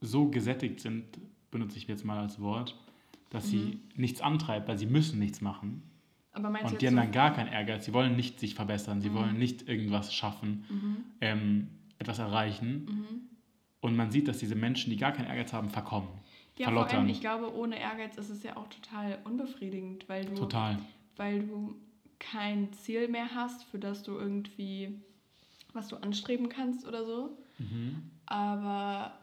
so 0.01 0.29
gesättigt 0.29 0.79
sind, 0.79 1.05
benutze 1.51 1.77
ich 1.77 1.87
jetzt 1.87 2.05
mal 2.05 2.19
als 2.19 2.39
Wort, 2.39 2.75
dass 3.31 3.45
Mhm. 3.47 3.49
sie 3.49 3.79
nichts 3.95 4.21
antreibt, 4.21 4.67
weil 4.67 4.77
sie 4.77 4.85
müssen 4.85 5.19
nichts 5.19 5.41
machen. 5.41 5.83
Aber 6.31 6.49
meinst 6.49 6.71
Und 6.71 6.81
die 6.81 6.87
haben 6.87 6.95
dann 6.95 7.11
gar 7.11 7.33
keinen 7.33 7.51
Ehrgeiz. 7.51 7.85
Sie 7.85 7.93
wollen 7.93 8.15
nicht 8.15 8.39
sich 8.39 8.53
verbessern, 8.55 9.01
sie 9.01 9.09
Mhm. 9.09 9.13
wollen 9.15 9.37
nicht 9.39 9.67
irgendwas 9.67 10.13
schaffen, 10.13 10.65
mhm, 10.69 10.97
ähm, 11.21 11.67
etwas 11.97 12.19
erreichen. 12.19 12.85
mhm. 12.85 13.21
Und 13.81 13.95
man 13.95 14.11
sieht, 14.11 14.27
dass 14.27 14.37
diese 14.39 14.55
Menschen, 14.55 14.89
die 14.89 14.97
gar 14.97 15.13
keinen 15.13 15.27
Ehrgeiz 15.27 15.53
haben, 15.53 15.69
verkommen. 15.69 16.09
Ja, 16.57 16.65
vor 16.65 16.73
Verlottern. 16.73 16.99
allem, 17.01 17.09
ich 17.09 17.21
glaube, 17.21 17.55
ohne 17.55 17.79
Ehrgeiz 17.79 18.17
ist 18.17 18.29
es 18.29 18.43
ja 18.43 18.57
auch 18.57 18.67
total 18.67 19.19
unbefriedigend, 19.23 20.09
weil 20.09 20.25
du, 20.25 20.35
Total. 20.35 20.77
weil 21.15 21.43
du 21.45 21.75
kein 22.19 22.73
Ziel 22.73 23.07
mehr 23.07 23.33
hast, 23.33 23.63
für 23.63 23.79
das 23.79 24.03
du 24.03 24.17
irgendwie, 24.17 24.99
was 25.71 25.87
du 25.87 25.95
anstreben 25.95 26.49
kannst 26.49 26.85
oder 26.85 27.05
so. 27.05 27.37
Mhm. 27.57 28.03
Aber 28.25 29.13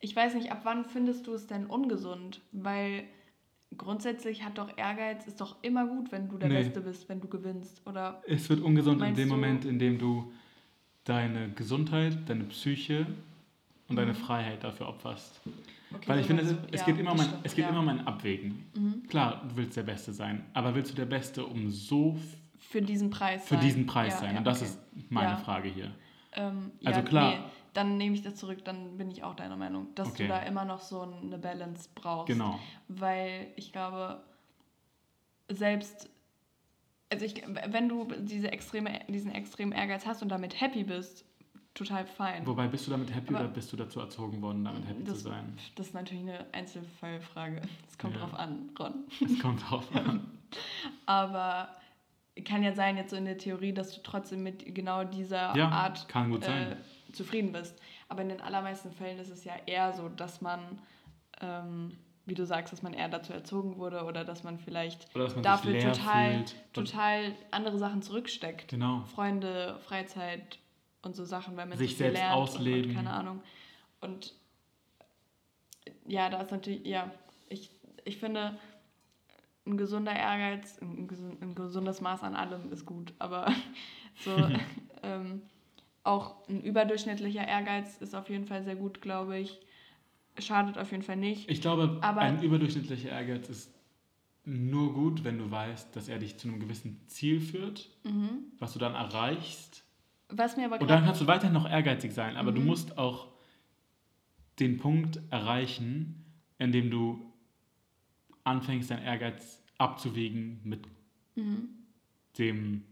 ich 0.00 0.14
weiß 0.16 0.34
nicht, 0.34 0.50
ab 0.50 0.60
wann 0.64 0.84
findest 0.86 1.26
du 1.26 1.34
es 1.34 1.46
denn 1.46 1.66
ungesund? 1.66 2.40
Weil 2.52 3.04
grundsätzlich 3.76 4.44
hat 4.44 4.58
doch 4.58 4.76
Ehrgeiz, 4.76 5.26
ist 5.26 5.40
doch 5.40 5.56
immer 5.62 5.86
gut, 5.86 6.12
wenn 6.12 6.28
du 6.28 6.38
der 6.38 6.48
Nee. 6.48 6.62
Beste 6.62 6.80
bist, 6.80 7.08
wenn 7.08 7.20
du 7.20 7.28
gewinnst. 7.28 7.82
Oder 7.86 8.22
Es 8.26 8.48
wird 8.48 8.60
ungesund 8.60 9.02
in 9.02 9.14
dem 9.14 9.28
Moment, 9.28 9.64
in 9.64 9.78
dem 9.78 9.98
du 9.98 10.32
deine 11.04 11.50
Gesundheit, 11.50 12.18
deine 12.28 12.44
Psyche 12.44 13.06
und 13.88 13.96
deine 13.96 14.14
Freiheit 14.14 14.64
dafür 14.64 14.88
opferst. 14.88 15.40
Okay, 15.94 16.08
Weil 16.08 16.18
ich 16.20 16.26
finde, 16.26 16.42
es, 16.42 16.54
es 16.72 16.80
ja, 16.80 16.86
geht 16.86 16.98
immer 16.98 17.14
mein, 17.14 17.28
es 17.44 17.54
geht 17.54 17.64
ja. 17.64 17.70
immer 17.70 17.80
um 17.80 17.88
ein 17.88 18.06
Abwägen. 18.06 18.64
Mhm. 18.74 19.06
Klar, 19.08 19.42
du 19.48 19.56
willst 19.56 19.76
der 19.76 19.84
Beste 19.84 20.12
sein, 20.12 20.44
aber 20.52 20.74
willst 20.74 20.90
du 20.90 20.96
der 20.96 21.06
Beste 21.06 21.46
um 21.46 21.70
so 21.70 22.18
Für 22.58 22.82
diesen 22.82 23.10
Preis 23.10 23.44
für 23.46 23.54
sein. 23.54 23.60
diesen 23.64 23.86
Preis 23.86 24.14
Ja, 24.14 24.18
sein? 24.20 24.36
und 24.38 24.44
das 24.44 24.62
okay. 24.62 24.70
ist 24.70 24.80
meine. 25.10 25.36
Frage 25.38 25.68
hier. 25.68 25.92
Ähm, 26.32 26.72
Also 26.84 27.02
klar. 27.02 27.30
Nee, 27.34 27.38
dann 27.76 27.96
nehme 27.98 28.14
ich 28.14 28.22
das 28.22 28.36
zurück, 28.36 28.64
dann 28.64 28.96
bin 28.96 29.10
ich 29.10 29.22
auch 29.22 29.34
deiner 29.34 29.56
Meinung, 29.56 29.88
dass 29.94 30.08
Okay. 30.08 30.22
du 30.24 30.28
da 30.28 30.38
immer 30.40 30.64
noch 30.64 30.80
so 30.80 31.02
eine 31.02 31.38
Balance 31.38 31.88
brauchst. 31.94 32.28
Genau. 32.28 32.58
Weil 32.88 33.48
ich 33.56 33.72
glaube, 33.72 34.22
selbst, 35.48 36.08
also 37.12 37.24
ich, 37.24 37.42
wenn 37.68 37.88
du 37.88 38.08
diese 38.18 38.50
extreme, 38.52 39.00
diesen 39.08 39.30
extremen 39.32 39.72
Ehrgeiz 39.72 40.06
hast 40.06 40.22
und 40.22 40.28
damit 40.28 40.60
happy 40.60 40.84
bist, 40.84 41.24
total 41.74 42.06
fein. 42.06 42.46
Wobei 42.46 42.66
bist 42.68 42.86
du 42.86 42.90
damit 42.90 43.14
happy 43.14 43.34
Aber- 43.34 43.44
oder 43.44 43.48
bist 43.52 43.70
du 43.72 43.76
dazu 43.76 44.00
erzogen 44.00 44.40
worden, 44.40 44.64
damit 44.64 44.86
happy 44.88 45.04
das, 45.04 45.18
zu 45.18 45.28
sein? 45.28 45.56
das 45.74 45.88
ist 45.88 45.94
natürlich 45.94 46.22
eine 46.24 46.46
Einzelfallfrage. 46.52 47.60
Es 47.86 47.98
kommt 47.98 48.14
Ja. 48.14 48.20
drauf 48.22 48.34
an, 48.34 48.70
Ron. 48.78 49.04
Es 49.24 49.38
kommt 49.40 49.70
drauf 49.70 49.84
an. 49.94 50.26
Aber 51.06 51.68
kann 52.44 52.62
ja 52.62 52.72
sein, 52.74 52.96
jetzt 52.96 53.10
so 53.10 53.16
in 53.16 53.24
der 53.26 53.38
Theorie, 53.38 53.72
dass 53.72 53.94
du 53.94 54.02
trotzdem 54.02 54.42
mit 54.42 54.74
genau 54.74 55.04
dieser 55.04 55.54
Ja, 55.56 55.68
Art 55.68 56.08
kann 56.08 56.30
gut 56.30 56.44
sein. 56.44 56.76
Zufrieden 57.12 57.52
bist. 57.52 57.80
Aber 58.08 58.22
in 58.22 58.28
den 58.28 58.40
allermeisten 58.40 58.92
Fällen 58.92 59.18
ist 59.18 59.30
es 59.30 59.44
ja 59.44 59.54
eher 59.66 59.92
so, 59.92 60.08
dass 60.08 60.40
man, 60.40 60.60
ähm, 61.40 61.96
wie 62.24 62.34
du 62.34 62.44
sagst, 62.44 62.72
dass 62.72 62.82
man 62.82 62.94
eher 62.94 63.08
dazu 63.08 63.32
erzogen 63.32 63.78
wurde 63.78 64.04
oder 64.04 64.24
dass 64.24 64.44
man 64.44 64.58
vielleicht 64.58 65.14
dass 65.16 65.34
man 65.34 65.42
dafür 65.42 65.78
total, 65.78 66.34
fühlt. 66.34 66.54
total 66.72 67.34
andere 67.50 67.78
Sachen 67.78 68.02
zurücksteckt. 68.02 68.68
Genau. 68.68 69.04
Freunde, 69.14 69.78
Freizeit 69.80 70.58
und 71.02 71.14
so 71.14 71.24
Sachen, 71.24 71.56
weil 71.56 71.66
man 71.66 71.78
Sich 71.78 71.92
so 71.92 71.98
selbst 71.98 72.18
lernt 72.18 72.34
ausleben. 72.34 72.90
Und, 72.90 72.96
keine 72.96 73.12
Ahnung. 73.12 73.42
Und 74.00 74.34
ja, 76.06 76.28
da 76.28 76.40
ist 76.40 76.50
natürlich, 76.50 76.84
ja, 76.86 77.10
ich, 77.48 77.70
ich 78.04 78.18
finde, 78.18 78.58
ein 79.66 79.76
gesunder 79.76 80.14
Ehrgeiz, 80.14 80.78
ein, 80.80 81.08
ein 81.40 81.54
gesundes 81.54 82.00
Maß 82.00 82.22
an 82.22 82.36
allem 82.36 82.72
ist 82.72 82.86
gut, 82.86 83.12
aber 83.18 83.52
so 84.24 84.30
ähm, 85.02 85.42
auch 86.06 86.48
ein 86.48 86.62
überdurchschnittlicher 86.62 87.46
Ehrgeiz 87.46 87.96
ist 87.98 88.14
auf 88.14 88.28
jeden 88.30 88.46
Fall 88.46 88.62
sehr 88.62 88.76
gut, 88.76 89.00
glaube 89.00 89.38
ich. 89.38 89.58
Schadet 90.38 90.78
auf 90.78 90.90
jeden 90.90 91.02
Fall 91.02 91.16
nicht. 91.16 91.50
Ich 91.50 91.60
glaube, 91.60 91.98
Aber- 92.02 92.20
ein 92.20 92.42
überdurchschnittlicher 92.42 93.08
Ehrgeiz 93.10 93.48
ist 93.48 93.72
nur 94.44 94.92
gut, 94.94 95.24
wenn 95.24 95.38
du 95.38 95.50
weißt, 95.50 95.96
dass 95.96 96.08
er 96.08 96.18
dich 96.18 96.36
zu 96.36 96.46
einem 96.48 96.60
gewissen 96.60 97.00
Ziel 97.08 97.40
führt, 97.40 97.90
Mhm. 98.04 98.44
was 98.58 98.72
du 98.74 98.78
dann 98.78 98.94
erreichst. 98.94 99.82
Was 100.28 100.56
mir 100.56 100.66
aber 100.66 100.80
Und 100.80 100.88
dann 100.90 101.04
kannst 101.04 101.20
du 101.20 101.26
weiterhin 101.26 101.54
noch 101.54 101.68
ehrgeizig 101.68 102.12
sein, 102.12 102.36
aber 102.36 102.52
du 102.52 102.60
Mhm. 102.60 102.66
musst 102.66 102.98
auch 102.98 103.28
den 104.58 104.78
Punkt 104.78 105.20
erreichen, 105.30 106.24
in 106.58 106.72
dem 106.72 106.90
du 106.90 107.32
anfängst, 108.44 108.90
deinen 108.90 109.02
Ehrgeiz 109.04 109.62
abzuwägen 109.78 110.60
mit 110.64 110.86
Mhm. 111.34 111.68
dem 112.38 112.84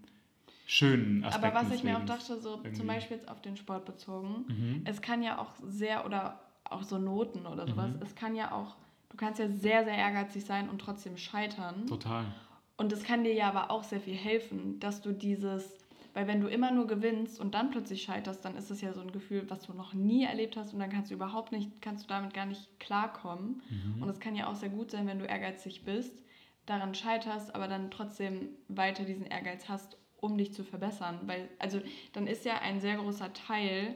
schönen 0.66 1.24
Aspekt 1.24 1.44
Aber 1.44 1.54
was 1.66 1.70
ich 1.72 1.84
mir 1.84 1.98
auch 1.98 2.04
dachte, 2.06 2.40
so 2.40 2.56
irgendwie. 2.56 2.72
zum 2.72 2.86
Beispiel 2.86 3.16
jetzt 3.16 3.28
auf 3.28 3.40
den 3.42 3.56
Sport 3.56 3.84
bezogen, 3.84 4.44
Mhm. 4.48 4.82
es 4.84 5.00
kann 5.02 5.22
ja 5.22 5.38
auch 5.38 5.52
sehr, 5.62 6.04
oder 6.06 6.40
auch 6.64 6.82
so 6.82 6.98
Noten 6.98 7.46
oder 7.46 7.66
sowas, 7.66 7.92
Mhm. 7.94 8.02
es 8.02 8.14
kann 8.14 8.34
ja 8.34 8.52
auch, 8.52 8.76
du 9.10 9.16
kannst 9.16 9.38
ja 9.38 9.48
sehr, 9.48 9.84
sehr 9.84 9.96
ehrgeizig 9.96 10.44
sein 10.44 10.68
und 10.68 10.78
trotzdem 10.80 11.16
scheitern. 11.16 11.86
Total. 11.86 12.24
Und 12.76 12.92
es 12.92 13.04
kann 13.04 13.22
dir 13.24 13.34
ja 13.34 13.48
aber 13.48 13.70
auch 13.70 13.84
sehr 13.84 14.00
viel 14.00 14.16
helfen, 14.16 14.80
dass 14.80 15.00
du 15.00 15.12
dieses, 15.12 15.78
weil 16.14 16.26
wenn 16.26 16.40
du 16.40 16.48
immer 16.48 16.70
nur 16.72 16.86
gewinnst 16.86 17.38
und 17.38 17.54
dann 17.54 17.70
plötzlich 17.70 18.02
scheiterst, 18.02 18.44
dann 18.44 18.56
ist 18.56 18.70
es 18.70 18.80
ja 18.80 18.92
so 18.92 19.00
ein 19.00 19.12
Gefühl, 19.12 19.48
was 19.48 19.62
du 19.62 19.74
noch 19.74 19.94
nie 19.94 20.24
erlebt 20.24 20.56
hast 20.56 20.72
und 20.72 20.80
dann 20.80 20.90
kannst 20.90 21.10
du 21.10 21.14
überhaupt 21.14 21.52
nicht, 21.52 21.70
kannst 21.82 22.04
du 22.04 22.08
damit 22.08 22.34
gar 22.34 22.46
nicht 22.46 22.80
klarkommen. 22.80 23.62
Mhm. 23.68 24.02
Und 24.02 24.08
es 24.08 24.18
kann 24.18 24.34
ja 24.34 24.48
auch 24.48 24.56
sehr 24.56 24.70
gut 24.70 24.90
sein, 24.90 25.06
wenn 25.06 25.18
du 25.20 25.26
ehrgeizig 25.26 25.84
bist, 25.84 26.22
daran 26.66 26.94
scheiterst, 26.94 27.54
aber 27.54 27.68
dann 27.68 27.90
trotzdem 27.90 28.48
weiter 28.68 29.04
diesen 29.04 29.26
Ehrgeiz 29.26 29.68
hast, 29.68 29.96
um 30.24 30.36
dich 30.38 30.52
zu 30.52 30.64
verbessern. 30.64 31.20
Weil, 31.26 31.48
also 31.58 31.80
dann 32.12 32.26
ist 32.26 32.44
ja 32.44 32.58
ein 32.60 32.80
sehr 32.80 32.96
großer 32.96 33.32
Teil 33.32 33.94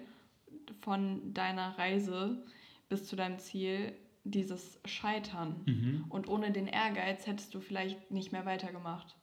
von 0.81 1.33
deiner 1.35 1.77
Reise 1.79 2.45
bis 2.89 3.07
zu 3.07 3.17
deinem 3.17 3.39
Ziel 3.39 3.95
dieses 4.25 4.79
Scheitern. 4.85 5.63
Mhm. 5.67 6.05
Und 6.11 6.29
ohne 6.29 6.51
den 6.53 6.67
Ehrgeiz 6.67 7.27
hättest 7.27 7.55
du 7.55 7.61
vielleicht 7.61 8.11
nicht 8.11 8.31
mehr 8.33 8.45
weitergemacht. 8.47 9.17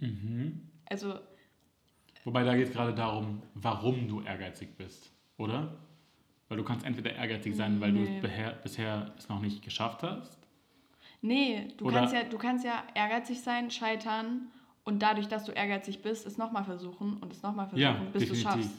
Mhm. 0.00 0.68
Also, 0.86 1.14
Wobei 2.24 2.42
da 2.42 2.54
geht 2.56 2.68
es 2.68 2.72
gerade 2.72 2.94
darum, 2.94 3.42
warum 3.54 4.08
du 4.08 4.22
ehrgeizig 4.22 4.76
bist, 4.78 5.12
oder? 5.36 5.76
Weil 6.48 6.56
du 6.56 6.64
kannst 6.64 6.86
entweder 6.86 7.12
ehrgeizig 7.14 7.54
sein, 7.54 7.80
weil 7.80 7.92
Nee. 7.92 8.16
du 8.16 8.20
beher, 8.22 8.52
bisher 8.52 9.14
es 9.18 9.28
noch 9.28 9.40
nicht 9.40 9.62
geschafft 9.62 10.02
hast. 10.02 10.38
nee, 11.20 11.68
du 11.78 11.86
Oder- 11.86 12.00
kannst, 12.00 12.14
ja, 12.14 12.24
du 12.24 12.36
kannst 12.38 12.64
ja 12.64 12.82
ehrgeizig 12.94 13.40
sein, 13.40 13.70
scheitern 13.70 14.50
und 14.84 15.00
dadurch, 15.02 15.28
dass 15.28 15.44
du 15.44 15.52
ehrgeizig 15.52 16.02
bist, 16.02 16.26
es 16.26 16.36
nochmal 16.38 16.64
versuchen 16.64 17.16
und 17.18 17.32
es 17.32 17.42
nochmal 17.42 17.66
versuchen, 17.66 17.80
Ja, 17.82 18.02
bis 18.12 18.28
du 18.28 18.34
schaffst. 18.34 18.70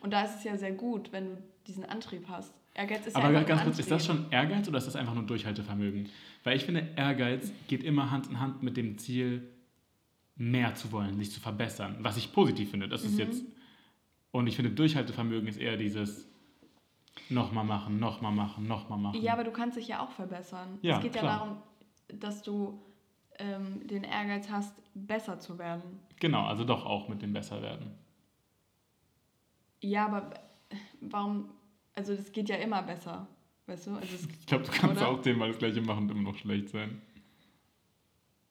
Und 0.00 0.12
da 0.12 0.22
ist 0.22 0.36
es 0.36 0.44
ja 0.44 0.56
sehr 0.56 0.72
gut, 0.72 1.12
wenn 1.12 1.36
du 1.36 1.42
diesen 1.66 1.84
Antrieb 1.84 2.26
hast. 2.28 2.52
Ehrgeiz 2.74 3.06
ist 3.06 3.14
Aber 3.16 3.30
ja 3.30 3.42
ganz 3.42 3.62
kurz, 3.62 3.78
ist 3.78 3.90
das 3.90 4.04
schon 4.06 4.26
Ehrgeiz 4.30 4.66
oder 4.66 4.78
ist 4.78 4.86
das 4.86 4.96
einfach 4.96 5.14
nur 5.14 5.24
Durchhaltevermögen? 5.24 6.08
Weil 6.42 6.56
ich 6.56 6.64
finde, 6.64 6.88
Ehrgeiz 6.96 7.52
geht 7.68 7.84
immer 7.84 8.10
Hand 8.10 8.28
in 8.28 8.40
Hand 8.40 8.62
mit 8.62 8.76
dem 8.76 8.98
Ziel, 8.98 9.48
mehr 10.34 10.74
zu 10.74 10.90
wollen, 10.90 11.16
sich 11.18 11.30
zu 11.30 11.38
verbessern. 11.40 11.96
Was 12.00 12.16
ich 12.16 12.32
positiv 12.32 12.70
finde. 12.70 12.88
Das 12.88 13.04
ist 13.04 13.12
Mhm. 13.12 13.18
jetzt. 13.20 13.44
Und 14.30 14.46
ich 14.46 14.56
finde, 14.56 14.70
Durchhaltevermögen 14.70 15.46
ist 15.46 15.58
eher 15.58 15.76
dieses 15.76 16.26
nochmal 17.28 17.64
machen, 17.64 17.98
nochmal 18.00 18.32
machen, 18.32 18.66
nochmal 18.66 18.98
machen. 18.98 19.20
Ja, 19.22 19.34
aber 19.34 19.44
du 19.44 19.50
kannst 19.52 19.76
dich 19.76 19.88
ja 19.88 20.00
auch 20.00 20.10
verbessern. 20.10 20.78
Ja, 20.80 20.96
es 20.96 21.02
geht 21.02 21.12
klar. 21.12 21.24
ja 21.24 21.30
darum, 21.38 21.56
dass 22.08 22.42
du 22.42 22.80
ähm, 23.42 23.86
den 23.86 24.04
Ehrgeiz 24.04 24.48
hast, 24.50 24.74
besser 24.94 25.38
zu 25.38 25.58
werden. 25.58 26.00
Genau, 26.20 26.44
also 26.44 26.64
doch 26.64 26.86
auch 26.86 27.08
mit 27.08 27.20
dem 27.22 27.32
Besserwerden. 27.32 27.92
Ja, 29.80 30.06
aber 30.06 30.30
warum? 31.00 31.50
Also, 31.94 32.14
das 32.14 32.32
geht 32.32 32.48
ja 32.48 32.56
immer 32.56 32.82
besser. 32.82 33.26
Weißt 33.66 33.86
du? 33.86 33.90
Also 33.96 34.14
es, 34.14 34.26
Ich 34.40 34.46
glaube, 34.46 34.64
du 34.64 34.70
kannst 34.72 35.02
Oder? 35.02 35.08
auch 35.08 35.20
zehnmal 35.22 35.48
das 35.48 35.58
gleiche 35.58 35.80
machen 35.82 36.04
und 36.04 36.10
immer 36.12 36.30
noch 36.30 36.36
schlecht 36.38 36.68
sein. 36.70 37.02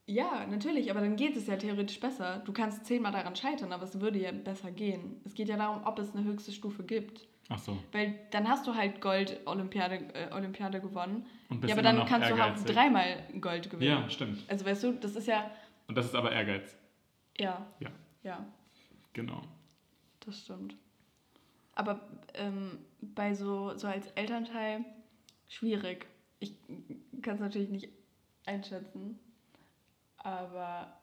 ja, 0.08 0.46
natürlich, 0.48 0.92
aber 0.92 1.00
dann 1.02 1.16
geht 1.16 1.38
es 1.38 1.48
ja 1.48 1.56
theoretisch 1.58 2.00
besser. 2.00 2.40
Du 2.46 2.52
kannst 2.54 2.86
zehnmal 2.86 3.12
daran 3.14 3.36
scheitern, 3.36 3.72
aber 3.72 3.84
es 3.84 4.00
würde 4.02 4.20
ja 4.20 4.32
besser 4.34 4.72
gehen. 4.72 5.22
Es 5.26 5.34
geht 5.34 5.48
ja 5.50 5.58
darum, 5.58 5.84
ob 5.86 6.00
es 6.00 6.14
eine 6.16 6.26
höchste 6.26 6.52
Stufe 6.52 6.84
gibt. 6.84 7.28
Ach 7.50 7.60
so. 7.60 7.78
Weil 7.92 8.18
dann 8.32 8.48
hast 8.48 8.66
du 8.68 8.76
halt 8.76 9.02
Gold-Olympiade 9.02 9.96
äh, 10.14 10.32
Olympiade 10.34 10.80
gewonnen. 10.80 11.26
Und 11.50 11.60
bist 11.62 11.70
Ja, 11.70 11.76
aber 11.76 11.84
dann 11.84 12.06
kannst 12.06 12.30
du 12.30 12.36
ehrgeizig. 12.36 12.70
auch 12.70 12.74
dreimal 12.74 13.24
Gold 13.42 13.70
gewinnen. 13.70 13.90
Ja, 14.04 14.10
stimmt. 14.10 14.40
Also 14.50 14.66
weißt 14.66 14.84
du, 14.84 14.94
das 14.94 15.16
ist 15.16 15.28
ja. 15.28 15.52
Und 15.88 15.96
das 15.98 16.06
ist 16.06 16.16
aber 16.16 16.32
Ehrgeiz. 16.32 16.78
Ja. 17.38 17.66
Ja. 17.80 17.90
Ja, 18.24 18.46
Genau. 19.14 19.42
das 20.22 20.40
stimmt. 20.40 20.76
Aber 21.74 22.00
ähm, 22.36 22.78
bei 23.02 23.34
so, 23.34 23.76
so 23.78 23.88
als 23.88 24.08
Elternteil 24.12 24.86
schwierig. 25.48 26.06
Ich 26.40 26.54
kann 27.22 27.36
es 27.36 27.40
natürlich 27.42 27.70
nicht 27.70 27.90
einschätzen. 28.46 29.20
Aber 30.18 30.94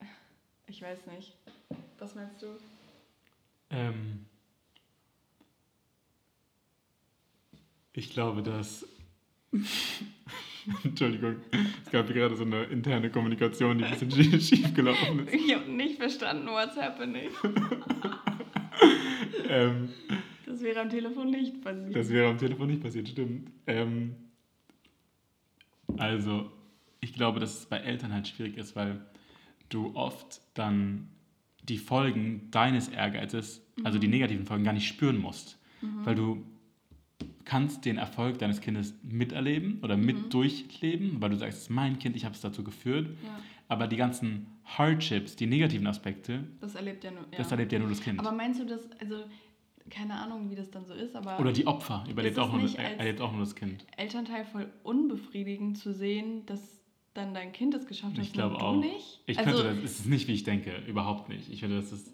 ich 0.66 0.80
weiß 0.82 1.06
nicht. 1.08 1.36
Was 1.98 2.14
meinst 2.14 2.42
du? 2.42 2.46
Ähm, 3.70 4.26
ich 7.94 8.10
glaube, 8.10 8.42
dass. 8.42 8.86
Entschuldigung, 10.82 11.36
es 11.84 11.90
gab 11.92 12.06
hier 12.06 12.14
gerade 12.14 12.36
so 12.36 12.44
eine 12.44 12.62
interne 12.64 13.10
Kommunikation, 13.10 13.76
die 13.78 13.84
ein 13.84 13.98
bisschen 13.98 14.40
schief, 14.40 14.72
gelaufen 14.74 15.26
ist. 15.26 15.34
Ich 15.34 15.54
habe 15.54 15.70
nicht 15.70 15.96
verstanden, 15.98 16.46
what's 16.48 16.76
happening. 16.76 17.30
Ähm, 19.46 19.90
Das 20.46 20.62
wäre 20.62 20.80
am 20.80 20.88
Telefon 20.88 21.30
nicht 21.30 21.62
passiert. 21.62 21.94
das 21.94 22.08
wäre 22.08 22.30
am 22.30 22.38
Telefon 22.38 22.68
nicht 22.68 22.82
passiert, 22.82 23.08
stimmt. 23.08 23.50
Ähm, 23.66 24.14
also, 25.98 26.50
ich 27.00 27.12
glaube, 27.12 27.40
dass 27.40 27.58
es 27.58 27.66
bei 27.66 27.76
Eltern 27.76 28.12
halt 28.12 28.26
schwierig 28.26 28.56
ist, 28.56 28.74
weil 28.74 29.04
du 29.68 29.94
oft 29.94 30.40
dann 30.54 31.08
die 31.62 31.76
Folgen 31.76 32.50
deines 32.50 32.88
Ehrgeizes, 32.88 33.62
also 33.84 33.98
die 33.98 34.08
negativen 34.08 34.46
Folgen, 34.46 34.64
gar 34.64 34.72
nicht 34.72 34.88
spüren 34.88 35.18
musst. 35.18 35.58
Weil 36.04 36.14
du 36.14 36.42
kannst 37.44 37.84
den 37.84 37.98
Erfolg 37.98 38.38
deines 38.38 38.60
Kindes 38.60 38.94
miterleben 39.02 39.80
oder 39.82 39.96
mit 39.96 40.32
durchleben, 40.32 41.20
weil 41.20 41.30
du 41.30 41.36
sagst, 41.36 41.58
es 41.58 41.62
ist 41.64 41.70
mein 41.70 41.98
Kind, 41.98 42.16
ich 42.16 42.24
habe 42.24 42.34
es 42.34 42.40
dazu 42.40 42.64
geführt. 42.64 43.08
ja, 43.24 43.38
Aber 43.68 43.86
die 43.86 43.96
ganzen 43.96 44.46
Hardships, 44.64 45.36
die 45.36 45.46
negativen 45.46 45.86
Aspekte, 45.86 46.44
das 46.60 46.74
erlebt 46.74 47.04
ja 47.04 47.10
nur. 47.10 47.22
Ja. 47.30 47.38
das 47.38 47.50
erlebt 47.50 47.72
ja 47.72 47.78
nur 47.78 47.88
das 47.88 48.00
Kind. 48.00 48.18
aber 48.18 48.32
meinst 48.32 48.60
du 48.60 48.66
das, 48.66 48.88
also 49.00 49.24
keine 49.90 50.14
Ahnung, 50.14 50.50
wie 50.50 50.54
das 50.54 50.70
dann 50.70 50.86
so 50.86 50.94
ist, 50.94 51.14
aber 51.14 51.38
Oder 51.38 51.52
die 51.52 51.66
Opfer 51.66 52.04
überlebt 52.08 52.38
auch, 52.38 52.50
nur 52.52 52.62
das, 52.62 52.74
erlebt 52.74 53.20
auch 53.20 53.32
nur 53.32 53.40
das 53.40 53.54
Kind. 53.54 53.84
Elternteil 53.96 54.44
voll 54.46 54.70
unbefriedigend 54.82 55.76
zu 55.76 55.92
sehen, 55.92 56.46
dass 56.46 56.80
dann 57.12 57.34
dein 57.34 57.52
Kind 57.52 57.74
es 57.74 57.86
geschafft 57.86 58.16
hat 58.16 58.24
Ich 58.24 58.32
glaube 58.32 58.56
auch. 58.60 58.76
nicht? 58.76 59.20
Ich 59.26 59.38
also, 59.38 59.62
könnte 59.62 59.82
das, 59.82 59.92
es 59.92 60.00
ist 60.00 60.06
nicht, 60.06 60.26
wie 60.26 60.32
ich 60.32 60.42
denke, 60.44 60.76
überhaupt 60.86 61.28
nicht. 61.28 61.50
Ich 61.50 61.60
finde, 61.60 61.76
das 61.76 61.92
ist, 61.92 62.12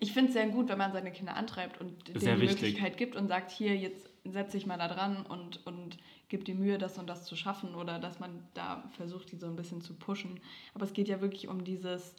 Ich 0.00 0.12
finde 0.12 0.28
es 0.28 0.34
sehr 0.34 0.48
gut, 0.48 0.68
wenn 0.68 0.78
man 0.78 0.92
seine 0.92 1.12
Kinder 1.12 1.36
antreibt 1.36 1.80
und 1.80 2.08
denen 2.08 2.20
Sehr 2.20 2.36
die 2.36 2.42
wichtig. 2.42 2.60
Möglichkeit 2.62 2.96
gibt 2.96 3.16
und 3.16 3.28
sagt, 3.28 3.50
hier, 3.50 3.76
jetzt 3.76 4.08
setze 4.24 4.56
ich 4.56 4.66
mal 4.66 4.76
da 4.78 4.88
dran 4.88 5.24
und, 5.26 5.64
und 5.66 5.98
gib 6.28 6.44
dir 6.44 6.54
Mühe, 6.54 6.78
das 6.78 6.98
und 6.98 7.06
das 7.08 7.24
zu 7.24 7.36
schaffen 7.36 7.74
oder 7.74 7.98
dass 7.98 8.18
man 8.18 8.42
da 8.54 8.82
versucht, 8.96 9.30
die 9.32 9.36
so 9.36 9.46
ein 9.46 9.56
bisschen 9.56 9.80
zu 9.80 9.94
pushen. 9.94 10.40
Aber 10.74 10.84
es 10.84 10.92
geht 10.92 11.08
ja 11.08 11.20
wirklich 11.20 11.48
um 11.48 11.64
dieses, 11.64 12.14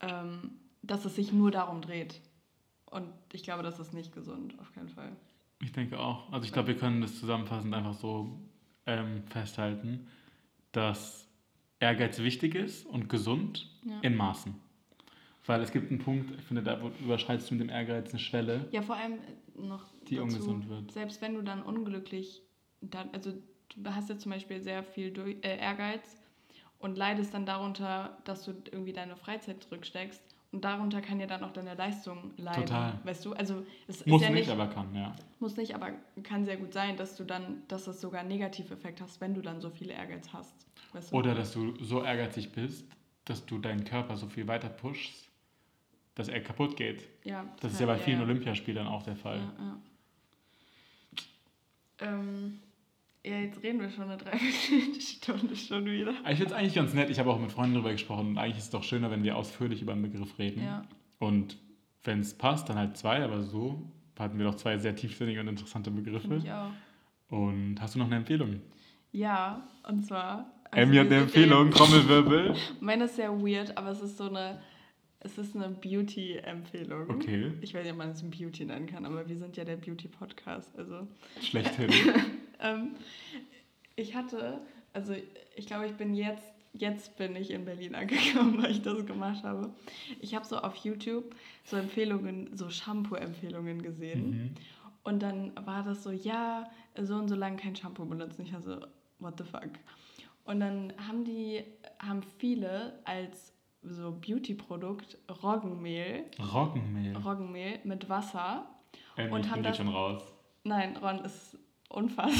ähm, 0.00 0.52
dass 0.82 1.04
es 1.04 1.14
sich 1.16 1.32
nur 1.32 1.50
darum 1.50 1.80
dreht. 1.82 2.20
Und 2.90 3.08
ich 3.32 3.42
glaube, 3.42 3.62
das 3.62 3.78
ist 3.78 3.92
nicht 3.92 4.12
gesund, 4.12 4.58
auf 4.60 4.72
keinen 4.72 4.88
Fall. 4.88 5.12
Ich 5.62 5.72
denke 5.72 5.98
auch. 5.98 6.32
Also 6.32 6.44
ich 6.44 6.52
glaube, 6.52 6.68
wir 6.68 6.76
können 6.76 7.00
das 7.00 7.18
zusammenfassend 7.18 7.74
einfach 7.74 7.94
so 7.94 8.38
ähm, 8.86 9.22
festhalten, 9.28 10.06
dass 10.72 11.28
Ehrgeiz 11.80 12.18
wichtig 12.18 12.54
ist 12.54 12.86
und 12.86 13.08
gesund 13.08 13.70
Ja. 13.84 14.00
in 14.02 14.16
Maßen. 14.16 14.54
Weil 15.46 15.60
es 15.62 15.70
gibt 15.70 15.90
einen 15.90 16.00
Punkt, 16.00 16.32
ich 16.38 16.44
finde, 16.44 16.62
da 16.62 16.80
überschreitest 17.00 17.50
du 17.50 17.54
mit 17.54 17.62
dem 17.62 17.70
Ehrgeiz 17.70 18.10
eine 18.10 18.18
Schwelle, 18.18 18.66
Ja, 18.72 18.82
vor 18.82 18.96
allem 18.96 19.18
noch 19.54 19.84
die 20.08 20.18
ungesund 20.18 20.68
wird. 20.68 20.90
Selbst 20.90 21.22
wenn 21.22 21.34
du 21.34 21.42
dann 21.42 21.62
unglücklich, 21.62 22.42
dann, 22.80 23.10
also 23.12 23.32
du 23.76 23.94
hast 23.94 24.08
ja 24.08 24.18
zum 24.18 24.32
Beispiel 24.32 24.60
sehr 24.60 24.82
viel 24.82 25.12
durch, 25.12 25.36
äh, 25.42 25.58
Ehrgeiz 25.58 26.20
und 26.78 26.98
leidest 26.98 27.32
dann 27.32 27.46
darunter, 27.46 28.18
dass 28.24 28.44
du 28.44 28.52
irgendwie 28.70 28.92
deine 28.92 29.16
Freizeit 29.16 29.62
zurücksteckst 29.62 30.22
und 30.52 30.64
darunter 30.64 31.00
kann 31.00 31.20
ja 31.20 31.26
dann 31.26 31.44
auch 31.44 31.52
deine 31.52 31.74
Leistung 31.74 32.32
leiden. 32.36 32.62
Total. 32.62 32.98
Weißt 33.04 33.24
du? 33.24 33.32
Also 33.32 33.64
es 33.86 34.06
Muss 34.06 34.22
ist 34.22 34.28
ja 34.28 34.34
nicht, 34.34 34.48
nicht, 34.48 34.50
aber 34.50 34.68
kann, 34.68 34.94
ja. 34.94 35.14
muss 35.38 35.56
nicht, 35.56 35.74
aber 35.74 35.90
kann 36.22 36.44
sehr 36.44 36.56
gut 36.56 36.72
sein, 36.72 36.96
dass 36.96 37.16
du 37.16 37.24
dann, 37.24 37.62
dass 37.68 37.86
es 37.86 38.00
sogar 38.00 38.20
einen 38.20 38.30
Negativeffekt 38.30 39.00
hast, 39.00 39.20
wenn 39.20 39.34
du 39.34 39.42
dann 39.42 39.60
so 39.60 39.70
viel 39.70 39.90
Ehrgeiz 39.90 40.32
hast. 40.32 40.66
Weißt 40.92 41.12
du? 41.12 41.16
Oder 41.16 41.34
dass 41.34 41.52
du 41.52 41.74
so 41.84 42.02
ehrgeizig 42.02 42.52
bist, 42.52 42.86
dass 43.24 43.44
du 43.44 43.58
deinen 43.58 43.84
Körper 43.84 44.16
so 44.16 44.28
viel 44.28 44.46
weiter 44.46 44.68
pushst, 44.68 45.25
dass 46.16 46.28
er 46.28 46.40
kaputt 46.40 46.76
geht. 46.76 47.08
ja, 47.24 47.44
Das 47.60 47.72
ist 47.72 47.80
ja 47.80 47.86
bei 47.86 47.98
vielen. 47.98 48.20
Olympiaspielern 48.22 48.88
auch 48.88 49.04
der 49.04 49.14
Fall. 49.16 49.38
Ja, 49.38 49.64
ja. 49.64 49.78
Ähm, 52.00 52.58
ja, 53.24 53.38
jetzt 53.38 53.62
reden 53.62 53.80
wir 53.80 53.90
schon 53.90 54.04
eine 54.04 54.16
Dreiviertelstunde 54.16 55.56
schon 55.56 55.84
wieder. 55.86 56.14
Aber 56.22 56.30
Ich 56.30 56.38
finde 56.38 56.52
es 56.52 56.58
eigentlich 56.58 56.74
ganz 56.74 56.94
nett. 56.94 57.10
Ich 57.10 57.18
habe 57.18 57.30
auch 57.30 57.40
mit 57.40 57.52
Freunden 57.52 57.74
darüber 57.74 57.92
gesprochen 57.92 58.28
und 58.28 58.38
eigentlich 58.38 58.58
ist 58.58 58.64
es 58.64 58.70
doch 58.70 58.82
schöner, 58.84 59.10
wenn 59.10 59.24
wir 59.24 59.36
ausführlich 59.36 59.82
über 59.82 59.92
einen 59.92 60.02
Begriff 60.02 60.38
reden. 60.38 60.62
Ja. 60.62 60.82
Und 61.18 61.58
wenn 62.04 62.20
es 62.20 62.34
passt, 62.36 62.68
dann 62.68 62.76
halt 62.78 62.96
zwei, 62.96 63.22
aber 63.22 63.42
so 63.42 63.82
hatten 64.18 64.38
wir 64.38 64.46
doch 64.46 64.54
zwei 64.54 64.78
sehr 64.78 64.94
tiefsinnige 64.94 65.40
und 65.40 65.48
interessante 65.48 65.90
Begriffe. 65.90 66.36
ich 66.36 66.50
auch. 66.50 66.70
Und 67.28 67.76
hast 67.80 67.94
du 67.94 67.98
noch 67.98 68.06
eine 68.06 68.16
Empfehlung? 68.16 68.60
Ja, 69.12 69.66
und 69.88 70.06
zwar. 70.06 70.46
also 70.70 70.82
Emmy 70.82 70.96
hat 70.96 71.06
eine 71.06 71.16
Empfehlung, 71.22 71.70
Trommelwirbel. 71.70 72.54
Meine 72.80 73.04
ist 73.04 73.16
sehr 73.16 73.32
weird, 73.32 73.76
aber 73.76 73.90
es 73.90 74.00
ist 74.00 74.16
so 74.16 74.28
eine. 74.28 74.60
Es 75.20 75.38
ist 75.38 75.56
eine 75.56 75.68
Beauty-Empfehlung. 75.70 77.10
Okay, 77.10 77.52
Ich 77.60 77.74
weiß 77.74 77.82
nicht, 77.82 77.92
ob 77.92 77.98
man 77.98 78.10
es 78.10 78.22
ein 78.22 78.30
Beauty 78.30 78.64
nennen 78.64 78.86
kann, 78.86 79.04
aber 79.04 79.28
wir 79.28 79.36
sind 79.36 79.56
ja 79.56 79.64
der 79.64 79.76
Beauty-Podcast. 79.76 80.78
Also, 80.78 81.06
schlechthin. 81.40 81.90
ähm, 82.60 82.94
ich 83.96 84.14
hatte, 84.14 84.60
also 84.92 85.14
ich 85.56 85.66
glaube, 85.66 85.86
ich 85.86 85.94
bin 85.94 86.14
jetzt, 86.14 86.44
jetzt 86.74 87.16
bin 87.16 87.34
ich 87.34 87.50
in 87.50 87.64
Berlin 87.64 87.94
angekommen, 87.94 88.58
weil 88.62 88.70
ich 88.70 88.82
das 88.82 89.06
gemacht 89.06 89.42
habe. 89.42 89.74
Ich 90.20 90.34
habe 90.34 90.44
so 90.44 90.58
auf 90.58 90.76
YouTube 90.76 91.34
so 91.64 91.76
Empfehlungen, 91.76 92.54
so 92.54 92.68
Shampoo-Empfehlungen 92.68 93.82
gesehen. 93.82 94.30
Mhm. 94.30 94.54
Und 95.02 95.22
dann 95.22 95.52
war 95.64 95.82
das 95.82 96.02
so, 96.02 96.10
ja, 96.10 96.68
so 97.00 97.14
und 97.14 97.28
so 97.28 97.36
lange 97.36 97.56
kein 97.56 97.74
Shampoo 97.74 98.04
benutzen. 98.04 98.42
Ich 98.42 98.52
war 98.52 98.60
so, 98.60 98.80
what 99.18 99.38
the 99.38 99.44
fuck? 99.44 99.70
Und 100.44 100.60
dann 100.60 100.92
haben 100.98 101.24
die, 101.24 101.64
haben 101.98 102.22
viele 102.38 103.00
als 103.04 103.52
so 103.82 104.12
Beauty-Produkt 104.12 105.18
Roggenmehl, 105.42 106.24
Roggenmehl. 106.52 107.16
Roggenmehl 107.16 107.80
mit 107.84 108.08
Wasser. 108.08 108.66
Emmy, 109.16 109.32
und 109.32 109.40
ich 109.44 109.46
haben 109.50 109.54
bin 109.56 109.64
jetzt 109.64 109.78
das- 109.80 109.86
schon 109.86 109.94
raus. 109.94 110.22
Nein, 110.64 110.96
Ron 110.96 111.18
ist 111.24 111.56
unfassbar. 111.88 112.34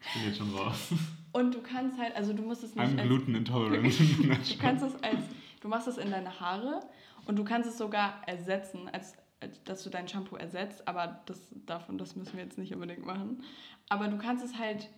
Ich 0.00 0.12
bin 0.14 0.24
jetzt 0.28 0.38
schon 0.38 0.54
raus. 0.54 0.92
Und 1.32 1.54
du 1.54 1.60
kannst 1.60 1.98
halt, 1.98 2.14
also 2.14 2.32
du 2.32 2.42
musst 2.42 2.62
es 2.62 2.74
nicht 2.76 2.84
I'm 2.86 2.98
als, 2.98 3.08
gluten 3.08 3.34
intolerant. 3.34 3.84
du 3.98 4.58
kannst 4.58 4.84
es 4.84 4.94
als, 5.02 5.18
du 5.60 5.68
machst 5.68 5.88
es 5.88 5.98
in 5.98 6.10
deine 6.10 6.38
Haare 6.40 6.80
und 7.26 7.36
du 7.36 7.44
kannst 7.44 7.68
es 7.68 7.76
sogar 7.76 8.22
ersetzen, 8.26 8.88
als, 8.88 9.16
als 9.40 9.62
dass 9.64 9.82
du 9.82 9.90
dein 9.90 10.06
Shampoo 10.08 10.36
ersetzt, 10.36 10.86
aber 10.86 11.20
das 11.26 11.40
davon, 11.66 11.98
das 11.98 12.14
müssen 12.16 12.36
wir 12.36 12.44
jetzt 12.44 12.56
nicht 12.58 12.72
unbedingt 12.72 13.04
machen. 13.04 13.42
Aber 13.88 14.06
du 14.08 14.16
kannst 14.16 14.44
es 14.44 14.56
halt 14.56 14.88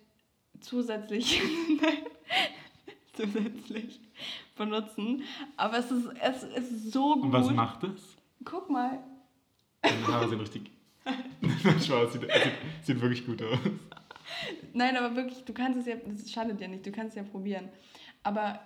zusätzlich, 0.61 1.41
zusätzlich 3.27 4.01
benutzen. 4.57 5.23
Aber 5.57 5.79
es 5.79 5.91
ist, 5.91 6.09
es 6.23 6.43
ist 6.43 6.93
so 6.93 7.15
gut. 7.17 7.25
Und 7.25 7.33
was 7.33 7.51
macht 7.51 7.85
es? 7.85 8.17
Guck 8.45 8.71
mal. 8.71 8.99
Deine 9.83 10.07
Haare 10.07 10.29
sind 10.29 10.41
richtig. 10.41 10.71
Nein, 11.41 11.81
Spaß, 11.81 12.13
sieht, 12.13 12.23
sieht, 12.23 12.31
sieht 12.83 13.01
wirklich 13.01 13.25
gut 13.27 13.43
aus. 13.43 13.59
Nein, 14.75 14.97
aber 14.97 15.17
wirklich, 15.17 15.45
du 15.45 15.53
kannst 15.53 15.79
es 15.79 15.87
ja, 15.87 15.97
das 15.97 16.31
schadet 16.31 16.61
ja 16.61 16.69
nicht, 16.69 16.85
du 16.85 16.93
kannst 16.93 17.17
es 17.17 17.25
ja 17.25 17.31
probieren. 17.31 17.69
Aber 18.23 18.61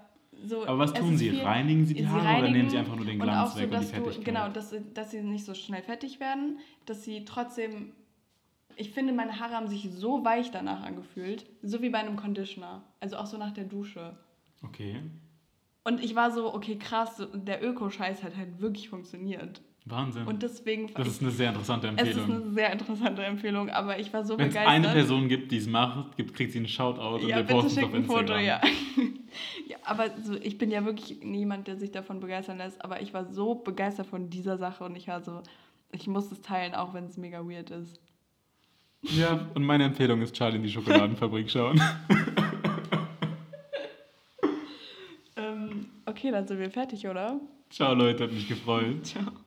so. 0.44 0.66
Aber 0.66 0.78
was 0.78 0.92
tun 0.92 1.16
sie? 1.16 1.30
viel- 1.30 1.42
Reinigen 1.42 1.84
sie 1.86 1.94
die 1.94 2.06
Haare 2.08 2.38
oder 2.40 2.50
nehmen 2.50 2.68
sie 2.68 2.78
einfach 2.78 2.96
nur 2.96 3.04
den 3.04 3.20
und 3.20 3.26
Glanz 3.26 3.54
so, 3.54 3.60
weg 3.60 3.64
und 3.66 3.70
die 3.72 3.76
dass 3.76 3.86
du, 3.92 3.94
Fettigkeit? 3.96 4.24
genau, 4.24 4.48
dass, 4.48 4.70
sie- 4.70 4.82
dass 4.94 5.10
sie 5.12 5.20
nicht 5.22 5.44
so 5.44 5.54
schnell 5.54 5.82
fettig 5.82 6.18
werden, 6.20 6.58
dass 6.86 7.04
sie 7.04 7.24
trotzdem. 7.24 7.92
Ich 8.74 8.90
finde, 8.90 9.12
meine 9.12 9.38
Haare 9.38 9.54
haben 9.54 9.68
sich 9.68 9.88
so 9.94 10.24
weich 10.24 10.50
danach 10.50 10.82
angefühlt, 10.82 11.44
so 11.62 11.82
wie 11.82 11.90
bei 11.90 11.98
einem 11.98 12.16
Conditioner. 12.16 12.82
Also 13.00 13.16
auch 13.18 13.26
so 13.26 13.36
nach 13.36 13.52
der 13.52 13.64
Dusche. 13.64 14.16
Okay, 14.64 15.00
Und 15.84 16.02
ich 16.02 16.14
war 16.14 16.30
so, 16.30 16.54
okay, 16.54 16.76
krass, 16.78 17.20
der 17.34 17.62
Öko-Scheiß 17.64 18.22
hat 18.22 18.36
halt 18.36 18.60
wirklich 18.60 18.88
funktioniert. 18.88 19.60
Wahnsinn. 19.84 20.26
Und 20.28 20.44
deswegen. 20.44 20.94
das 20.94 21.08
ist 21.08 21.22
eine 21.22 21.32
sehr 21.32 21.48
interessante 21.48 21.88
es 21.96 22.10
ist 22.10 22.16
Empfehlung. 22.16 22.42
eine 22.42 22.52
sehr 22.52 22.72
interessante 22.72 23.24
Empfehlung, 23.24 23.68
aber 23.70 23.98
ich 23.98 24.12
war 24.12 24.24
so 24.24 24.38
Wenn 24.38 24.46
es 24.46 24.54
begeistert. 24.54 24.72
eine 24.74 24.88
Person 24.90 25.28
gibt, 25.28 25.50
die 25.50 25.56
es 25.56 25.66
macht, 25.66 26.16
gibt, 26.16 26.34
kriegt 26.34 26.52
sie 26.52 26.58
einen 26.58 26.68
Shoutout 26.68 27.24
und 27.24 27.28
Ja, 27.28 27.42
posten 27.42 27.66
es 27.66 27.74
schick 27.74 27.84
auf 27.84 27.92
ein 27.92 28.02
Instagram. 28.02 28.26
Foto, 28.28 28.38
ja. 28.38 28.60
ja. 29.68 29.76
Aber 29.84 30.10
so, 30.22 30.34
ich 30.36 30.56
bin 30.56 30.70
ja 30.70 30.84
wirklich 30.84 31.18
niemand, 31.24 31.66
der 31.66 31.76
sich 31.76 31.90
davon 31.90 32.20
begeistern 32.20 32.58
lässt, 32.58 32.84
aber 32.84 33.02
ich 33.02 33.12
war 33.12 33.24
so 33.32 33.56
begeistert 33.56 34.06
von 34.06 34.30
dieser 34.30 34.56
Sache 34.58 34.84
und 34.84 34.94
ich 34.94 35.08
war 35.08 35.20
so, 35.24 35.42
ich 35.90 36.06
muss 36.06 36.30
es 36.30 36.40
teilen, 36.42 36.74
auch 36.74 36.94
wenn 36.94 37.06
es 37.06 37.16
mega 37.16 37.40
weird 37.44 37.70
ist. 37.70 37.98
Ja, 39.02 39.48
und 39.54 39.64
meine 39.64 39.82
Empfehlung 39.82 40.22
ist 40.22 40.36
Charlie 40.36 40.58
in 40.58 40.62
die 40.62 40.70
Schokoladenfabrik 40.72 41.50
schauen. 41.50 41.82
Okay, 46.22 46.30
dann 46.30 46.46
sind 46.46 46.60
wir 46.60 46.70
fertig, 46.70 47.06
oder? 47.08 47.40
Ciao 47.70 47.94
Leute, 47.94 48.24
hat 48.24 48.32
mich 48.32 48.48
gefreut. 48.48 49.04
Ciao. 49.06 49.44